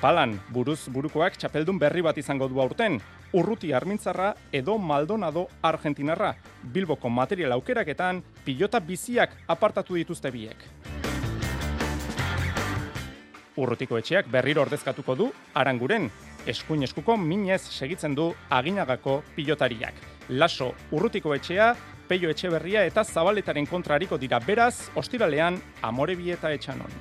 Palan, 0.00 0.38
buruz 0.50 0.88
burukoak 0.88 1.36
txapeldun 1.38 1.78
berri 1.78 2.02
bat 2.02 2.18
izango 2.18 2.48
du 2.48 2.60
aurten, 2.62 2.98
Urruti 3.32 3.72
Armintzarra 3.72 4.32
edo 4.50 4.78
Maldonado 4.78 5.46
Argentinarra. 5.62 6.32
Bilboko 6.62 7.10
material 7.10 7.52
aukeraketan 7.58 8.24
pilota 8.44 8.80
biziak 8.80 9.36
apartatu 9.46 10.00
dituzte 10.00 10.32
biek. 10.34 10.66
Urrutiko 13.60 13.98
etxeak 14.00 14.28
berriro 14.32 14.62
ordezkatuko 14.64 15.14
du 15.18 15.28
Aranguren. 15.54 16.08
Eskuin 16.48 16.86
eskuko 16.86 17.16
minez 17.20 17.60
segitzen 17.60 18.14
du 18.16 18.30
aginagako 18.48 19.20
pilotariak. 19.36 19.94
Laso 20.30 20.72
Urrutiko 20.90 21.34
etxea, 21.36 21.74
Peio 22.08 22.30
Etxeberria 22.32 22.86
eta 22.88 23.04
Zabaletaren 23.04 23.68
kontrariko 23.70 24.18
dira 24.18 24.40
beraz, 24.42 24.88
ostiralean 24.96 25.60
Amorebi 25.82 26.32
eta 26.34 26.50
Etxanon. 26.56 26.96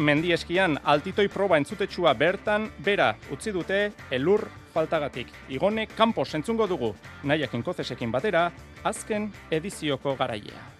Mendi 0.00 0.32
eskian 0.32 0.78
altitoi 0.88 1.28
proba 1.28 1.60
entzutetsua 1.60 2.14
bertan 2.16 2.70
bera 2.80 3.12
utzi 3.30 3.52
dute 3.52 3.82
elur 4.10 4.46
faltagatik. 4.72 5.28
Igone 5.52 5.86
kanpo 5.92 6.24
sentzungo 6.24 6.66
dugu, 6.66 6.94
nahiak 7.22 7.54
inkozesekin 7.60 8.10
batera, 8.10 8.48
azken 8.82 9.28
edizioko 9.52 10.16
garaia. 10.16 10.79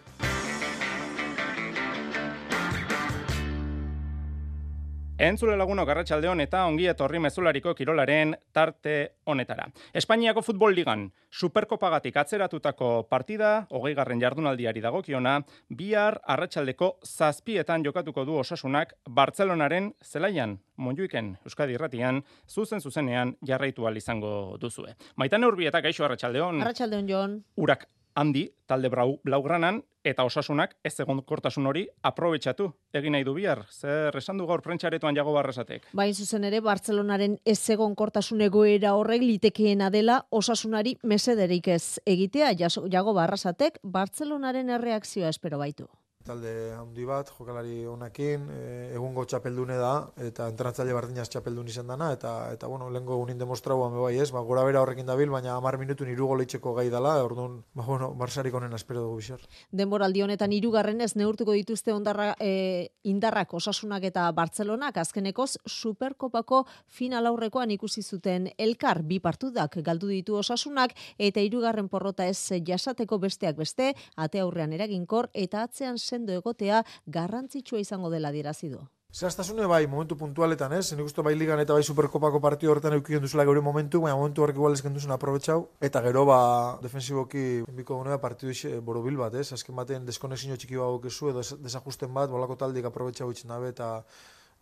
Entzule 5.20 5.52
lagunok 5.52 5.90
arratsaldeon 5.92 6.40
eta 6.40 6.62
ongi 6.64 6.86
etorri 6.88 7.18
mezulariko 7.20 7.74
kirolaren 7.76 8.30
tarte 8.56 8.94
honetara. 9.28 9.66
Espainiako 9.92 10.40
futbol 10.46 10.72
ligan 10.72 11.02
superkopagatik 11.28 12.16
atzeratutako 12.22 12.88
partida, 13.10 13.50
hogei 13.68 13.92
garren 13.98 14.22
jardunaldiari 14.24 14.80
dagokiona, 14.80 15.34
bihar 15.76 16.16
arratsaldeko 16.24 16.90
zazpietan 17.04 17.84
jokatuko 17.84 18.24
du 18.24 18.40
osasunak 18.40 18.96
Bartzelonaren 19.04 19.92
zelaian, 20.00 20.56
monjuiken 20.80 21.34
Euskadi 21.44 21.76
irratian, 21.76 22.24
zuzen 22.48 22.80
zuzenean 22.80 23.36
jarraitu 23.44 23.84
izango 23.94 24.56
duzue. 24.58 24.96
Maitan 25.16 25.44
urbietak 25.44 25.84
gaixo 25.84 26.04
arratsaldeon. 26.04 26.62
Arratsaldeon 26.62 27.08
Jon. 27.08 27.42
Urak 27.56 27.90
handi 28.14 28.50
talde 28.66 28.90
brau, 28.90 29.20
blaugranan 29.24 29.82
eta 30.04 30.24
osasunak 30.24 30.74
ez 30.84 30.94
egon 31.02 31.20
kortasun 31.26 31.66
hori 31.66 31.86
aprobetsatu 32.02 32.70
egin 32.96 33.12
nahi 33.12 33.24
du 33.24 33.34
bihar. 33.36 33.64
Zer 33.70 34.16
esan 34.16 34.38
du 34.40 34.46
gaur 34.48 34.62
prentxaretoan 34.64 35.16
jago 35.16 35.34
barrasatek? 35.36 35.90
Bain 35.92 36.14
zuzen 36.14 36.44
ere, 36.48 36.62
Bartzelonaren 36.64 37.38
ez 37.44 37.60
egon 37.70 37.94
kortasun 37.94 38.40
egoera 38.40 38.94
horrek 38.96 39.22
litekeena 39.22 39.90
dela 39.90 40.22
osasunari 40.30 40.96
mesederik 41.02 41.68
ez 41.68 41.98
egitea 42.06 42.54
jago 42.58 43.14
barrasatek 43.14 43.80
Bartzelonaren 43.82 44.70
erreakzioa 44.78 45.28
espero 45.28 45.58
baitu 45.58 45.88
talde 46.24 46.74
handi 46.76 47.04
bat, 47.08 47.30
jokalari 47.32 47.84
honakin, 47.88 48.42
e, 48.52 48.64
egungo 48.92 49.24
txapeldune 49.24 49.76
da, 49.80 49.92
eta 50.20 50.50
entrenatzaile 50.52 50.92
bardinaz 50.92 51.26
txapeldun 51.32 51.70
izan 51.72 51.88
dana, 51.88 52.10
eta, 52.12 52.32
eta 52.52 52.68
bueno, 52.68 52.90
lehenko 52.92 53.16
egunin 53.16 53.38
demostrau 53.40 53.78
hame 53.86 54.02
bai 54.02 54.18
ez, 54.20 54.28
ba, 54.34 54.42
gora 54.44 54.64
bera 54.68 54.82
horrekin 54.84 55.08
dabil, 55.08 55.30
baina 55.32 55.54
amar 55.56 55.78
minutu 55.80 56.04
niru 56.04 56.28
goleitzeko 56.28 56.74
gai 56.76 56.88
dela, 56.92 57.14
orduan, 57.24 57.62
ba, 57.72 57.86
bueno, 57.86 58.10
barsarik 58.20 58.54
honen 58.54 58.76
espero 58.76 59.06
dugu 59.06 59.22
bizar. 59.22 59.46
Denboraldi 59.72 60.24
honetan 60.26 60.52
irugarren 60.52 61.00
ez 61.00 61.14
neurtuko 61.16 61.56
dituzte 61.56 61.94
ondarra, 61.96 62.34
e, 62.38 62.90
indarrak 63.08 63.54
osasunak 63.56 64.04
eta 64.10 64.26
Bartzelonak, 64.36 65.00
azkenekoz, 65.00 65.54
superkopako 65.64 66.66
final 66.86 67.30
aurrekoan 67.32 67.72
ikusi 67.72 68.02
zuten 68.02 68.50
elkar 68.58 69.02
bi 69.08 69.22
partudak 69.24 69.80
galdu 69.86 70.12
ditu 70.12 70.36
osasunak, 70.36 70.92
eta 71.16 71.40
irugarren 71.40 71.88
porrota 71.88 72.28
ez 72.28 72.60
jasateko 72.66 73.18
besteak 73.24 73.56
beste, 73.56 73.94
ate 74.16 74.44
aurrean 74.44 74.76
eraginkor, 74.76 75.30
eta 75.32 75.64
atzean 75.64 75.96
sendo 76.10 76.32
egotea 76.36 76.84
garrantzitsua 77.06 77.82
izango 77.86 78.10
dela 78.10 78.34
dierazi 78.34 78.74
du. 78.74 78.82
Zehaztasune 79.10 79.64
bai, 79.66 79.88
momentu 79.90 80.14
puntualetan, 80.14 80.72
ez? 80.76 80.92
Nik 80.94 81.08
uste 81.08 81.22
bai 81.26 81.32
ligan 81.34 81.58
eta 81.58 81.74
bai 81.74 81.82
superkopako 81.82 82.38
partio 82.44 82.70
horretan 82.70 82.94
eukien 82.94 83.24
duzula 83.24 83.42
gure 83.48 83.62
momentu, 83.66 83.98
baina 84.04 84.14
momentu 84.14 84.44
horrek 84.44 84.60
igual 84.60 84.76
ezken 84.76 84.94
duzen 84.94 85.10
aprobetsau. 85.10 85.64
Eta 85.88 86.02
gero, 86.04 86.22
ba, 86.28 86.36
defensiboki, 86.84 87.42
biko 87.80 87.98
gunea 87.98 88.20
partidu 88.22 88.54
ixe 88.54 88.76
borobil 88.90 89.18
bat, 89.18 89.34
ez? 89.34 89.48
Azken 89.56 89.74
batean, 89.74 90.06
deskonexinio 90.06 90.60
txiki 90.62 90.78
bago 90.78 91.02
kezu, 91.02 91.32
edo 91.32 91.42
desajusten 91.64 92.14
bat, 92.14 92.30
bolako 92.30 92.54
taldik 92.62 92.86
aprobetsau 92.86 93.32
itxen 93.34 93.50
dabe, 93.50 93.74
eta 93.74 93.90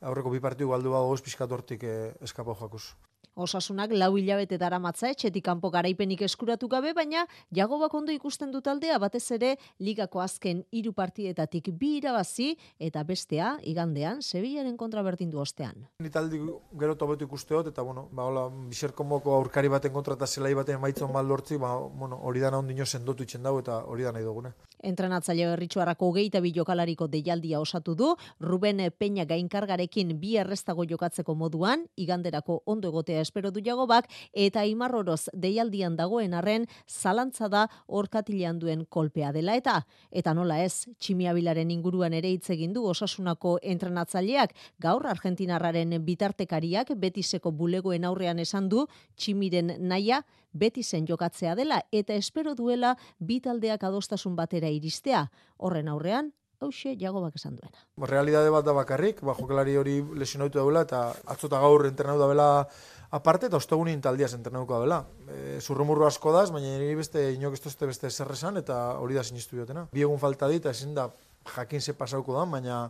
aurreko 0.01 0.33
bi 0.33 0.41
partidu 0.41 0.73
galdu 0.73 0.97
bago 0.97 1.13
ez 1.13 1.21
pixkat 1.29 1.53
hortik 1.53 1.85
eh, 1.85 2.15
eskapau 2.25 2.57
jakuz. 2.57 2.87
Osasunak 3.39 3.93
lau 3.95 4.17
hilabete 4.19 4.57
dara 4.59 4.81
matza 4.83 5.13
etxetik 5.13 5.45
kanpo 5.47 5.69
garaipenik 5.71 6.25
eskuratu 6.27 6.67
gabe, 6.69 6.91
baina 6.93 7.21
jago 7.55 7.77
ondo 7.95 8.11
ikusten 8.11 8.51
dut 8.51 8.67
aldea 8.67 8.99
batez 8.99 9.31
ere 9.31 9.57
ligako 9.79 10.21
azken 10.21 10.65
hiru 10.73 10.93
partietatik 10.93 11.71
bi 11.71 11.99
irabazi 11.99 12.57
eta 12.81 13.05
bestea 13.05 13.59
igandean 13.63 14.23
Sevillaren 14.23 14.77
kontra 14.77 15.03
berdin 15.03 15.31
du 15.31 15.39
ostean. 15.39 15.87
Ni 16.01 16.11
taldi 16.11 16.41
gero 16.81 16.97
tobetu 16.97 17.25
ikusteot 17.27 17.69
eta 17.69 17.83
bueno, 17.83 18.09
ba 18.11 18.25
hola 18.25 18.49
biserko 18.51 19.05
moko 19.05 19.37
aurkari 19.37 19.69
baten 19.69 19.93
kontra 19.93 20.15
eta 20.15 20.27
zelai 20.27 20.55
baten 20.55 20.81
maitzon 20.81 21.13
mal 21.13 21.27
lortzi, 21.27 21.57
ba 21.57 21.77
bueno, 21.79 22.19
hori 22.21 22.41
da 22.41 22.51
ondino 22.59 22.85
sendotu 22.87 23.23
itzen 23.23 23.43
dago 23.43 23.61
eta 23.61 23.85
hori 23.85 24.03
da 24.03 24.13
nahi 24.13 24.25
dugune. 24.25 24.53
Entrenatzaile 24.83 25.47
berritxuarako 25.53 26.11
geita 26.13 26.41
bi 26.41 26.53
jokalariko 26.55 27.07
deialdia 27.07 27.61
osatu 27.61 27.95
du, 27.95 28.17
Ruben 28.41 28.83
Peña 28.99 29.25
gainkargarekin 29.27 30.19
bi 30.19 30.37
errestago 30.37 30.85
jokatzeko 30.85 31.35
moduan, 31.35 31.87
iganderako 31.97 32.63
ondo 32.67 32.89
egotea 32.89 33.28
espero 33.29 33.53
du 33.53 33.61
jagobak, 33.65 34.09
eta 34.33 34.65
imarroroz 34.65 35.29
deialdian 35.37 35.97
dagoen 35.99 36.35
arren, 36.35 36.67
zalantza 36.89 37.49
da 37.53 37.67
orkatilean 37.87 38.59
duen 38.59 38.87
kolpea 38.89 39.33
dela 39.37 39.57
eta, 39.61 39.83
eta 40.11 40.35
nola 40.35 40.63
ez, 40.65 40.89
tximiabilaren 40.99 41.71
inguruan 41.75 42.17
ere 42.17 42.33
hitz 42.33 42.49
egin 42.55 42.73
du 42.73 42.87
osasunako 42.89 43.59
entrenatzaileak, 43.63 44.57
gaur 44.81 45.07
Argentinarraren 45.07 45.95
bitartekariak 46.05 46.95
betiseko 46.97 47.53
bulegoen 47.53 48.09
aurrean 48.09 48.41
esan 48.41 48.69
du, 48.73 48.87
tximiren 49.17 49.77
naia, 49.79 50.23
betisen 50.59 51.07
jokatzea 51.07 51.55
dela, 51.55 51.83
eta 51.93 52.17
espero 52.17 52.55
duela 52.57 52.95
bitaldeak 53.21 53.85
adostasun 53.85 54.37
batera 54.37 54.71
iristea, 54.73 55.27
horren 55.59 55.93
aurrean, 55.93 56.33
hause 56.61 56.95
jagobak 56.99 57.37
esan 57.39 57.57
duena. 57.59 57.85
Realidade 58.11 58.51
bat 58.51 58.67
da 58.67 58.75
bakarrik, 58.77 59.23
ba, 59.27 59.35
jokalari 59.39 59.77
hori 59.79 59.99
lesionautu 60.19 60.59
daula, 60.59 60.85
eta 60.87 61.03
atzota 61.35 61.61
gaur 61.63 61.87
entrenatu 61.87 62.23
da 62.23 62.29
bela 62.31 62.49
aparte, 63.15 63.49
eta 63.49 63.61
ostegunin 63.61 64.03
taldiaz 64.05 64.35
entrenatuko 64.37 64.75
da 64.77 64.81
bela. 64.85 64.99
E, 65.29 65.61
zurrumurru 65.61 66.07
asko 66.09 66.35
daz, 66.35 66.49
baina 66.55 66.75
nire 66.75 66.97
beste 66.99 67.31
inok 67.37 67.57
ez 67.59 67.77
beste 67.87 68.11
zerresan, 68.11 68.59
eta 68.63 68.99
hori 68.99 69.15
da 69.19 69.25
sinistu 69.25 69.57
diotena. 69.57 69.87
Bi 69.93 70.05
egun 70.07 70.19
falta 70.19 70.49
dit, 70.51 70.67
ezin 70.67 70.95
da 70.95 71.09
jakin 71.55 71.81
ze 71.81 71.95
pasauko 71.95 72.37
da, 72.37 72.45
baina 72.45 72.83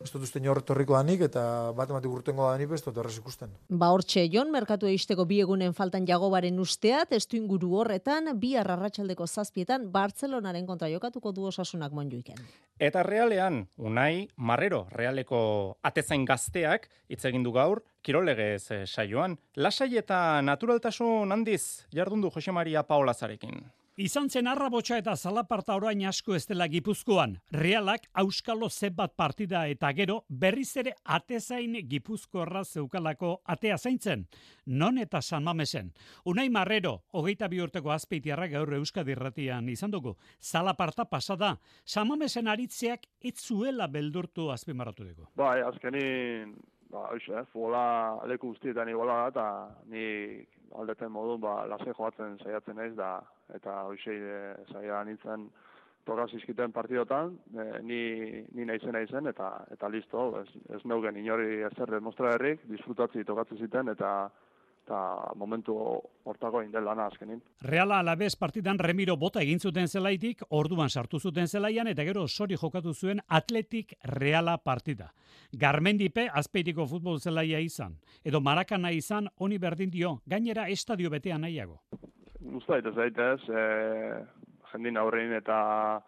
ez 0.00 0.10
dut 0.12 0.22
uste 0.22 0.40
torriko 0.66 0.94
danik 0.94 1.20
eta 1.20 1.72
bat 1.76 1.90
ematik 1.90 2.10
urtengo 2.10 2.48
danik 2.50 2.70
ez 2.70 2.82
dut 2.82 2.96
errez 2.96 3.16
ikusten. 3.18 3.50
Ba 3.68 3.88
hortxe, 3.94 4.26
Jon, 4.32 4.50
merkatu 4.52 4.86
eisteko 4.86 5.24
bi 5.24 5.40
egunen 5.40 5.72
faltan 5.72 6.06
jagobaren 6.06 6.58
usteat, 6.60 7.12
ez 7.12 7.26
inguru 7.32 7.74
horretan, 7.80 8.38
bi 8.38 8.54
arratxaldeko 8.56 9.26
zazpietan, 9.26 9.90
Bartzelonaren 9.92 10.66
kontra 10.66 10.88
jokatuko 10.88 11.32
du 11.32 11.46
osasunak 11.46 11.92
monjuiken. 11.92 12.36
Eta 12.78 13.02
realean, 13.02 13.66
unai, 13.76 14.28
marrero, 14.36 14.86
realeko 14.92 15.78
atezain 15.82 16.24
gazteak, 16.24 16.90
hitz 17.08 17.24
egin 17.24 17.42
du 17.42 17.52
gaur, 17.52 17.82
kirolegez 18.02 18.70
eh, 18.70 18.84
saioan, 18.86 19.38
lasai 19.56 19.96
eta 19.96 20.42
naturaltasun 20.42 21.32
handiz, 21.32 21.86
jardundu 21.94 22.30
Jose 22.34 22.52
Maria 22.52 22.82
Paola 22.82 23.14
zarekin. 23.14 23.64
Izan 23.96 24.26
zen 24.28 24.44
arrabotxa 24.44 24.98
eta 25.00 25.14
zalaparta 25.16 25.72
orain 25.78 26.02
asko 26.04 26.34
ez 26.36 26.42
dela 26.44 26.66
gipuzkoan. 26.68 27.38
Realak 27.56 28.02
auskalo 28.20 28.68
zebat 28.68 29.14
partida 29.16 29.62
eta 29.72 29.88
gero 29.96 30.18
berriz 30.28 30.76
ere 30.82 30.92
atezain 31.14 31.78
gipuzkoarra 31.88 32.60
zeukalako 32.64 33.30
atea 33.54 33.78
zaintzen. 33.78 34.26
Non 34.66 34.98
eta 34.98 35.22
San 35.22 35.44
Mamesen. 35.44 35.94
Unai 36.26 36.50
Marrero, 36.50 36.92
hogeita 37.12 37.48
bi 37.48 37.62
urteko 37.64 37.94
azpeitiarra 37.94 38.50
gaur 38.52 38.74
euskadirratian 38.76 39.70
izan 39.72 39.90
dugu. 39.90 40.12
Zalaparta 40.42 41.06
pasada. 41.06 41.54
San 41.86 42.08
Mamesen 42.08 42.48
aritzeak 42.52 43.08
itzuela 43.22 43.86
beldurtu 43.88 44.50
azpimarratu 44.50 45.06
dugu. 45.08 45.30
Bai, 45.36 45.62
azkenin, 45.62 46.52
ba, 46.90 47.06
oizu, 47.14 47.32
eh, 47.32 47.46
fugola 47.50 48.20
leku 48.28 48.52
guztietan 48.52 48.92
iguala 48.92 49.22
da, 49.22 49.32
eta 49.32 49.46
ni 49.88 50.44
aldeten 50.76 51.10
modu, 51.10 51.38
ba, 51.38 51.62
lase 51.64 51.96
joatzen 51.96 52.36
saiatzen 52.44 52.76
naiz 52.76 52.92
da, 52.94 53.22
eta 53.54 53.82
hoxei 53.86 54.16
e, 54.16 54.40
zaila 54.72 55.04
nintzen 55.04 55.48
tokaz 56.06 56.30
izkiten 56.38 56.72
partidotan, 56.72 57.36
e, 57.54 57.82
ni, 57.82 58.00
ni 58.54 58.64
nahi 58.64 59.06
zen 59.10 59.26
eta, 59.26 59.50
eta 59.74 59.88
listo, 59.88 60.28
ez, 60.40 60.48
ez 60.74 60.82
neugen 60.84 61.16
inori 61.16 61.62
ezer 61.66 61.90
demostra 61.90 62.34
herrik, 62.34 62.62
disfrutatzi 62.70 63.24
tokatzen 63.24 63.58
ziten, 63.58 63.88
eta 63.88 64.30
eta 64.86 65.32
momentu 65.34 65.74
hortako 66.30 66.60
indel 66.62 66.84
lana 66.86 67.08
azkenin. 67.10 67.40
Reala 67.66 67.98
alabez 67.98 68.36
partidan 68.38 68.78
Remiro 68.78 69.16
bota 69.18 69.42
egin 69.42 69.58
zuten 69.58 69.88
zelaitik, 69.88 70.44
orduan 70.50 70.90
sartu 70.90 71.18
zuten 71.18 71.48
zelaian, 71.48 71.90
eta 71.90 72.06
gero 72.06 72.28
sori 72.28 72.56
jokatu 72.56 72.94
zuen 72.94 73.20
atletik 73.26 73.96
Reala 74.04 74.56
partida. 74.58 75.10
Garmendipe 75.52 76.28
azpeitiko 76.32 76.86
futbol 76.86 77.18
zelaia 77.18 77.58
izan, 77.58 77.98
edo 78.24 78.40
marakana 78.40 78.92
izan, 78.94 79.26
honi 79.38 79.58
berdin 79.58 79.90
dio, 79.90 80.20
gainera 80.26 80.68
estadio 80.68 81.10
betean 81.10 81.40
nahiago. 81.40 81.80
Usta 82.54 82.78
ez 82.78 82.94
zaitez, 82.94 83.40
e, 83.48 83.62
jendin 84.72 84.96
aurrein 84.96 85.32
eta 85.32 86.02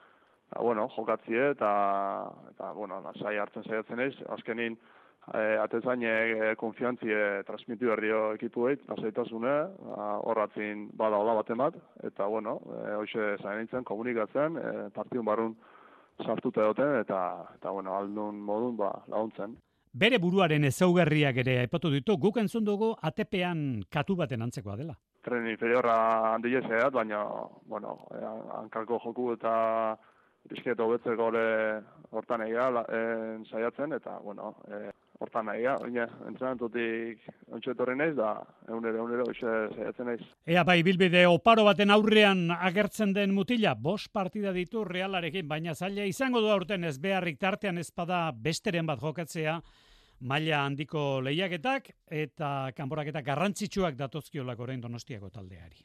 eta, 0.48 0.62
bueno, 0.62 0.88
jokatzie 0.96 1.50
eta, 1.50 1.72
eta 2.52 2.72
bueno, 2.72 3.00
nasai 3.04 3.36
hartzen 3.38 3.64
zaiatzen 3.64 4.00
ez, 4.00 4.14
azkenin, 4.36 4.78
e, 5.34 5.42
atezain 5.60 6.02
e, 6.02 6.54
konfiantzi 6.56 7.12
e, 7.12 7.42
transmitu 7.46 7.90
berrio 7.92 8.32
ekipueit, 8.34 8.80
azaitasune, 8.96 9.54
horratzin 10.24 10.88
bada 10.96 11.20
hola 11.20 11.34
bat 11.40 11.50
emat, 11.50 11.76
eta 12.02 12.26
bueno, 12.26 12.58
e, 12.64 12.94
hoxe 12.96 13.36
zain 13.42 13.84
komunikatzen, 13.84 14.56
e, 14.56 14.90
partiun 14.94 15.24
barrun 15.24 15.56
sartuta 16.24 16.64
egoten, 16.64 16.96
eta, 17.02 17.20
eta 17.56 17.70
bueno, 17.70 17.94
aldun 17.96 18.40
modun 18.40 18.76
ba, 18.76 18.92
laguntzen. 19.08 19.56
Bere 19.92 20.18
buruaren 20.18 20.64
ezaugarriak 20.64 21.36
ere 21.44 21.58
aipatu 21.60 21.90
ditu, 21.90 22.16
guk 22.16 22.36
entzun 22.36 22.64
dugu 22.64 22.94
ATP-an 23.02 23.84
katu 23.90 24.16
baten 24.16 24.42
antzekoa 24.42 24.76
dela. 24.76 24.96
Tren 25.28 25.46
inferiorra 25.50 25.96
handi 26.34 26.54
baina, 26.92 27.24
bueno, 27.66 27.98
e, 28.16 28.24
hankalko 28.58 28.98
joku 29.04 29.32
eta 29.34 29.98
bizketo 30.48 30.88
betzeko 30.88 31.30
hortan 32.10 32.42
egia, 32.46 32.70
saiatzen, 33.50 33.92
eta, 33.92 34.18
bueno, 34.24 34.54
e, 34.70 34.90
hortan 35.20 35.48
nahi, 35.50 35.64
ja, 35.66 35.74
oina, 35.82 36.06
entrenatutik 36.30 37.26
ontsu 37.52 37.72
etorri 37.74 37.96
naiz, 37.98 38.14
da, 38.16 38.30
egunero, 38.70 39.26
oixe, 39.26 39.54
zaiatzen 39.74 40.08
naiz. 40.08 40.22
Ea, 40.46 40.62
bai, 40.64 40.78
bilbide, 40.86 41.26
oparo 41.26 41.66
baten 41.66 41.90
aurrean 41.90 42.46
agertzen 42.54 43.12
den 43.12 43.34
mutila, 43.34 43.74
bos 43.74 44.08
partida 44.08 44.54
ditu 44.56 44.84
realarekin, 44.88 45.48
baina 45.50 45.74
zaila 45.74 46.06
izango 46.08 46.40
du 46.40 46.48
aurten 46.54 46.88
ez 46.88 46.96
beharrik 47.02 47.38
tartean 47.42 47.78
ezpada 47.82 48.30
besteren 48.32 48.86
bat 48.86 49.02
jokatzea, 49.02 49.58
maila 50.20 50.64
handiko 50.66 51.20
lehiaketak 51.22 51.90
eta 52.10 52.72
kanporaketak 52.76 53.24
garrantzitsuak 53.24 53.96
datozkiolak 53.98 54.60
orain 54.60 54.80
Donostiako 54.82 55.30
taldeari. 55.30 55.82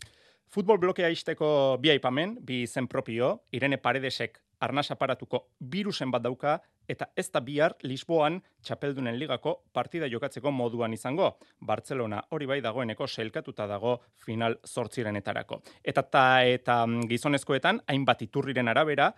Futbol 0.54 0.78
blokea 0.78 1.10
isteko 1.10 1.80
bi 1.82 1.90
aipamen, 1.90 2.38
bi 2.46 2.68
zen 2.68 2.88
propio, 2.88 3.40
Irene 3.52 3.80
Paredesek 3.82 4.38
arnaz 4.62 4.92
aparatuko 4.94 5.48
virusen 5.72 6.12
bat 6.14 6.22
dauka, 6.22 6.60
eta 6.88 7.08
ez 7.18 7.26
da 7.32 7.42
bihar 7.42 7.74
Lisboan 7.84 8.38
txapeldunen 8.62 9.18
ligako 9.18 9.56
partida 9.74 10.08
jokatzeko 10.12 10.52
moduan 10.52 10.94
izango. 10.94 11.32
Barcelona 11.60 12.22
hori 12.30 12.46
bai 12.46 12.60
dagoeneko 12.62 13.08
selkatuta 13.08 13.68
dago 13.68 13.98
final 14.26 14.60
zortzirenetarako. 14.68 15.62
Eta 15.84 16.04
ta, 16.04 16.26
eta 16.44 16.84
mm, 16.86 17.08
gizonezkoetan, 17.10 17.82
hainbat 17.88 18.22
iturriren 18.28 18.70
arabera, 18.72 19.14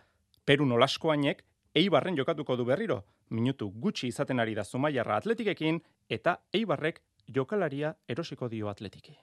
Peru 0.46 0.66
nolaskoainek 0.70 1.44
Eibarren 1.76 2.16
jokatuko 2.16 2.56
du 2.56 2.64
berriro. 2.64 3.02
Minutu 3.36 3.68
gutxi 3.70 4.08
izaten 4.08 4.40
ari 4.40 4.54
da 4.56 4.64
Zumaiarra 4.64 5.18
atletikekin, 5.20 5.82
eta 6.10 6.38
Eibarrek 6.54 7.02
jokalaria 7.28 7.90
erosiko 8.08 8.48
dio 8.48 8.70
atletike. 8.72 9.18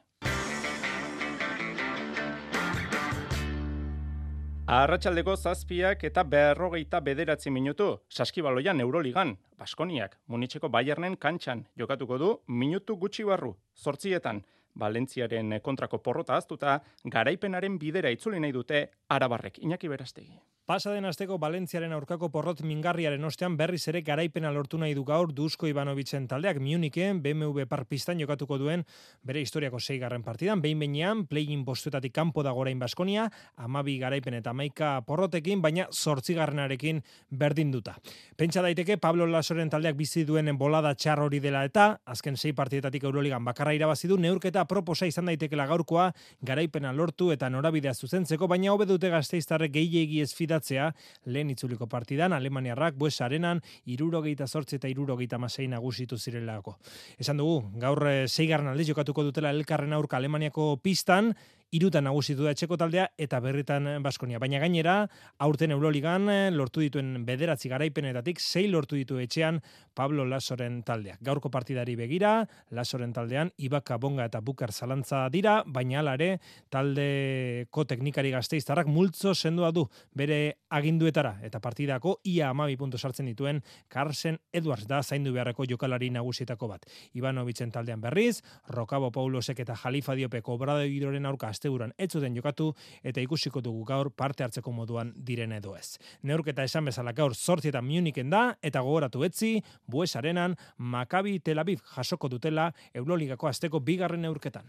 Arratxaldeko 4.72 5.34
zazpiak 5.36 6.05
eta 6.05 6.22
berrogeita 6.24 7.00
bederatzi 7.00 7.50
minutu, 7.50 7.88
saskibaloian 8.09 8.80
Euroligan, 8.80 9.34
Baskoniak, 9.59 10.18
Munitxeko 10.28 10.68
Bayernen 10.68 11.16
kantxan 11.16 11.66
jokatuko 11.78 12.18
du 12.18 12.30
minutu 12.48 12.96
gutxi 12.96 13.24
barru, 13.24 13.57
zortzietan, 13.76 14.44
Valentziaren 14.78 15.59
kontrako 15.62 15.98
porrota 15.98 16.36
aztuta, 16.36 16.80
garaipenaren 17.05 17.78
bidera 17.78 18.12
itzuli 18.12 18.40
nahi 18.40 18.53
dute 18.53 18.88
Arabarrek, 19.09 19.59
Iñaki 19.59 19.88
Berastegi. 19.88 20.40
Pasa 20.62 20.92
den 20.94 21.02
asteko 21.02 21.40
Valentziaren 21.42 21.90
aurkako 21.90 22.28
porrot 22.30 22.60
mingarriaren 22.62 23.24
ostean 23.26 23.56
berriz 23.58 23.80
ere 23.90 23.98
garaipena 24.06 24.52
lortu 24.54 24.78
nahi 24.78 24.92
du 24.94 25.02
gaur 25.02 25.32
Dusko 25.34 25.66
Ivanovitzen 25.66 26.28
taldeak. 26.30 26.60
Munichen 26.62 27.18
BMW 27.24 27.64
parpistan 27.66 28.20
jokatuko 28.22 28.60
duen 28.60 28.84
bere 29.26 29.42
historiako 29.42 29.80
seigarren 29.80 30.22
partidan, 30.22 30.62
behin 30.62 30.78
behinean, 30.78 31.24
play-in 31.26 31.64
postuetatik 31.66 32.14
kanpo 32.14 32.44
da 32.46 32.52
gorain 32.54 32.78
Baskonia, 32.78 33.24
amabi 33.56 33.96
garaipen 33.98 34.36
eta 34.38 34.52
maika 34.54 34.92
porrotekin, 35.02 35.58
baina 35.60 35.88
zortzigarrenarekin 35.90 37.02
berdin 37.28 37.72
duta. 37.74 37.96
Pentsa 38.38 38.62
daiteke 38.62 39.00
Pablo 39.02 39.26
Lasoren 39.26 39.68
taldeak 39.68 39.98
bizi 39.98 40.22
duen 40.22 40.46
bolada 40.56 40.94
txar 40.94 41.24
hori 41.26 41.42
dela 41.42 41.64
eta, 41.66 41.88
azken 42.06 42.38
sei 42.38 42.54
partietatik 42.54 43.02
Euroligan 43.02 43.42
bakarra 43.42 43.74
irabazi 43.74 44.06
du, 44.06 44.14
neurketa 44.16 44.62
proposa 44.70 45.10
izan 45.10 45.26
daitekela 45.26 45.66
gaurkoa, 45.66 46.12
garaipena 46.40 46.94
lortu 46.94 47.32
eta 47.34 47.50
norabidea 47.50 47.98
zuzentzeko, 47.98 48.46
baina 48.46 48.70
hobe 48.70 48.86
dute 48.86 49.10
gazteiztarrek 49.10 49.74
gehiegi 49.74 50.22
ez 50.22 50.30
idatzea, 50.53 50.90
lehen 51.32 51.50
itzuliko 51.55 51.88
partidan, 51.90 52.36
Alemaniarrak, 52.36 52.98
bues 53.00 53.16
arenan, 53.24 53.62
irurogeita 53.88 54.46
sortzi 54.46 54.78
eta 54.78 54.90
irurogeita 54.92 55.40
masei 55.40 55.66
nagusitu 55.72 56.18
zirelako. 56.18 56.76
Esan 57.18 57.40
dugu, 57.40 57.62
gaur 57.80 58.07
eh, 58.11 58.28
zeigarren 58.28 58.72
aldiz 58.72 58.90
jokatuko 58.92 59.24
dutela 59.24 59.50
elkarren 59.50 59.92
aurka 59.96 60.20
Alemaniako 60.20 60.76
pistan, 60.82 61.32
irutan 61.72 62.04
nagusitu 62.04 62.44
da 62.44 62.52
etxeko 62.52 62.76
taldea 62.76 63.06
eta 63.20 63.38
berritan 63.40 63.88
Baskonia. 64.04 64.38
Baina 64.38 64.58
gainera, 64.60 65.06
aurten 65.40 65.72
Euroligan 65.72 66.28
eh, 66.28 66.50
lortu 66.52 66.82
dituen 66.84 67.24
bederatzi 67.24 67.70
garaipenetatik, 67.72 68.40
sei 68.40 68.66
lortu 68.68 68.98
ditu 68.98 69.16
etxean 69.22 69.62
Pablo 69.96 70.26
Lasoren 70.28 70.82
taldeak. 70.84 71.22
Gaurko 71.24 71.48
partidari 71.52 71.96
begira, 71.96 72.34
Lasoren 72.76 73.14
taldean, 73.16 73.50
Ibaka 73.56 73.96
Bonga 73.96 74.26
eta 74.28 74.42
Bukar 74.44 74.72
Zalantza 74.72 75.24
dira, 75.32 75.62
baina 75.66 76.00
alare 76.02 76.34
taldeko 76.72 77.86
teknikari 77.88 78.34
gazteiztarrak 78.36 78.90
multzo 78.92 79.32
sendua 79.34 79.72
du 79.72 79.86
bere 80.12 80.58
aginduetara 80.72 81.38
eta 81.44 81.60
partidako 81.60 82.18
ia 82.28 82.50
amabi 82.50 82.76
punto 82.76 82.98
sartzen 82.98 83.30
dituen 83.30 83.62
Carsen 83.88 84.38
Edwards 84.52 84.86
da 84.88 85.02
zaindu 85.02 85.32
beharreko 85.32 85.64
jokalari 85.68 86.10
nagusietako 86.12 86.68
bat. 86.68 86.84
Ivanovitzen 87.16 87.72
taldean 87.72 88.00
berriz, 88.00 88.42
Rokabo 88.68 89.10
Paulosek 89.10 89.64
eta 89.64 89.76
Jalifa 89.76 90.14
Diopeko 90.18 90.58
obradoidoren 90.60 91.26
aurka 91.26 91.48
asteburuan 91.62 91.92
ez 91.98 92.10
zuten 92.10 92.34
jokatu 92.36 92.72
eta 93.02 93.22
ikusiko 93.22 93.62
dugu 93.62 93.84
gaur 93.84 94.10
parte 94.10 94.44
hartzeko 94.44 94.72
moduan 94.72 95.12
diren 95.16 95.52
edo 95.52 95.76
ez. 95.76 95.98
Neurketa 96.22 96.64
esan 96.66 96.84
bezala 96.84 97.12
gaur 97.12 97.34
zortzi 97.34 97.70
eta 97.70 97.82
Munichen 97.82 98.30
da 98.30 98.56
eta 98.62 98.82
gogoratu 98.82 99.22
etzi, 99.24 99.62
bues 99.86 100.14
arenan, 100.16 100.56
Makabi 100.78 101.38
Tel 101.40 101.58
Aviv 101.58 101.80
jasoko 101.94 102.28
dutela 102.28 102.72
Euroligako 102.94 103.48
asteko 103.48 103.80
bigarren 103.80 104.22
neurketan. 104.22 104.66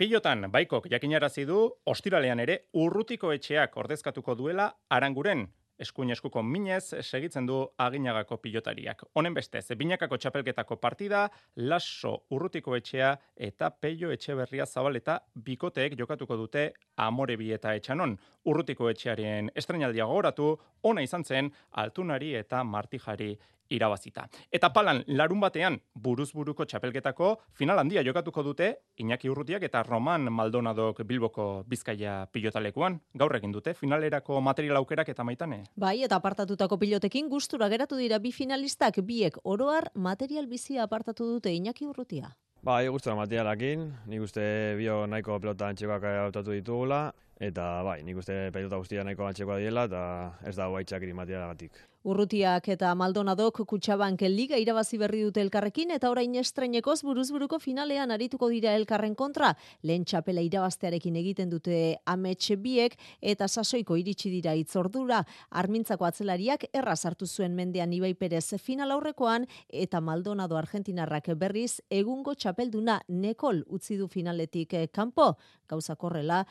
Pilotan, 0.00 0.46
baikok 0.48 0.86
jakinarazi 0.88 1.44
du, 1.44 1.66
ostiralean 1.84 2.40
ere 2.40 2.62
urrutiko 2.72 3.32
etxeak 3.34 3.76
ordezkatuko 3.76 4.34
duela 4.34 4.70
aranguren, 4.88 5.48
eskuin 5.80 6.12
eskuko 6.14 6.42
minez 6.42 6.94
segitzen 7.00 7.46
du 7.48 7.60
aginagako 7.78 8.38
pilotariak. 8.42 9.04
Honen 9.14 9.34
bestez, 9.34 9.64
binakako 9.78 10.18
txapelketako 10.20 10.76
partida, 10.82 11.26
laso 11.56 12.14
urrutiko 12.30 12.76
etxea 12.76 13.14
eta 13.36 13.70
peio 13.70 14.12
etxe 14.14 14.36
berria 14.38 14.66
zabaleta 14.66 15.20
bikoteek 15.34 15.96
jokatuko 15.98 16.36
dute 16.36 16.66
amore 16.96 17.36
bi 17.40 17.52
eta 17.56 17.74
etxanon. 17.78 18.16
Urrutiko 18.46 18.90
etxearen 18.90 19.50
estrenaldia 19.54 20.08
gogoratu, 20.10 20.52
ona 20.82 21.02
izan 21.02 21.24
zen 21.24 21.50
altunari 21.82 22.34
eta 22.36 22.62
martijari 22.64 23.34
irabazita. 23.70 24.26
Eta 24.52 24.72
palan, 24.74 25.02
larun 25.06 25.40
batean, 25.40 25.78
buruz 25.94 26.30
buruko 26.34 26.66
txapelketako 26.66 27.30
final 27.56 27.78
handia 27.78 28.04
jokatuko 28.06 28.42
dute, 28.42 28.70
Iñaki 29.00 29.30
Urrutiak 29.30 29.62
eta 29.66 29.82
Roman 29.86 30.28
Maldonadok 30.32 31.02
Bilboko 31.06 31.64
Bizkaia 31.68 32.26
pilotalekuan, 32.32 33.00
gaur 33.14 33.36
egin 33.38 33.54
dute, 33.54 33.74
finalerako 33.74 34.40
material 34.40 34.82
aukerak 34.82 35.08
eta 35.14 35.24
maitane. 35.24 35.62
Bai, 35.76 36.02
eta 36.04 36.18
apartatutako 36.20 36.78
pilotekin 36.78 37.30
gustura 37.30 37.70
geratu 37.72 37.96
dira 37.96 38.18
bi 38.18 38.32
finalistak, 38.32 39.00
biek 39.06 39.38
oroar 39.44 39.90
material 39.94 40.46
bizia 40.50 40.84
apartatu 40.84 41.26
dute 41.36 41.54
Iñaki 41.54 41.86
Urrutia. 41.86 42.34
Bai, 42.60 42.88
gustura 42.92 43.14
materialakin, 43.16 43.86
nik 44.12 44.20
uste 44.20 44.42
bio 44.76 45.06
nahiko 45.08 45.38
pelota 45.40 45.70
antxekoak 45.72 46.04
hautatu 46.10 46.52
ditugula, 46.52 47.06
eta 47.40 47.70
bai, 47.86 48.02
nik 48.04 48.20
uste 48.20 48.36
pelota 48.52 48.80
guztia 48.80 49.04
nahiko 49.04 49.24
antxekoa 49.26 49.56
diela, 49.62 49.86
eta 49.88 50.02
ez 50.46 50.56
da 50.60 50.68
guaitzak 50.68 51.08
iri 51.08 51.16
materialagatik. 51.16 51.86
Urrutiak 52.00 52.64
eta 52.72 52.94
Maldonadok 52.96 53.58
Kutxabank 53.68 54.22
Liga 54.32 54.56
irabazi 54.56 54.96
berri 54.96 55.18
dute 55.20 55.42
elkarrekin 55.44 55.90
eta 55.92 56.08
orain 56.08 56.32
estreinekoz 56.40 57.02
buruzburuko 57.04 57.58
finalean 57.60 58.08
arituko 58.14 58.48
dira 58.48 58.72
elkarren 58.72 59.12
kontra. 59.14 59.50
Lehen 59.84 60.06
txapela 60.08 60.40
irabaztearekin 60.40 61.18
egiten 61.20 61.52
dute 61.52 61.98
amets 62.08 62.56
biek 62.56 62.96
eta 63.20 63.48
sasoiko 63.48 63.98
iritsi 64.00 64.32
dira 64.32 64.54
itzordura. 64.56 65.26
Armintzako 65.50 66.08
atzelariak 66.08 66.64
erra 66.72 66.96
sartu 66.96 67.26
zuen 67.26 67.52
mendean 67.52 67.92
Ibai 67.92 68.14
Perez 68.14 68.56
final 68.56 68.96
aurrekoan 68.96 69.44
eta 69.68 70.00
Maldonado 70.00 70.56
Argentinarrak 70.56 71.34
berriz 71.36 71.82
egungo 71.90 72.32
txapelduna 72.32 73.02
Nekol 73.08 73.60
utzi 73.68 74.00
du 74.00 74.08
finaletik 74.08 74.72
kanpo. 74.90 75.34
Gauza 75.68 75.96
korrela 75.96 76.46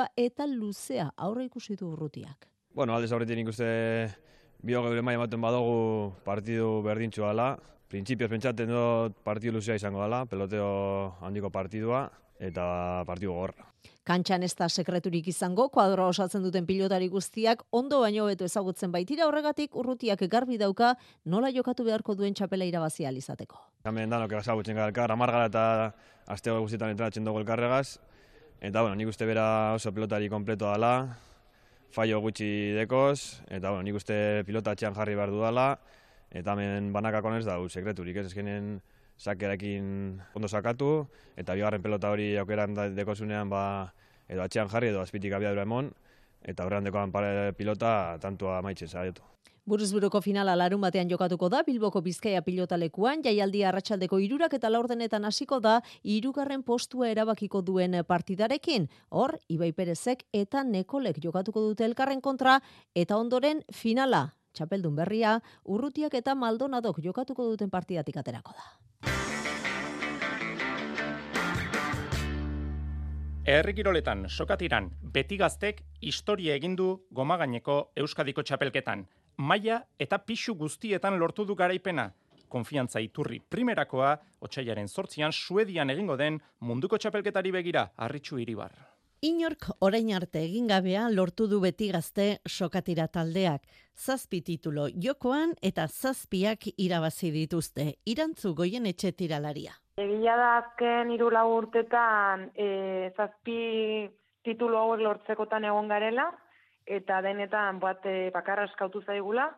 finalestua 0.00 0.08
eta 0.16 0.46
luzea 0.46 1.12
aurre 1.16 1.44
ikusi 1.44 1.76
du 1.76 1.92
Urrutiak. 1.92 2.48
Bueno, 2.74 2.94
aldez 2.94 3.12
aurretik 3.12 3.38
ikuste 3.38 4.08
bio 4.62 4.82
geure 4.82 5.02
mai 5.02 5.14
ematen 5.14 5.40
badugu 5.40 6.12
partidu 6.24 6.82
berdintxu 6.82 7.24
ala. 7.24 7.58
Printzipioz 7.88 8.30
pentsaten 8.30 8.68
dut 8.68 9.16
partidu 9.24 9.54
luzea 9.54 9.74
izango 9.74 10.00
dela, 10.02 10.24
peloteo 10.26 11.16
handiko 11.20 11.50
partidua 11.50 12.10
eta 12.38 13.04
partidu 13.06 13.32
gorra. 13.32 13.66
Kantxan 14.04 14.42
ez 14.42 14.54
da 14.56 14.68
sekreturik 14.68 15.26
izango, 15.28 15.68
kuadroa 15.68 16.08
osatzen 16.08 16.42
duten 16.42 16.66
pilotari 16.66 17.08
guztiak 17.08 17.64
ondo 17.70 18.00
baino 18.00 18.26
beto 18.26 18.44
ezagutzen 18.44 18.92
baitira 18.92 19.26
horregatik 19.26 19.74
urrutiak 19.74 20.22
garbi 20.28 20.56
dauka 20.58 20.94
nola 21.24 21.50
jokatu 21.50 21.84
beharko 21.84 22.14
duen 22.14 22.34
txapela 22.34 22.64
irabazi 22.64 23.06
alizateko. 23.06 23.58
Hemen 23.84 24.10
danok 24.10 24.32
ezagutzen 24.32 24.76
gara 24.76 24.88
elkar, 24.88 25.10
amargara 25.10 25.46
eta 25.46 25.92
asteo 26.26 26.60
guztietan 26.60 26.90
entrenatzen 26.90 27.24
dugu 27.24 27.40
elkarregaz. 27.40 27.98
Eta 28.60 28.82
bueno, 28.82 28.92
nik 28.94 29.08
uste 29.08 29.24
bera 29.24 29.72
oso 29.72 29.88
pelotari 29.96 30.26
kompleto 30.28 30.68
dela, 30.68 31.16
fallo 31.96 32.18
gutxi 32.20 32.74
dekoz, 32.76 33.40
eta 33.48 33.70
bueno, 33.70 33.86
nik 33.86 33.96
uste 33.96 34.44
pilota 34.44 34.74
atxean 34.76 34.92
jarri 34.92 35.14
behar 35.16 35.32
dudala, 35.32 35.64
eta 36.28 36.52
hemen 36.52 36.90
banakako 36.92 37.32
ez 37.38 37.46
da, 37.46 37.56
sekreturik 37.56 38.20
ez, 38.20 38.26
ezkenen 38.28 38.82
sakerakin 39.16 40.20
ondo 40.36 40.48
sakatu, 40.48 41.08
eta 41.40 41.56
bigarren 41.56 41.80
pelota 41.80 42.12
hori 42.12 42.36
aukeran 42.36 42.76
dekozunean 42.92 43.48
ba, 43.48 43.94
edo 44.28 44.44
atxean 44.44 44.68
jarri 44.68 44.92
edo 44.92 45.00
azpitik 45.00 45.32
abiadura 45.32 45.64
emon, 45.64 45.88
eta 46.44 46.68
horrean 46.68 46.84
dekoan 46.84 47.16
pilota 47.56 48.18
tantua 48.20 48.60
maitzen 48.60 48.92
zaiotu. 48.92 49.24
Buruzburuko 49.70 50.18
finala 50.18 50.56
larun 50.58 50.80
batean 50.82 51.06
jokatuko 51.06 51.46
da, 51.52 51.60
Bilboko 51.62 52.00
Bizkaia 52.02 52.40
pilotalekuan, 52.42 53.20
jaialdi 53.22 53.60
arratsaldeko 53.62 54.18
irurak 54.18 54.56
eta 54.56 54.66
laurdenetan 54.66 55.28
hasiko 55.28 55.60
da, 55.62 55.76
irugarren 56.02 56.64
postua 56.66 57.06
erabakiko 57.12 57.60
duen 57.62 57.94
partidarekin. 58.08 58.88
Hor, 59.14 59.36
Ibai 59.46 59.70
Perezek 59.70 60.24
eta 60.34 60.64
Nekolek 60.66 61.20
jokatuko 61.22 61.62
dute 61.68 61.86
elkarren 61.86 62.18
kontra, 62.20 62.56
eta 62.96 63.14
ondoren 63.14 63.62
finala. 63.70 64.24
Txapeldun 64.58 64.98
berria, 64.98 65.36
urrutiak 65.62 66.18
eta 66.18 66.34
maldonadok 66.34 66.98
jokatuko 67.06 67.46
duten 67.52 67.70
partidatik 67.70 68.18
aterako 68.18 68.58
da. 68.58 68.66
Errikiroletan, 73.46 74.26
sokatiran, 74.28 74.90
beti 75.14 75.38
gaztek 75.38 75.84
historia 76.02 76.58
egindu 76.58 76.90
gomagaineko 77.14 77.80
Euskadiko 78.02 78.42
txapelketan 78.42 79.06
maila 79.40 79.80
eta 79.98 80.18
pixu 80.18 80.54
guztietan 80.54 81.18
lortu 81.18 81.44
du 81.44 81.56
garaipena. 81.56 82.12
konfiantza 82.50 82.98
iturri 82.98 83.36
primerakoa, 83.38 84.16
otxaiaren 84.42 84.88
sortzian, 84.88 85.30
Suedian 85.30 85.90
egingo 85.90 86.16
den 86.16 86.40
munduko 86.58 86.98
txapelketari 86.98 87.52
begira, 87.54 87.92
arritxu 87.96 88.40
iribar. 88.42 88.72
Inork 89.22 89.68
orain 89.86 90.10
arte 90.16 90.42
egin 90.42 90.66
gabea 90.66 91.04
lortu 91.12 91.46
du 91.46 91.60
beti 91.60 91.92
gazte 91.92 92.40
sokatira 92.48 93.06
taldeak. 93.06 93.62
Zazpi 93.94 94.40
titulo 94.42 94.88
jokoan 95.06 95.54
eta 95.62 95.86
zazpiak 95.86 96.66
irabazi 96.76 97.30
dituzte. 97.30 97.86
Irantzu 98.04 98.54
goien 98.54 98.86
etxe 98.86 99.12
tiralaria. 99.12 99.76
Egia 99.96 100.36
da 100.36 100.56
azken 100.64 101.14
hiru 101.14 101.30
lau 101.30 101.46
urtetan 101.58 102.48
e, 102.56 103.12
zazpi 103.16 104.10
titulo 104.42 104.78
hauek 104.82 105.06
lortzekotan 105.06 105.70
egon 105.70 105.86
garela 105.86 106.32
eta 106.90 107.20
denetan 107.22 107.78
bat 107.82 108.06
e, 108.06 108.30
bakarra 108.34 108.66
eskautu 108.68 109.02
zaigula 109.06 109.48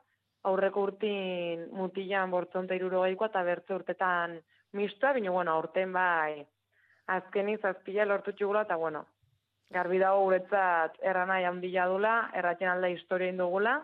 aurreko 0.50 0.82
urtin 0.88 1.68
mutilan 1.72 2.30
bortzonta 2.30 2.74
irurogeikoa 2.74 3.30
eta 3.30 3.42
bertze 3.46 3.74
urtetan 3.74 4.40
mistua, 4.72 5.12
bino 5.12 5.32
bueno, 5.32 5.54
aurten 5.54 5.92
bai 5.92 6.42
azkeni 7.12 7.56
zazpila 7.58 8.06
lortu 8.06 8.32
txugula 8.32 8.62
eta 8.66 8.76
bueno, 8.76 9.04
garbi 9.70 9.98
dago 9.98 10.24
guretzat 10.26 10.98
errana 11.02 11.40
handia 11.48 11.86
dula, 11.90 12.30
erratzen 12.34 12.68
alda 12.68 12.90
historia 12.92 13.32
indugula, 13.32 13.78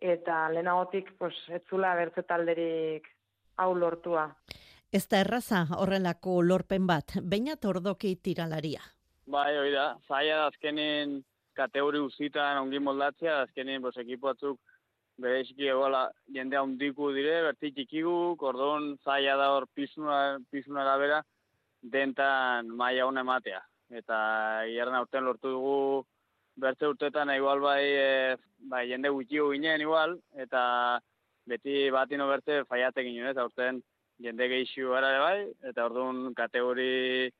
eta 0.00 0.48
lehenagotik 0.52 1.12
pues, 1.18 1.34
etzula 1.48 1.94
bertze 1.96 2.22
talderik 2.22 3.08
hau 3.56 3.72
lortua. 3.74 4.28
Ez 4.92 5.06
da 5.08 5.20
erraza 5.20 5.64
horrelako 5.76 6.42
lorpen 6.42 6.86
bat, 6.86 7.18
baina 7.22 7.56
tordoki 7.56 8.16
tiralaria. 8.22 8.82
Bai, 9.26 9.56
hori 9.58 9.72
da, 9.74 9.96
zaila 10.06 10.36
da 10.42 10.50
azkenen 10.52 11.16
kategori 11.56 12.00
uzitan 12.04 12.60
ongi 12.62 12.80
moldatzea, 12.82 13.42
azkenen 13.46 13.82
bos, 13.82 13.96
ekipo 14.02 14.28
batzuk 14.30 14.60
bere 15.22 15.40
esiki 15.40 15.70
egola 15.72 16.02
jendea 16.36 16.62
hundiku 16.64 17.10
dire, 17.16 17.38
bertik 17.48 17.78
ikigu, 17.86 18.36
kordon 18.40 18.96
zaila 19.04 19.36
da 19.40 19.48
hor 19.54 19.66
pizuna, 19.74 20.18
pizuna 20.52 20.96
bera, 21.00 21.22
dentan 21.82 22.68
maia 22.68 23.06
hona 23.06 23.24
ematea. 23.24 23.62
Eta 24.00 24.18
hierna 24.66 25.00
urten 25.04 25.24
lortu 25.24 25.52
dugu 25.54 26.04
bertze 26.60 26.88
urtetan 26.90 27.30
igual 27.34 27.60
bai, 27.60 27.82
e, 27.84 28.36
bai 28.72 28.86
jende 28.90 29.12
gutxi 29.14 29.40
ginen 29.52 29.80
igual, 29.80 30.16
eta 30.34 30.62
beti 31.46 31.90
batino 31.90 32.28
bertze 32.28 32.64
faiate 32.68 33.04
ginen, 33.06 33.30
eta 33.30 33.44
urten 33.48 33.80
jende 34.20 34.48
gehixu 34.48 34.92
gara 34.92 35.12
bai, 35.20 35.46
eta 35.70 35.86
orduan 35.86 36.34
kategori 36.34 37.30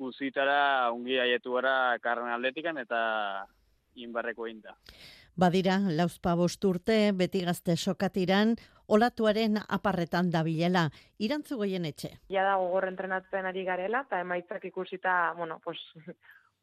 guzitara 0.00 0.90
ungi 0.96 1.20
aietu 1.20 1.54
gara 1.58 1.98
karren 2.02 2.32
atletikan, 2.32 2.80
eta 2.80 3.00
inbarreko 4.00 4.48
inda. 4.48 4.76
Badira, 5.36 5.78
lauzpa 5.96 6.34
urte, 6.36 7.12
beti 7.12 7.44
gazte 7.44 7.76
sokatiran, 7.76 8.56
olatuaren 8.88 9.60
aparretan 9.68 10.30
dabilela. 10.30 10.88
Irantzu 11.18 11.56
goien 11.56 11.84
etxe. 11.84 12.10
Ja 12.28 12.44
da 12.44 12.56
gogor 12.56 12.88
entrenatzen 12.88 13.46
ari 13.46 13.64
garela, 13.64 14.02
eta 14.08 14.20
emaitzak 14.20 14.64
ikusita, 14.64 15.32
bueno, 15.36 15.60
pues, 15.64 15.78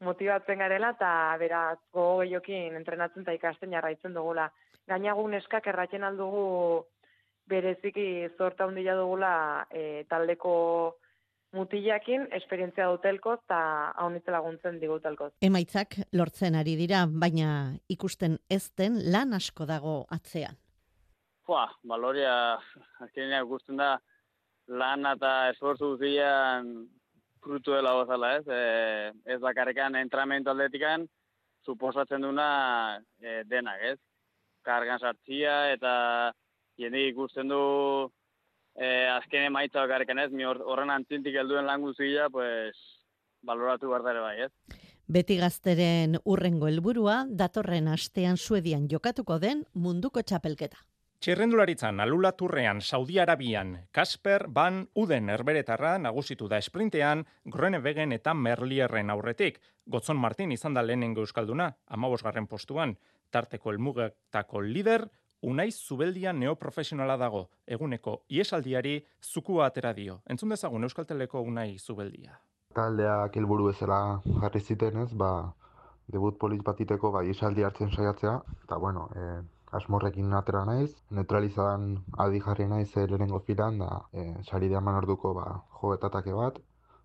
motibatzen 0.08 0.58
garela, 0.58 0.92
eta 0.96 1.10
beraz 1.40 1.78
gogo 1.92 2.20
gehiokin 2.22 2.76
entrenatzen 2.76 3.24
eta 3.24 3.34
ikasten 3.38 3.72
jarraitzen 3.72 4.14
dugula. 4.14 4.50
Gainagun 4.88 5.34
eskak 5.34 5.66
erratzen 5.66 6.04
aldugu 6.04 6.84
bereziki 7.48 8.28
zorta 8.36 8.68
handia 8.68 8.94
dugula 8.94 9.66
e, 9.70 10.04
taldeko 10.08 10.98
mutilakin 11.56 12.26
esperientzia 12.36 12.88
dutelko 12.90 13.34
eta 13.38 13.58
haunitze 14.02 14.32
laguntzen 14.32 14.78
digutelko. 14.80 15.30
Emaitzak 15.44 15.96
lortzen 16.12 16.58
ari 16.58 16.76
dira, 16.76 17.04
baina 17.08 17.74
ikusten 17.88 18.38
ez 18.50 18.70
den 18.76 19.00
lan 19.12 19.32
asko 19.38 19.66
dago 19.66 19.98
atzean. 20.14 20.58
Fua, 21.48 21.64
baloria, 21.88 22.32
azkenean 23.00 23.46
ikusten 23.46 23.80
da, 23.80 23.94
lan 24.68 25.06
eta 25.08 25.48
esforzu 25.54 25.94
guztian 25.94 26.74
frutu 27.40 27.72
dela 27.72 27.94
gozala, 27.96 28.34
ez? 28.36 28.44
E, 28.48 29.32
ez 29.32 29.38
bakarrekan 29.40 29.96
entramentu 29.96 30.52
atletikan, 30.52 31.06
suposatzen 31.64 32.26
duna 32.26 32.50
e, 33.22 33.42
denak, 33.48 33.80
ez? 33.94 33.98
Kargan 34.66 35.00
sartzia 35.00 35.70
eta 35.72 35.94
jende 36.76 37.06
ikusten 37.08 37.48
du 37.48 37.62
e, 38.78 39.06
azken 39.10 39.48
emaitza 39.50 39.82
bakarrekan, 39.82 40.20
ez? 40.22 40.30
Mi 40.32 40.46
horren 40.46 40.90
antzintik 40.94 41.36
helduen 41.36 41.66
lan 41.66 41.82
guztia, 41.82 42.28
pues, 42.30 42.76
baloratu 43.42 43.90
behar 43.90 44.22
bai, 44.22 44.36
ez? 44.46 44.52
Beti 45.08 45.38
gazteren 45.40 46.18
urrengo 46.24 46.68
helburua 46.68 47.22
datorren 47.30 47.88
astean 47.88 48.36
Suedian 48.36 48.88
jokatuko 48.92 49.38
den 49.40 49.64
munduko 49.72 50.22
txapelketa. 50.22 50.84
Txirrendularitzan 51.18 51.98
alula 51.98 52.30
turrean 52.38 52.80
Saudi 52.80 53.16
Arabian, 53.18 53.72
Kasper 53.90 54.44
Van 54.54 54.84
Uden 54.94 55.32
erberetarra 55.34 55.96
nagusitu 55.98 56.46
da 56.46 56.60
esprintean 56.62 57.24
Groenewegen 57.44 58.12
eta 58.14 58.34
Merlierren 58.34 59.10
aurretik. 59.10 59.58
Gotzon 59.86 60.20
Martin 60.20 60.52
izan 60.54 60.76
da 60.78 60.84
lehenengo 60.84 61.24
euskalduna, 61.26 61.72
amabosgarren 61.88 62.46
postuan, 62.46 62.94
tarteko 63.34 63.72
elmugetako 63.74 64.62
lider, 64.62 65.08
Unai 65.42 65.70
Zubeldia 65.70 66.32
neoprofesionala 66.32 67.14
dago, 67.16 67.44
eguneko 67.66 68.24
iesaldiari 68.28 68.94
zukua 69.22 69.66
atera 69.70 69.92
dio. 69.94 70.16
Entzun 70.26 70.50
dezagun 70.50 70.82
Euskalteleko 70.82 71.42
Unai 71.46 71.78
Zubeldia. 71.78 72.32
Taldeak 72.74 73.36
helburu 73.38 73.68
bezala 73.68 73.98
jarri 74.40 74.60
ziten 74.60 74.96
ez, 75.04 75.12
ba, 75.14 75.52
debut 76.10 76.38
polit 76.40 76.64
batiteko 76.66 77.12
bai 77.14 77.28
iesaldi 77.28 77.62
hartzen 77.62 77.92
saiatzea, 77.94 78.32
eta 78.64 78.78
bueno, 78.82 79.04
e, 79.14 79.26
asmorrekin 79.78 80.34
atera 80.34 80.64
naiz, 80.66 80.90
neutralizadan 81.10 81.86
adi 82.24 82.42
jarri 82.46 82.66
naiz 82.66 82.88
e, 82.96 83.04
lehenengo 83.06 83.38
filan, 83.46 83.78
da 83.78 83.90
e, 84.12 84.24
sari 84.42 84.68
deaman 84.72 84.98
orduko 85.02 85.34
ba, 85.38 85.46
joetatake 85.82 86.34
bat, 86.34 86.58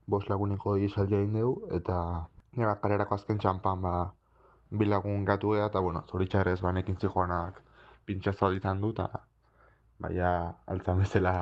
bos 0.08 0.24
laguniko 0.30 0.76
izaldia 0.88 1.22
indeu, 1.22 1.54
eta 1.80 2.00
nire 2.58 2.74
karerako 2.82 3.20
azken 3.20 3.38
txampan 3.46 3.86
ba, 3.86 3.94
bilagun 4.72 5.22
gatu 5.30 5.54
eta 5.54 5.86
bueno, 5.86 6.02
zoritxarrez 6.10 6.62
ba, 6.66 6.74
nekin 6.74 6.98
zijoanak 6.98 7.62
pintxazo 8.06 8.52
ditan 8.54 8.82
du, 8.82 8.92
eta 8.96 9.26
baina 10.04 10.30
altzan 10.68 11.00
bezala 11.04 11.34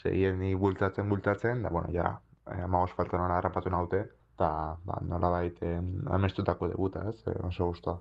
segien 0.00 0.38
ni 0.40 0.54
bultatzen 0.54 1.08
bultatzen, 1.08 1.62
da 1.62 1.70
bueno, 1.70 1.90
ja, 1.92 2.14
e, 2.46 2.60
amagos 2.62 2.94
faltan 2.96 3.24
hori 3.24 3.36
harrapatu 3.36 3.70
naute, 3.70 4.04
eta 4.34 4.50
ba, 4.84 5.00
nola 5.02 5.30
baita 5.36 5.74
amestutako 6.16 6.70
debuta, 6.72 7.08
ez, 7.08 7.20
e, 7.26 7.36
oso 7.46 7.66
guztua. 7.72 7.98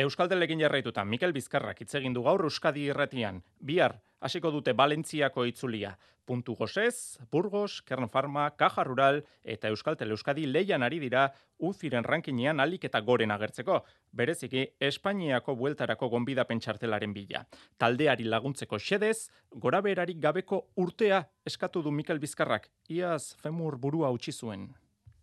Euskaldelekin 0.00 0.60
jarraituta 0.62 1.04
Mikel 1.04 1.32
Bizkarrak 1.32 1.82
hitz 1.82 1.94
egin 1.98 2.14
du 2.14 2.22
gaur 2.22 2.44
Euskadi 2.46 2.86
irratian. 2.92 3.42
Bihar 3.58 3.98
hasiko 4.20 4.50
dute 4.50 4.72
Valentziako 4.76 5.44
itzulia. 5.48 5.96
Puntu 6.24 6.54
Gosez, 6.54 7.18
Burgos, 7.32 7.82
Kern 7.82 8.08
Pharma, 8.08 8.50
Caja 8.56 8.84
Rural 8.84 9.24
eta 9.42 9.68
Euskaltel 9.68 10.12
Euskadi 10.14 10.44
leian 10.46 10.84
ari 10.86 11.00
dira 11.02 11.24
uziren 11.58 12.04
rankinean 12.04 12.60
alik 12.60 12.84
eta 12.86 13.00
goren 13.00 13.32
agertzeko. 13.34 13.80
Bereziki, 14.12 14.66
Espainiako 14.78 15.56
bueltarako 15.56 16.08
gonbida 16.12 16.44
pentsartelaren 16.46 17.16
bila. 17.16 17.42
Taldeari 17.78 18.28
laguntzeko 18.28 18.78
xedez, 18.78 19.30
gora 19.50 19.80
berarik 19.80 20.20
gabeko 20.20 20.68
urtea 20.76 21.24
eskatu 21.44 21.82
du 21.82 21.90
Mikel 21.90 22.20
Bizkarrak. 22.20 22.70
Iaz, 22.88 23.34
femur 23.42 23.76
burua 23.80 24.12
utzi 24.14 24.32
zuen 24.32 24.70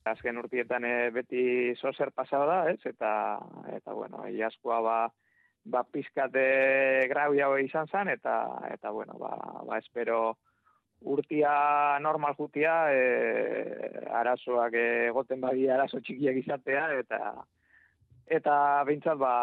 azken 0.07 0.37
urtietan 0.39 0.85
e, 0.87 1.09
beti 1.11 1.41
sozer 1.75 2.13
pasada 2.15 2.45
da, 2.47 2.57
ez? 2.71 2.79
Eta, 2.87 3.09
eta 3.75 3.91
bueno, 3.91 4.23
iaskoa 4.31 4.77
ba, 4.85 4.97
ba 5.67 5.83
pizkate 5.83 6.43
grau 7.11 7.33
jau 7.35 7.51
izan 7.59 7.87
zen, 7.91 8.09
eta, 8.13 8.35
eta 8.71 8.91
bueno, 8.91 9.17
ba, 9.19 9.33
ba 9.67 9.77
espero 9.77 10.37
urtia 11.01 11.99
normal 12.01 12.35
jutia, 12.39 12.73
e, 12.93 14.07
arazoak 14.21 14.73
egoten 14.79 15.43
bagi 15.43 15.67
arazo 15.69 16.01
txikiak 16.01 16.41
izatea, 16.43 16.87
eta 17.03 17.21
eta 18.37 18.55
bintzat 18.87 19.19
ba, 19.19 19.33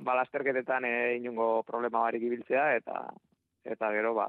ba 0.00 0.16
lasterketetan 0.20 0.84
e, 0.84 0.94
inungo 1.20 1.62
problema 1.68 2.04
barik 2.08 2.26
ibiltzea, 2.26 2.68
eta 2.80 3.06
eta 3.64 3.92
gero 3.94 4.14
ba, 4.14 4.28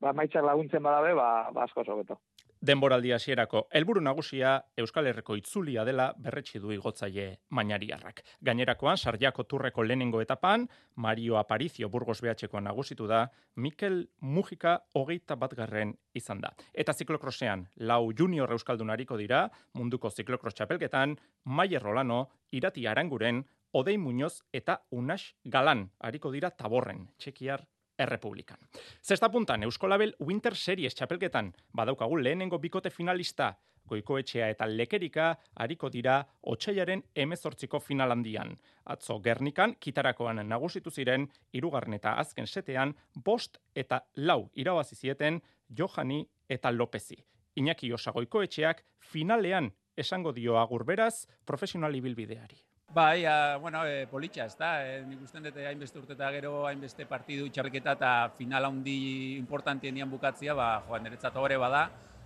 ba 0.00 0.12
maitzak 0.16 0.44
laguntzen 0.44 0.82
badabe, 0.82 1.14
ba, 1.14 1.50
ba 1.54 1.64
asko 1.68 1.84
sobeto. 1.84 2.18
Denboraldi 2.60 3.08
hasierako 3.16 3.62
helburu 3.72 4.02
nagusia 4.04 4.50
Euskal 4.76 5.06
Herriko 5.08 5.32
itzulia 5.38 5.80
dela 5.88 6.10
berretsi 6.12 6.60
du 6.60 6.74
igotzaile 6.74 7.38
Mainariarrak. 7.56 8.20
Gainerakoan 8.44 9.00
Sarriako 9.00 9.46
turreko 9.48 9.82
lehenengo 9.82 10.20
etapan 10.20 10.66
Mario 10.96 11.38
Aparicio 11.40 11.88
Burgos 11.88 12.20
BHko 12.20 12.60
nagusitu 12.60 13.06
da, 13.08 13.22
Mikel 13.56 14.10
Mujika 14.20 14.76
hogeita 14.92 15.38
batgarren 15.40 15.96
izan 16.12 16.44
da. 16.44 16.52
Eta 16.74 16.92
ziklokrosean, 16.92 17.64
lau 17.76 18.12
junior 18.12 18.52
euskaldunariko 18.52 19.16
dira, 19.16 19.46
munduko 19.72 20.10
ziklokros 20.10 20.52
txapelketan, 20.54 21.16
Maier 21.44 21.80
Rolano, 21.80 22.26
Irati 22.52 22.86
Aranguren, 22.86 23.46
Odei 23.72 23.96
Muñoz 23.96 24.42
eta 24.52 24.82
Unax 24.90 25.32
Galan, 25.44 25.88
hariko 25.98 26.30
dira 26.30 26.50
taborren, 26.50 27.06
txekiar 27.16 27.64
errepublikan. 28.00 28.58
Zesta 29.02 29.28
puntan, 29.30 29.62
Euskolabel 29.68 30.14
Winter 30.20 30.56
Series 30.56 30.94
txapelketan, 30.94 31.52
badaukagu 31.76 32.16
lehenengo 32.22 32.58
bikote 32.58 32.90
finalista, 32.90 33.54
goikoetxea 33.90 34.48
eta 34.54 34.68
lekerika, 34.68 35.30
hariko 35.62 35.90
dira 35.90 36.20
otxaiaren 36.52 37.02
emezortziko 37.24 37.80
finalandian. 37.80 38.54
Atzo 38.94 39.18
Gernikan, 39.24 39.76
kitarakoan 39.80 40.42
nagusitu 40.48 40.90
ziren, 40.90 41.28
irugarren 41.52 41.98
eta 41.98 42.14
azken 42.22 42.46
setean, 42.46 42.94
bost 43.24 43.58
eta 43.74 44.02
lau 44.16 44.50
irabazi 44.54 44.96
zieten 44.96 45.42
Johani 45.76 46.22
eta 46.48 46.72
Lopezi. 46.72 47.18
Iñaki 47.56 47.92
Osagoiko 47.92 48.42
etxeak 48.46 48.84
finalean 49.12 49.72
esango 49.96 50.32
dio 50.32 50.58
agur 50.58 50.84
beraz 50.86 51.26
profesional 51.44 51.94
ibilbideari. 51.94 52.69
Bai, 52.92 53.24
a, 53.24 53.56
bueno, 53.56 53.86
e, 53.86 54.08
politxa, 54.10 54.48
ez 54.50 54.56
da, 54.58 54.70
e, 54.82 55.02
nik 55.06 55.20
usten 55.22 55.44
dute 55.46 55.62
hainbeste 55.62 56.00
urte 56.00 56.16
eta 56.16 56.26
gero 56.34 56.64
hainbeste 56.66 57.04
partidu 57.06 57.46
txarketa 57.46 57.92
eta 57.94 58.14
final 58.34 58.64
handi 58.66 59.36
importantien 59.38 59.94
dian 59.94 60.10
bukatzia, 60.10 60.56
ba, 60.58 60.82
joan, 60.88 61.04
niretzat 61.06 61.36
hori 61.38 61.54
bada, 61.54 61.84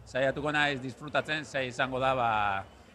saiatuko 0.09 0.53
naiz 0.57 0.79
disfrutatzen, 0.81 1.45
zai 1.45 1.67
izango 1.69 2.01
da, 2.01 2.15
ba, 2.17 2.29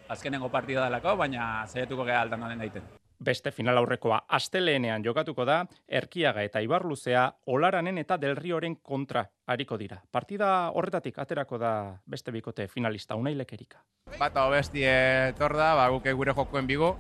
azkenengo 0.10 0.50
partida 0.50 0.88
dalako, 0.88 1.14
baina 1.20 1.68
saiatuko 1.68 2.08
geha 2.10 2.24
aldan 2.24 2.48
den 2.50 2.66
daiten. 2.66 2.90
Beste 3.20 3.52
final 3.52 3.78
aurrekoa 3.78 4.24
asteleenean 4.40 5.06
jokatuko 5.06 5.46
da, 5.46 5.60
Erkiaga 5.86 6.42
eta 6.48 6.64
Ibarluzea 6.66 7.28
Olaranen 7.54 8.00
eta 8.02 8.18
Delrioren 8.18 8.80
kontra 8.82 9.26
hariko 9.46 9.78
dira. 9.78 10.00
Partida 10.10 10.72
horretatik 10.72 11.20
aterako 11.20 11.60
da 11.60 11.74
beste 12.08 12.32
bikote 12.32 12.68
finalista 12.68 13.20
Unailek 13.20 13.54
Erika. 13.60 13.84
Bata 14.18 14.48
hobestie 14.48 15.36
tor 15.38 15.54
da, 15.60 15.76
ba, 15.76 15.90
guk 15.94 16.10
gure 16.16 16.34
jokoen 16.34 16.66
bigo. 16.66 16.96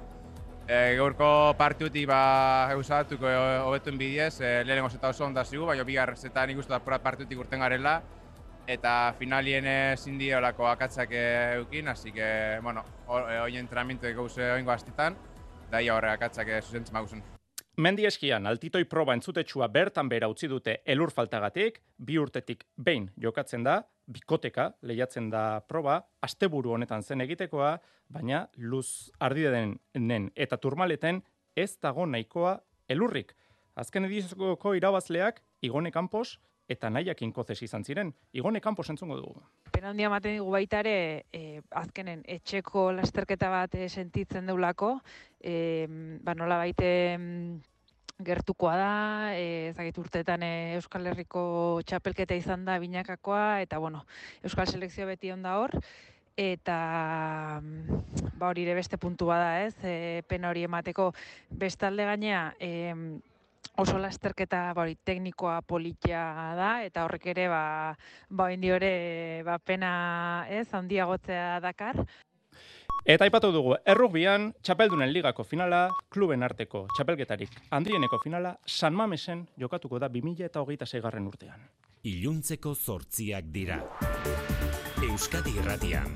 E, 0.70 0.94
gaurko 0.94 1.56
partiutik 1.58 2.06
ba, 2.12 2.70
eusatuko 2.76 3.30
hobetuen 3.66 3.96
bidez, 3.98 4.36
e, 4.38 4.50
lehenengo 4.62 4.92
zeta 4.94 5.10
oso 5.10 5.26
onda 5.26 5.42
zigu, 5.42 5.66
baina 5.66 5.82
bigar 5.84 6.12
zeta 6.14 6.44
nik 6.46 6.60
uste 6.62 6.76
da 6.76 7.00
partiutik 7.02 7.40
urten 7.42 7.64
garela, 7.66 7.96
eta 8.70 9.16
finalien 9.18 9.66
ezin 9.66 10.20
di 10.22 10.30
olako 10.38 10.68
akatzak 10.70 11.16
eukin, 11.56 11.90
así 11.90 12.12
que, 12.14 12.60
bueno, 12.62 12.84
hori 13.08 13.58
entrenamiento 13.58 14.14
gauze 14.14 14.52
oingo 14.52 14.70
astitan, 14.70 15.18
da 15.72 15.82
ia 15.82 15.96
horre 15.96 16.12
akatzak 16.12 16.54
zuzentzen 16.62 16.94
maguzen. 16.94 17.24
Mendi 17.82 18.06
eskian, 18.06 18.46
altitoi 18.46 18.84
proba 18.86 19.16
entzutetsua 19.18 19.72
bertan 19.74 20.10
bera 20.12 20.30
utzi 20.30 20.48
dute 20.52 20.84
elur 20.86 21.10
faltagatik, 21.10 21.82
bi 21.98 22.22
urtetik 22.22 22.68
behin 22.78 23.10
jokatzen 23.18 23.66
da, 23.66 23.82
bikoteka 24.10 24.72
lehiatzen 24.82 25.30
da 25.30 25.62
proba, 25.68 26.00
asteburu 26.26 26.74
honetan 26.76 27.04
zen 27.04 27.22
egitekoa, 27.22 27.78
baina 28.10 28.48
luz 28.58 29.12
ardidenen 29.20 30.32
eta 30.36 30.58
turmaleten 30.58 31.22
ez 31.56 31.78
dago 31.82 32.06
nahikoa 32.06 32.58
elurrik. 32.90 33.36
Azken 33.80 34.10
edizoko 34.10 34.74
irabazleak, 34.76 35.44
Igone 35.62 35.92
Campos, 35.92 36.40
eta 36.70 36.90
nahiakin 36.94 37.32
kozes 37.34 37.58
izan 37.66 37.84
ziren. 37.84 38.12
Igone 38.38 38.62
kanpo 38.62 38.84
sentzungo 38.86 39.18
dugu. 39.18 39.42
Pena 39.74 39.90
handia 39.90 40.10
ematen 40.10 40.38
dugu 40.38 40.54
baita 40.54 40.84
ere, 40.84 41.26
e, 41.34 41.62
azkenen 41.82 42.22
etxeko 42.38 42.90
lasterketa 43.00 43.50
bat 43.50 43.76
e, 43.76 43.90
sentitzen 43.90 44.50
deulako, 44.50 44.94
e, 45.42 45.88
ba 46.22 46.36
nola 46.38 46.60
baite 46.62 46.92
gertukoa 48.20 48.76
da, 48.76 48.92
e, 49.36 49.70
ezagit 49.72 49.98
urteetan 50.02 50.44
e, 50.44 50.52
Euskal 50.76 51.08
Herriko 51.08 51.42
txapelketa 51.88 52.36
izan 52.36 52.66
da 52.68 52.78
binakakoa, 52.82 53.62
eta 53.64 53.80
bueno, 53.80 54.04
Euskal 54.44 54.68
Selekzio 54.68 55.08
beti 55.08 55.32
onda 55.32 55.56
hor, 55.60 55.76
eta 56.40 56.78
ba 58.40 58.52
hori 58.52 58.64
ere 58.68 58.76
beste 58.78 59.00
puntu 59.00 59.32
bada 59.32 59.64
ez, 59.64 59.76
e, 59.84 60.22
pena 60.28 60.52
hori 60.52 60.68
emateko 60.68 61.12
bestalde 61.64 62.06
gainea, 62.08 62.54
e, 62.60 62.94
oso 63.80 63.98
lasterketa 64.00 64.74
ba, 64.74 64.84
hori 64.84 64.98
teknikoa 65.08 65.62
politia 65.68 66.22
da 66.60 66.72
eta 66.84 67.06
horrek 67.06 67.30
ere 67.32 67.48
ba 67.48 67.96
ba 68.30 68.50
ore 68.76 69.44
ba 69.46 69.58
pena 69.60 70.46
ez? 70.50 70.68
Handiagotzea 70.74 71.60
dakar 71.60 72.06
Eta 73.08 73.24
aipatu 73.24 73.54
dugu, 73.56 73.78
errugbian, 73.88 74.50
txapeldunen 74.60 75.12
ligako 75.14 75.46
finala, 75.48 75.86
kluben 76.12 76.44
arteko 76.44 76.82
txapelketarik 76.98 77.54
handrieneko 77.72 78.20
finala, 78.20 78.58
San 78.68 78.94
Mamesen 78.94 79.46
jokatuko 79.58 80.00
da 80.04 80.10
2000 80.12 80.46
eta 80.50 80.60
hogeita 80.60 80.86
garren 81.02 81.28
urtean. 81.28 81.64
Iluntzeko 82.04 82.76
zortziak 82.76 83.46
dira. 83.46 83.80
Euskadi 85.02 85.56
irratian, 85.56 86.14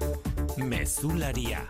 mezularia. 0.58 1.64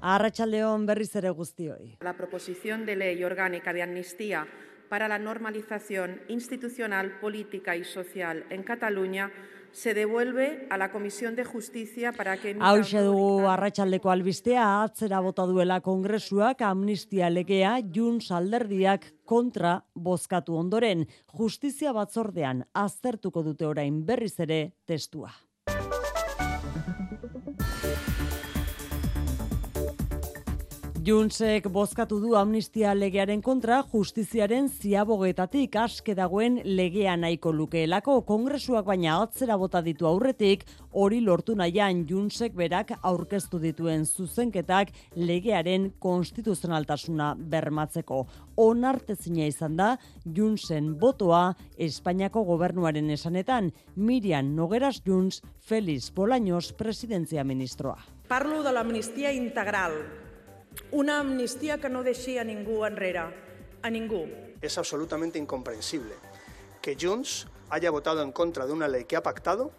Arratsaldeon 0.00 0.86
berriz 0.86 1.14
ere 1.16 1.30
guztioi. 1.30 1.98
La 2.00 2.16
proposición 2.16 2.86
de 2.86 2.96
ley 2.96 3.22
orgánica 3.24 3.72
de 3.72 3.82
amnistía 3.82 4.46
para 4.88 5.06
la 5.06 5.18
normalización 5.18 6.22
institucional, 6.28 7.18
política 7.20 7.76
y 7.76 7.84
social 7.84 8.46
en 8.50 8.62
Cataluña 8.62 9.30
se 9.72 9.94
devuelve 9.94 10.66
a 10.70 10.76
la 10.76 10.90
Comisión 10.90 11.34
de 11.34 11.44
Justicia 11.44 12.12
para 12.12 12.36
que... 12.36 12.56
Hau 12.60 12.80
dugu 12.82 13.48
arratsaldeko 13.48 14.10
albistea 14.10 14.82
atzera 14.82 15.20
bota 15.20 15.46
duela 15.48 15.80
kongresuak 15.80 16.62
amnistia 16.62 17.30
legea 17.30 17.78
Junts 17.94 18.30
alderdiak 18.30 19.08
kontra 19.24 19.80
bozkatu 19.94 20.56
ondoren 20.56 21.06
justizia 21.38 21.92
batzordean 21.92 22.66
aztertuko 22.74 23.42
dute 23.42 23.66
orain 23.66 24.04
berriz 24.06 24.38
ere 24.40 24.74
testua. 24.86 25.32
Junsek 31.02 31.64
bozkatu 31.72 32.20
du 32.22 32.36
amnistia 32.38 32.92
legearen 32.94 33.40
kontra 33.42 33.80
justiziaren 33.90 34.68
ziabogetatik 34.70 35.74
aske 35.80 36.14
dagoen 36.14 36.60
legea 36.78 37.16
nahiko 37.18 37.50
lukeelako 37.50 38.20
kongresuak 38.28 38.86
baina 38.86 39.16
atzera 39.24 39.56
bota 39.58 39.80
ditu 39.82 40.06
aurretik 40.06 40.62
hori 40.92 41.18
lortu 41.26 41.56
nahian 41.58 42.04
Junsek 42.06 42.54
berak 42.54 42.94
aurkeztu 43.02 43.58
dituen 43.58 44.06
zuzenketak 44.06 44.94
legearen 45.16 45.90
konstituzionaltasuna 45.98 47.34
bermatzeko. 47.34 48.22
Onartezina 48.62 49.50
izan 49.50 49.76
da 49.80 49.96
Junsen 50.24 50.94
botoa 51.00 51.44
Espainiako 51.78 52.44
gobernuaren 52.54 53.10
esanetan 53.10 53.72
Miriam 53.96 54.54
Nogueras 54.54 55.02
Juns 55.02 55.42
Feliz 55.58 56.12
Bolaños 56.14 56.70
presidentzia 56.72 57.42
ministroa. 57.42 57.98
Parlo 58.28 58.62
de 58.62 58.70
l'amnistia 58.70 59.32
integral 59.32 60.21
Una 60.90 61.20
amnistía 61.20 61.78
que 61.78 61.88
no 61.88 62.02
deixi 62.02 62.38
a 62.38 62.44
ningú 62.44 62.84
enrere, 62.84 63.24
a 63.82 63.90
ningú. 63.90 64.28
Es 64.60 64.78
absolutamente 64.78 65.38
incomprensible 65.38 66.14
que 66.80 66.96
Junts 67.00 67.46
haya 67.70 67.90
votado 67.90 68.22
en 68.22 68.32
contra 68.32 68.66
de 68.66 68.72
una 68.72 68.88
ley 68.88 69.04
que 69.04 69.16
ha 69.16 69.22
pactado 69.22 69.72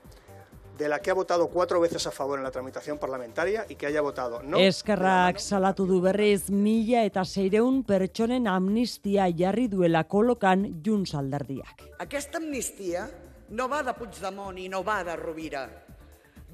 de 0.77 0.89
la 0.89 0.99
que 1.01 1.11
ha 1.11 1.13
votado 1.13 1.47
cuatro 1.49 1.79
veces 1.79 2.07
a 2.07 2.11
favor 2.11 2.39
en 2.39 2.43
la 2.43 2.51
tramitación 2.51 2.97
parlamentaria 2.97 3.65
y 3.69 3.75
que 3.75 3.85
haya 3.85 4.01
votado 4.01 4.41
no. 4.41 4.57
Eskerrak 4.57 5.37
salatu 5.37 5.85
du 5.85 6.01
berriz 6.01 6.49
mila 6.49 7.03
eta 7.05 7.23
seireun 7.25 7.83
pertsonen 7.85 8.47
amnistia 8.47 9.27
jarri 9.29 9.67
duela 9.67 10.05
kolokan 10.09 10.81
Junts 10.83 11.13
alderdiak. 11.13 11.85
Aquesta 11.99 12.41
amnistia 12.41 13.05
no 13.49 13.69
va 13.69 13.83
de 13.83 13.93
Puigdemont 13.93 14.57
i 14.57 14.67
no 14.69 14.83
va 14.83 15.03
de 15.03 15.15
Rovira. 15.15 15.67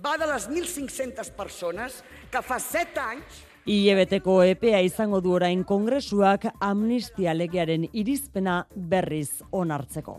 Va 0.04 0.18
de 0.18 0.28
les 0.28 0.50
1.500 0.50 1.32
persones 1.36 2.04
que 2.32 2.42
fa 2.44 2.60
set 2.60 3.00
anys 3.00 3.46
Ilebeteko 3.68 4.40
EPEA 4.48 4.80
izango 4.82 5.20
du 5.22 5.34
orain 5.36 5.66
kongresuak 5.68 6.46
amnistia 6.64 7.34
legearen 7.36 7.84
irizpena 7.92 8.62
berriz 8.90 9.44
onartzeko. 9.52 10.16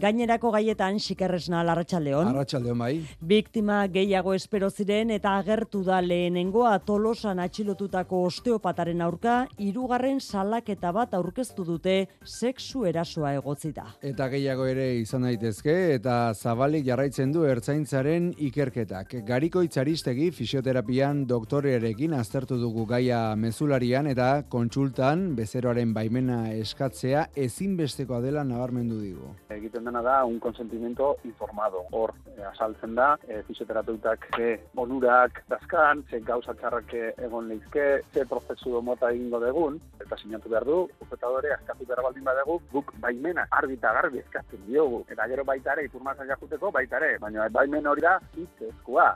Gainerako 0.00 0.52
gaietan 0.54 1.00
xikerresna 1.02 1.64
larratxaldeon. 1.66 2.30
Larratxaldeon 2.30 2.78
bai. 2.78 2.92
Biktima 3.20 3.80
gehiago 3.92 4.34
espero 4.34 4.70
ziren 4.70 5.10
eta 5.10 5.34
agertu 5.40 5.82
da 5.84 5.98
lehenengoa 6.00 6.78
tolosan 6.86 7.42
atxilotutako 7.42 8.22
osteopataren 8.28 9.02
aurka, 9.02 9.34
irugarren 9.58 10.20
salaketa 10.20 10.92
bat 10.92 11.14
aurkeztu 11.18 11.64
dute 11.64 11.96
sexu 12.24 12.86
erasoa 12.86 13.34
egotzita. 13.40 13.88
Eta 14.02 14.28
gehiago 14.32 14.66
ere 14.70 14.88
izan 15.00 15.26
daitezke 15.26 15.76
eta 15.96 16.32
zabalik 16.34 16.86
jarraitzen 16.86 17.34
du 17.34 17.44
ertzaintzaren 17.48 18.32
ikerketak. 18.48 19.18
Gariko 19.26 19.64
itxaristegi 19.66 20.30
fisioterapian 20.30 21.26
doktorearekin 21.26 22.14
aztertu 22.14 22.56
dugu 22.60 22.83
gaia 22.86 23.34
mezularian 23.36 24.06
eta 24.10 24.28
kontsultan 24.48 25.24
bezeroaren 25.36 25.92
baimena 25.96 26.38
eskatzea 26.52 27.26
ezinbestekoa 27.46 28.20
dela 28.24 28.44
nabarmendu 28.44 29.00
digu. 29.00 29.30
Egiten 29.54 29.84
dena 29.88 30.02
da 30.02 30.16
un 30.24 30.38
consentimiento 30.40 31.16
informado. 31.24 31.84
Hor 31.92 32.14
eh, 32.36 32.44
azaltzen 32.50 32.94
da 32.94 33.14
e, 33.28 33.42
fisioterapeutak 33.48 34.28
ze 34.36 34.48
onurak 34.76 35.42
dazkan, 35.48 36.04
ze 36.10 36.20
gauza 36.20 36.54
txarrak 36.54 36.94
egon 36.94 37.48
leizke, 37.48 38.00
ze 38.12 38.24
prozesu 38.30 38.80
mota 38.82 39.10
egingo 39.10 39.40
degun, 39.40 39.80
eta 40.00 40.16
sinatu 40.20 40.48
behar 40.48 40.64
du, 40.68 40.80
ufetadore 41.00 41.52
askatu 41.54 41.86
behar 41.86 42.02
baldin 42.08 42.24
badegu, 42.24 42.58
guk 42.72 42.94
baimena 43.00 43.46
argi 43.50 43.78
eta 43.78 43.92
garbi 43.98 44.22
eskatzen 44.24 44.66
diogu. 44.66 45.04
Eta 45.08 45.28
gero 45.28 45.44
baita 45.44 45.76
ere, 45.76 45.86
iturmazak 45.90 46.28
jakuteko 46.34 46.72
baita 46.74 47.00
ere, 47.02 47.16
baina 47.22 47.48
baimen 47.48 47.86
hori 47.86 48.04
da 48.04 48.18
hitz 48.36 48.68
eskua. 48.70 49.12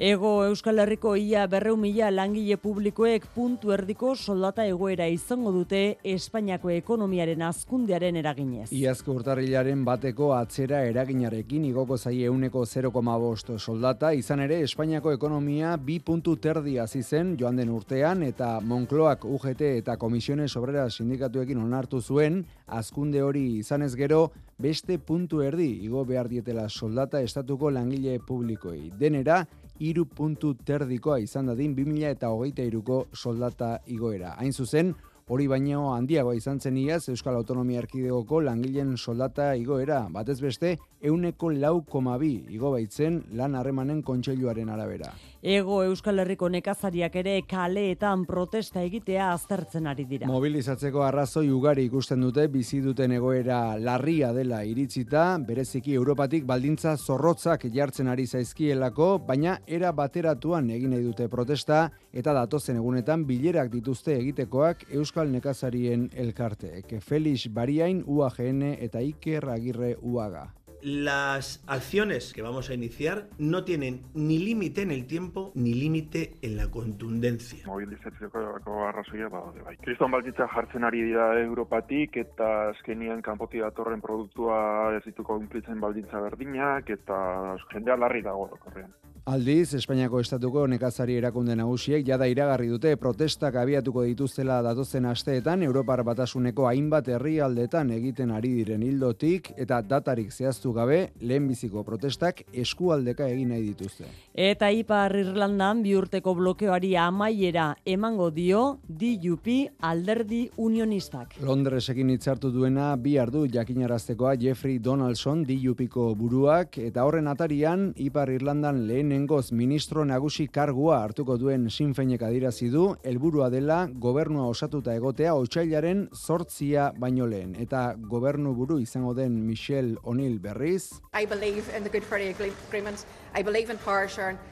Ego 0.00 0.44
Euskal 0.46 0.78
Herriko 0.78 1.16
ia 1.18 1.48
berreu 1.50 1.74
mila 1.76 2.12
langile 2.14 2.54
publikoek 2.62 3.24
puntu 3.34 3.72
erdiko 3.74 4.12
soldata 4.14 4.62
egoera 4.62 5.08
izango 5.10 5.50
dute 5.50 5.80
Espainiako 6.06 6.70
ekonomiaren 6.70 7.42
azkundearen 7.42 8.20
eraginez. 8.20 8.68
Iazko 8.70 9.16
urtarrilaren 9.18 9.82
bateko 9.82 10.28
atzera 10.36 10.84
eraginarekin 10.86 11.64
igoko 11.72 11.98
zai 11.98 12.22
euneko 12.30 12.62
0,5 12.62 13.58
soldata, 13.58 14.12
izan 14.14 14.44
ere 14.46 14.60
Espainiako 14.62 15.16
ekonomia 15.16 15.74
bi 15.76 15.98
puntu 15.98 16.36
terdi 16.36 16.78
hasi 16.78 17.02
joan 17.36 17.56
den 17.56 17.68
urtean 17.68 18.22
eta 18.22 18.60
Moncloak 18.60 19.24
UGT 19.24 19.62
eta 19.82 19.96
Komisiones 19.96 20.54
Obrera 20.56 20.88
sindikatuekin 20.88 21.58
onartu 21.58 22.00
zuen, 22.00 22.44
azkunde 22.68 23.20
hori 23.20 23.58
izanez 23.58 23.96
gero, 23.96 24.30
beste 24.58 24.98
puntu 24.98 25.42
erdi 25.42 25.72
igo 25.82 26.04
behar 26.04 26.28
dietela 26.28 26.68
soldata 26.68 27.20
estatuko 27.20 27.70
langile 27.70 28.18
publikoei. 28.20 28.92
Denera, 28.98 29.44
iru 29.78 30.04
puntu 30.06 30.54
terdikoa 30.54 31.18
izan 31.22 31.46
dadin 31.46 31.74
2000 31.76 32.10
eta 32.16 32.30
hogeita 32.34 32.64
iruko 32.66 33.06
soldata 33.14 33.78
igoera. 33.86 34.34
Hain 34.38 34.52
zuzen, 34.52 34.94
hori 35.28 35.46
baino 35.46 35.92
handiagoa 35.92 36.34
izan 36.38 36.60
zen 36.60 36.76
iaz 36.80 37.08
Euskal 37.12 37.36
Autonomia 37.36 37.82
Erkidegoko 37.82 38.40
langileen 38.40 38.96
soldata 38.96 39.50
igoera, 39.60 40.06
batez 40.10 40.38
beste, 40.40 40.76
euneko 41.04 41.50
lau 41.52 41.82
komabi 41.86 42.32
igo 42.54 42.72
baitzen 42.72 43.20
lan 43.38 43.54
harremanen 43.54 44.02
kontseiluaren 44.02 44.70
arabera. 44.72 45.12
Ego 45.42 45.82
Euskal 45.86 46.18
Herriko 46.18 46.48
nekazariak 46.50 47.14
ere 47.20 47.34
kaleetan 47.46 48.24
protesta 48.26 48.82
egitea 48.82 49.28
aztertzen 49.30 49.86
ari 49.86 50.04
dira. 50.08 50.26
Mobilizatzeko 50.26 51.04
arrazoi 51.06 51.46
ugari 51.54 51.84
ikusten 51.86 52.24
dute 52.24 52.48
bizi 52.50 52.80
duten 52.82 53.12
egoera 53.14 53.76
larria 53.78 54.32
dela 54.34 54.64
iritzita, 54.66 55.36
bereziki 55.46 55.94
Europatik 55.94 56.48
baldintza 56.48 56.96
zorrotzak 56.96 57.68
jartzen 57.74 58.08
ari 58.08 58.26
zaizkielako, 58.26 59.18
baina 59.28 59.60
era 59.66 59.92
bateratuan 59.92 60.70
egin 60.74 60.96
nahi 60.96 61.06
dute 61.06 61.28
protesta 61.28 61.84
eta 62.12 62.34
datozen 62.34 62.80
egunetan 62.80 63.24
bilerak 63.28 63.70
dituzte 63.70 64.16
egitekoak 64.16 64.88
Euskal 64.90 65.17
Nekazarien 65.26 66.10
elkarteek. 66.14 67.00
Felix 67.00 67.48
Bariain 67.50 68.04
UAGN 68.06 68.62
eta 68.78 69.02
Iker 69.02 69.48
Agirre 69.50 69.96
UAGA 70.00 70.52
las 70.80 71.64
acciones 71.66 72.32
que 72.32 72.42
vamos 72.42 72.70
a 72.70 72.74
iniciar 72.74 73.26
no 73.38 73.64
tienen 73.64 74.02
ni 74.14 74.38
límite 74.38 74.82
en 74.82 74.90
el 74.90 75.06
tiempo 75.06 75.52
ni 75.54 75.74
límite 75.74 76.34
en 76.42 76.56
la 76.56 76.70
contundencia. 76.70 77.66
Mobilizatzeko 77.66 78.84
arrazoia 78.86 79.28
badaude 79.28 79.62
bai. 79.62 79.76
Kriston 79.78 80.10
balditza 80.10 80.48
jartzen 80.48 80.84
ari 80.84 81.02
dira 81.02 81.32
Europatik 81.40 82.16
eta 82.16 82.70
azkenian 82.70 83.22
kanpoti 83.22 83.58
datorren 83.58 84.00
produktua 84.00 84.96
ez 84.96 85.04
dituko 85.04 85.38
implitzen 85.40 85.80
baldintza 85.80 86.20
berdinak 86.20 86.90
eta 86.90 87.56
jendea 87.72 87.96
larri 87.96 88.22
dago 88.22 88.48
korrean. 88.60 88.94
Aldiz, 89.28 89.74
Espainiako 89.76 90.22
estatuko 90.24 90.62
nekazari 90.72 91.18
erakunde 91.20 91.52
nagusiek 91.58 92.00
jada 92.06 92.24
iragarri 92.32 92.70
dute 92.70 92.94
protestak 92.96 93.58
abiatuko 93.60 94.06
dituztela 94.06 94.62
datozen 94.64 95.04
asteetan 95.04 95.60
Europar 95.66 96.00
batasuneko 96.06 96.64
hainbat 96.64 97.10
herrialdetan 97.12 97.90
egiten 97.92 98.32
ari 98.32 98.54
diren 98.56 98.86
hildotik 98.86 99.50
eta 99.60 99.82
datarik 99.84 100.30
zehaztu 100.32 100.72
gabe 100.72 101.00
lehenbiziko 101.20 101.82
protestak 101.84 102.40
eskualdeka 102.62 103.26
egin 103.28 103.52
nahi 103.52 103.66
dituzte. 103.66 104.08
Eta 104.32 104.70
Ipar 104.72 105.12
Irlandan 105.20 105.84
bi 105.84 105.92
urteko 105.98 106.32
blokeoari 106.38 106.94
amaiera 106.96 107.66
emango 107.84 108.30
dio 108.30 108.78
DUP 108.88 109.52
alderdi 109.90 110.40
unionistak. 110.56 111.36
Londresekin 111.44 112.14
hitzartu 112.16 112.48
duena 112.56 112.94
bi 112.96 113.18
ardu 113.20 113.44
jakinaraztekoa 113.58 114.38
Jeffrey 114.40 114.78
Donaldson 114.78 115.44
DUPko 115.44 116.14
buruak 116.16 116.80
eta 116.80 117.04
horren 117.04 117.28
atarian 117.28 117.90
Ipar 118.08 118.32
Irlandan 118.32 118.86
lehen 118.88 119.17
lehenengoz 119.18 119.52
ministro 119.52 120.04
nagusi 120.04 120.46
kargua 120.46 121.02
hartuko 121.02 121.36
duen 121.38 121.68
sinfeinek 121.70 122.22
adirazi 122.22 122.68
du 122.70 122.94
helburua 123.02 123.48
dela 123.50 123.88
gobernua 123.90 124.46
osatuta 124.46 124.94
egotea 124.94 125.34
otsailaren 125.34 126.08
zortzia 126.14 126.92
baino 126.96 127.26
lehen 127.26 127.56
eta 127.58 127.94
gobernu 127.98 128.54
buru 128.54 128.78
izango 128.78 129.14
den 129.14 129.44
Michelle 129.46 129.96
O'Neill 130.04 130.38
berriz 130.38 131.00
I 131.12 131.26
believe 131.26 131.64
in 131.76 131.82
the 131.82 131.90
Good 131.90 132.04
Friday 132.04 132.30
Agreement 132.30 133.04
I 133.34 133.42
believe 133.42 133.72
in 133.72 133.78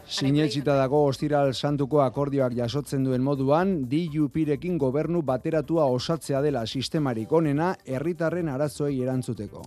Sinetxita 0.06 0.74
dago 0.76 1.04
ostiral 1.06 1.54
santuko 1.54 2.02
akordioak 2.02 2.52
jasotzen 2.54 3.04
duen 3.04 3.22
moduan, 3.22 3.88
DUP-rekin 3.88 4.78
gobernu 4.78 5.22
bateratua 5.22 5.86
osatzea 5.86 6.42
dela 6.42 6.66
sistemarik 6.66 7.32
onena 7.32 7.74
herritarren 7.86 8.48
arazoei 8.48 9.00
erantzuteko. 9.02 9.62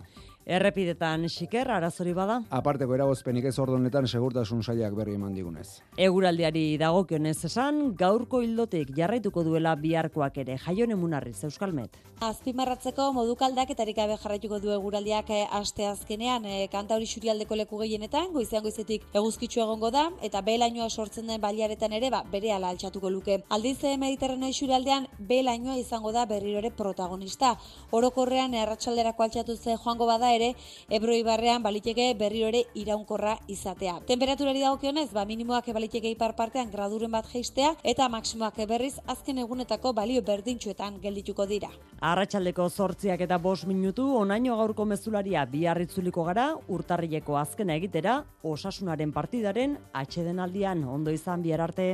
Errepidetan 0.50 1.28
xiker 1.30 1.70
arazori 1.70 2.16
bada. 2.18 2.40
Aparteko 2.58 2.96
eragozpenik 2.96 3.46
ez 3.46 3.60
ordonetan 3.62 4.08
segurtasun 4.10 4.64
sailak 4.64 4.96
berri 4.98 5.14
eman 5.14 5.36
digunez. 5.38 5.68
Eguraldiari 6.02 6.64
dagokionez 6.82 7.36
esan, 7.46 7.92
gaurko 8.00 8.40
hildotik 8.42 8.90
jarraituko 8.98 9.44
duela 9.46 9.76
biharkoak 9.78 10.40
ere. 10.42 10.56
Jaion 10.64 10.96
emunarriz, 10.96 11.36
Euskalmet. 11.46 12.00
Azpimarratzeko 12.26 13.12
modukaldak 13.14 13.70
eta 13.76 13.86
gabe 13.94 14.16
jarraituko 14.18 14.58
du 14.60 14.74
eguraldiak 14.74 15.30
eh, 15.30 15.46
aste 15.60 15.86
azkenean 15.86 16.44
e, 16.46 16.66
kanta 16.74 16.98
hori 16.98 17.06
xurialdeko 17.06 17.56
leku 17.56 17.78
gehienetan, 17.84 18.34
goizean 18.34 18.66
goizetik 18.66 19.06
eguzkitzu 19.14 19.62
egongo 19.62 19.94
da, 19.94 20.08
eta 20.26 20.42
belainoa 20.42 20.90
sortzen 20.90 21.30
den 21.30 21.40
baliaretan 21.40 21.94
ere, 21.94 22.10
ba, 22.10 22.24
bere 22.32 22.52
ala 22.58 22.74
altxatuko 22.74 23.14
luke. 23.14 23.44
Aldiz 23.50 23.78
eh, 23.84 23.96
mediterrena 24.02 24.50
xurialdean, 24.50 25.08
belainoa 25.30 25.78
izango 25.78 26.12
da 26.12 26.26
berrirore 26.26 26.74
protagonista. 26.74 27.54
Orokorrean 27.92 28.58
erratxalderako 28.58 29.30
altxatu 29.30 29.56
ze 29.56 29.78
joango 29.78 30.10
bada 30.10 30.34
ere 30.40 30.54
Ebro 30.90 31.14
ibarrean 31.14 31.64
baliteke 31.64 32.14
berriro 32.18 32.48
ere 32.50 32.64
iraunkorra 32.80 33.36
izatea. 33.52 34.00
Temperaturari 34.08 34.64
dagokionez, 34.64 35.10
ba 35.14 35.26
minimoak 35.28 35.68
baliteke 35.76 36.10
ipar 36.16 36.36
partean 36.40 36.72
graduren 36.72 37.12
bat 37.12 37.28
jeistea 37.30 37.76
eta 37.84 38.10
maksimoak 38.10 38.58
berriz 38.70 38.96
azken 39.06 39.38
egunetako 39.44 39.94
balio 39.94 40.24
berdintxuetan 40.26 41.00
geldituko 41.04 41.46
dira. 41.46 41.70
Arratxaldeko 42.00 42.70
zortziak 42.70 43.22
eta 43.28 43.38
bos 43.38 43.66
minutu, 43.68 44.08
onaino 44.16 44.58
gaurko 44.58 44.86
mezularia 44.86 45.46
biarritzuliko 45.46 46.24
gara, 46.24 46.54
urtarrileko 46.68 47.38
azkena 47.38 47.76
egitera, 47.76 48.24
osasunaren 48.44 49.12
partidaren, 49.12 49.78
atxeden 49.94 50.40
aldian, 50.40 50.84
ondo 50.88 51.12
izan 51.12 51.44
bihar 51.44 51.68
arte. 51.68 51.90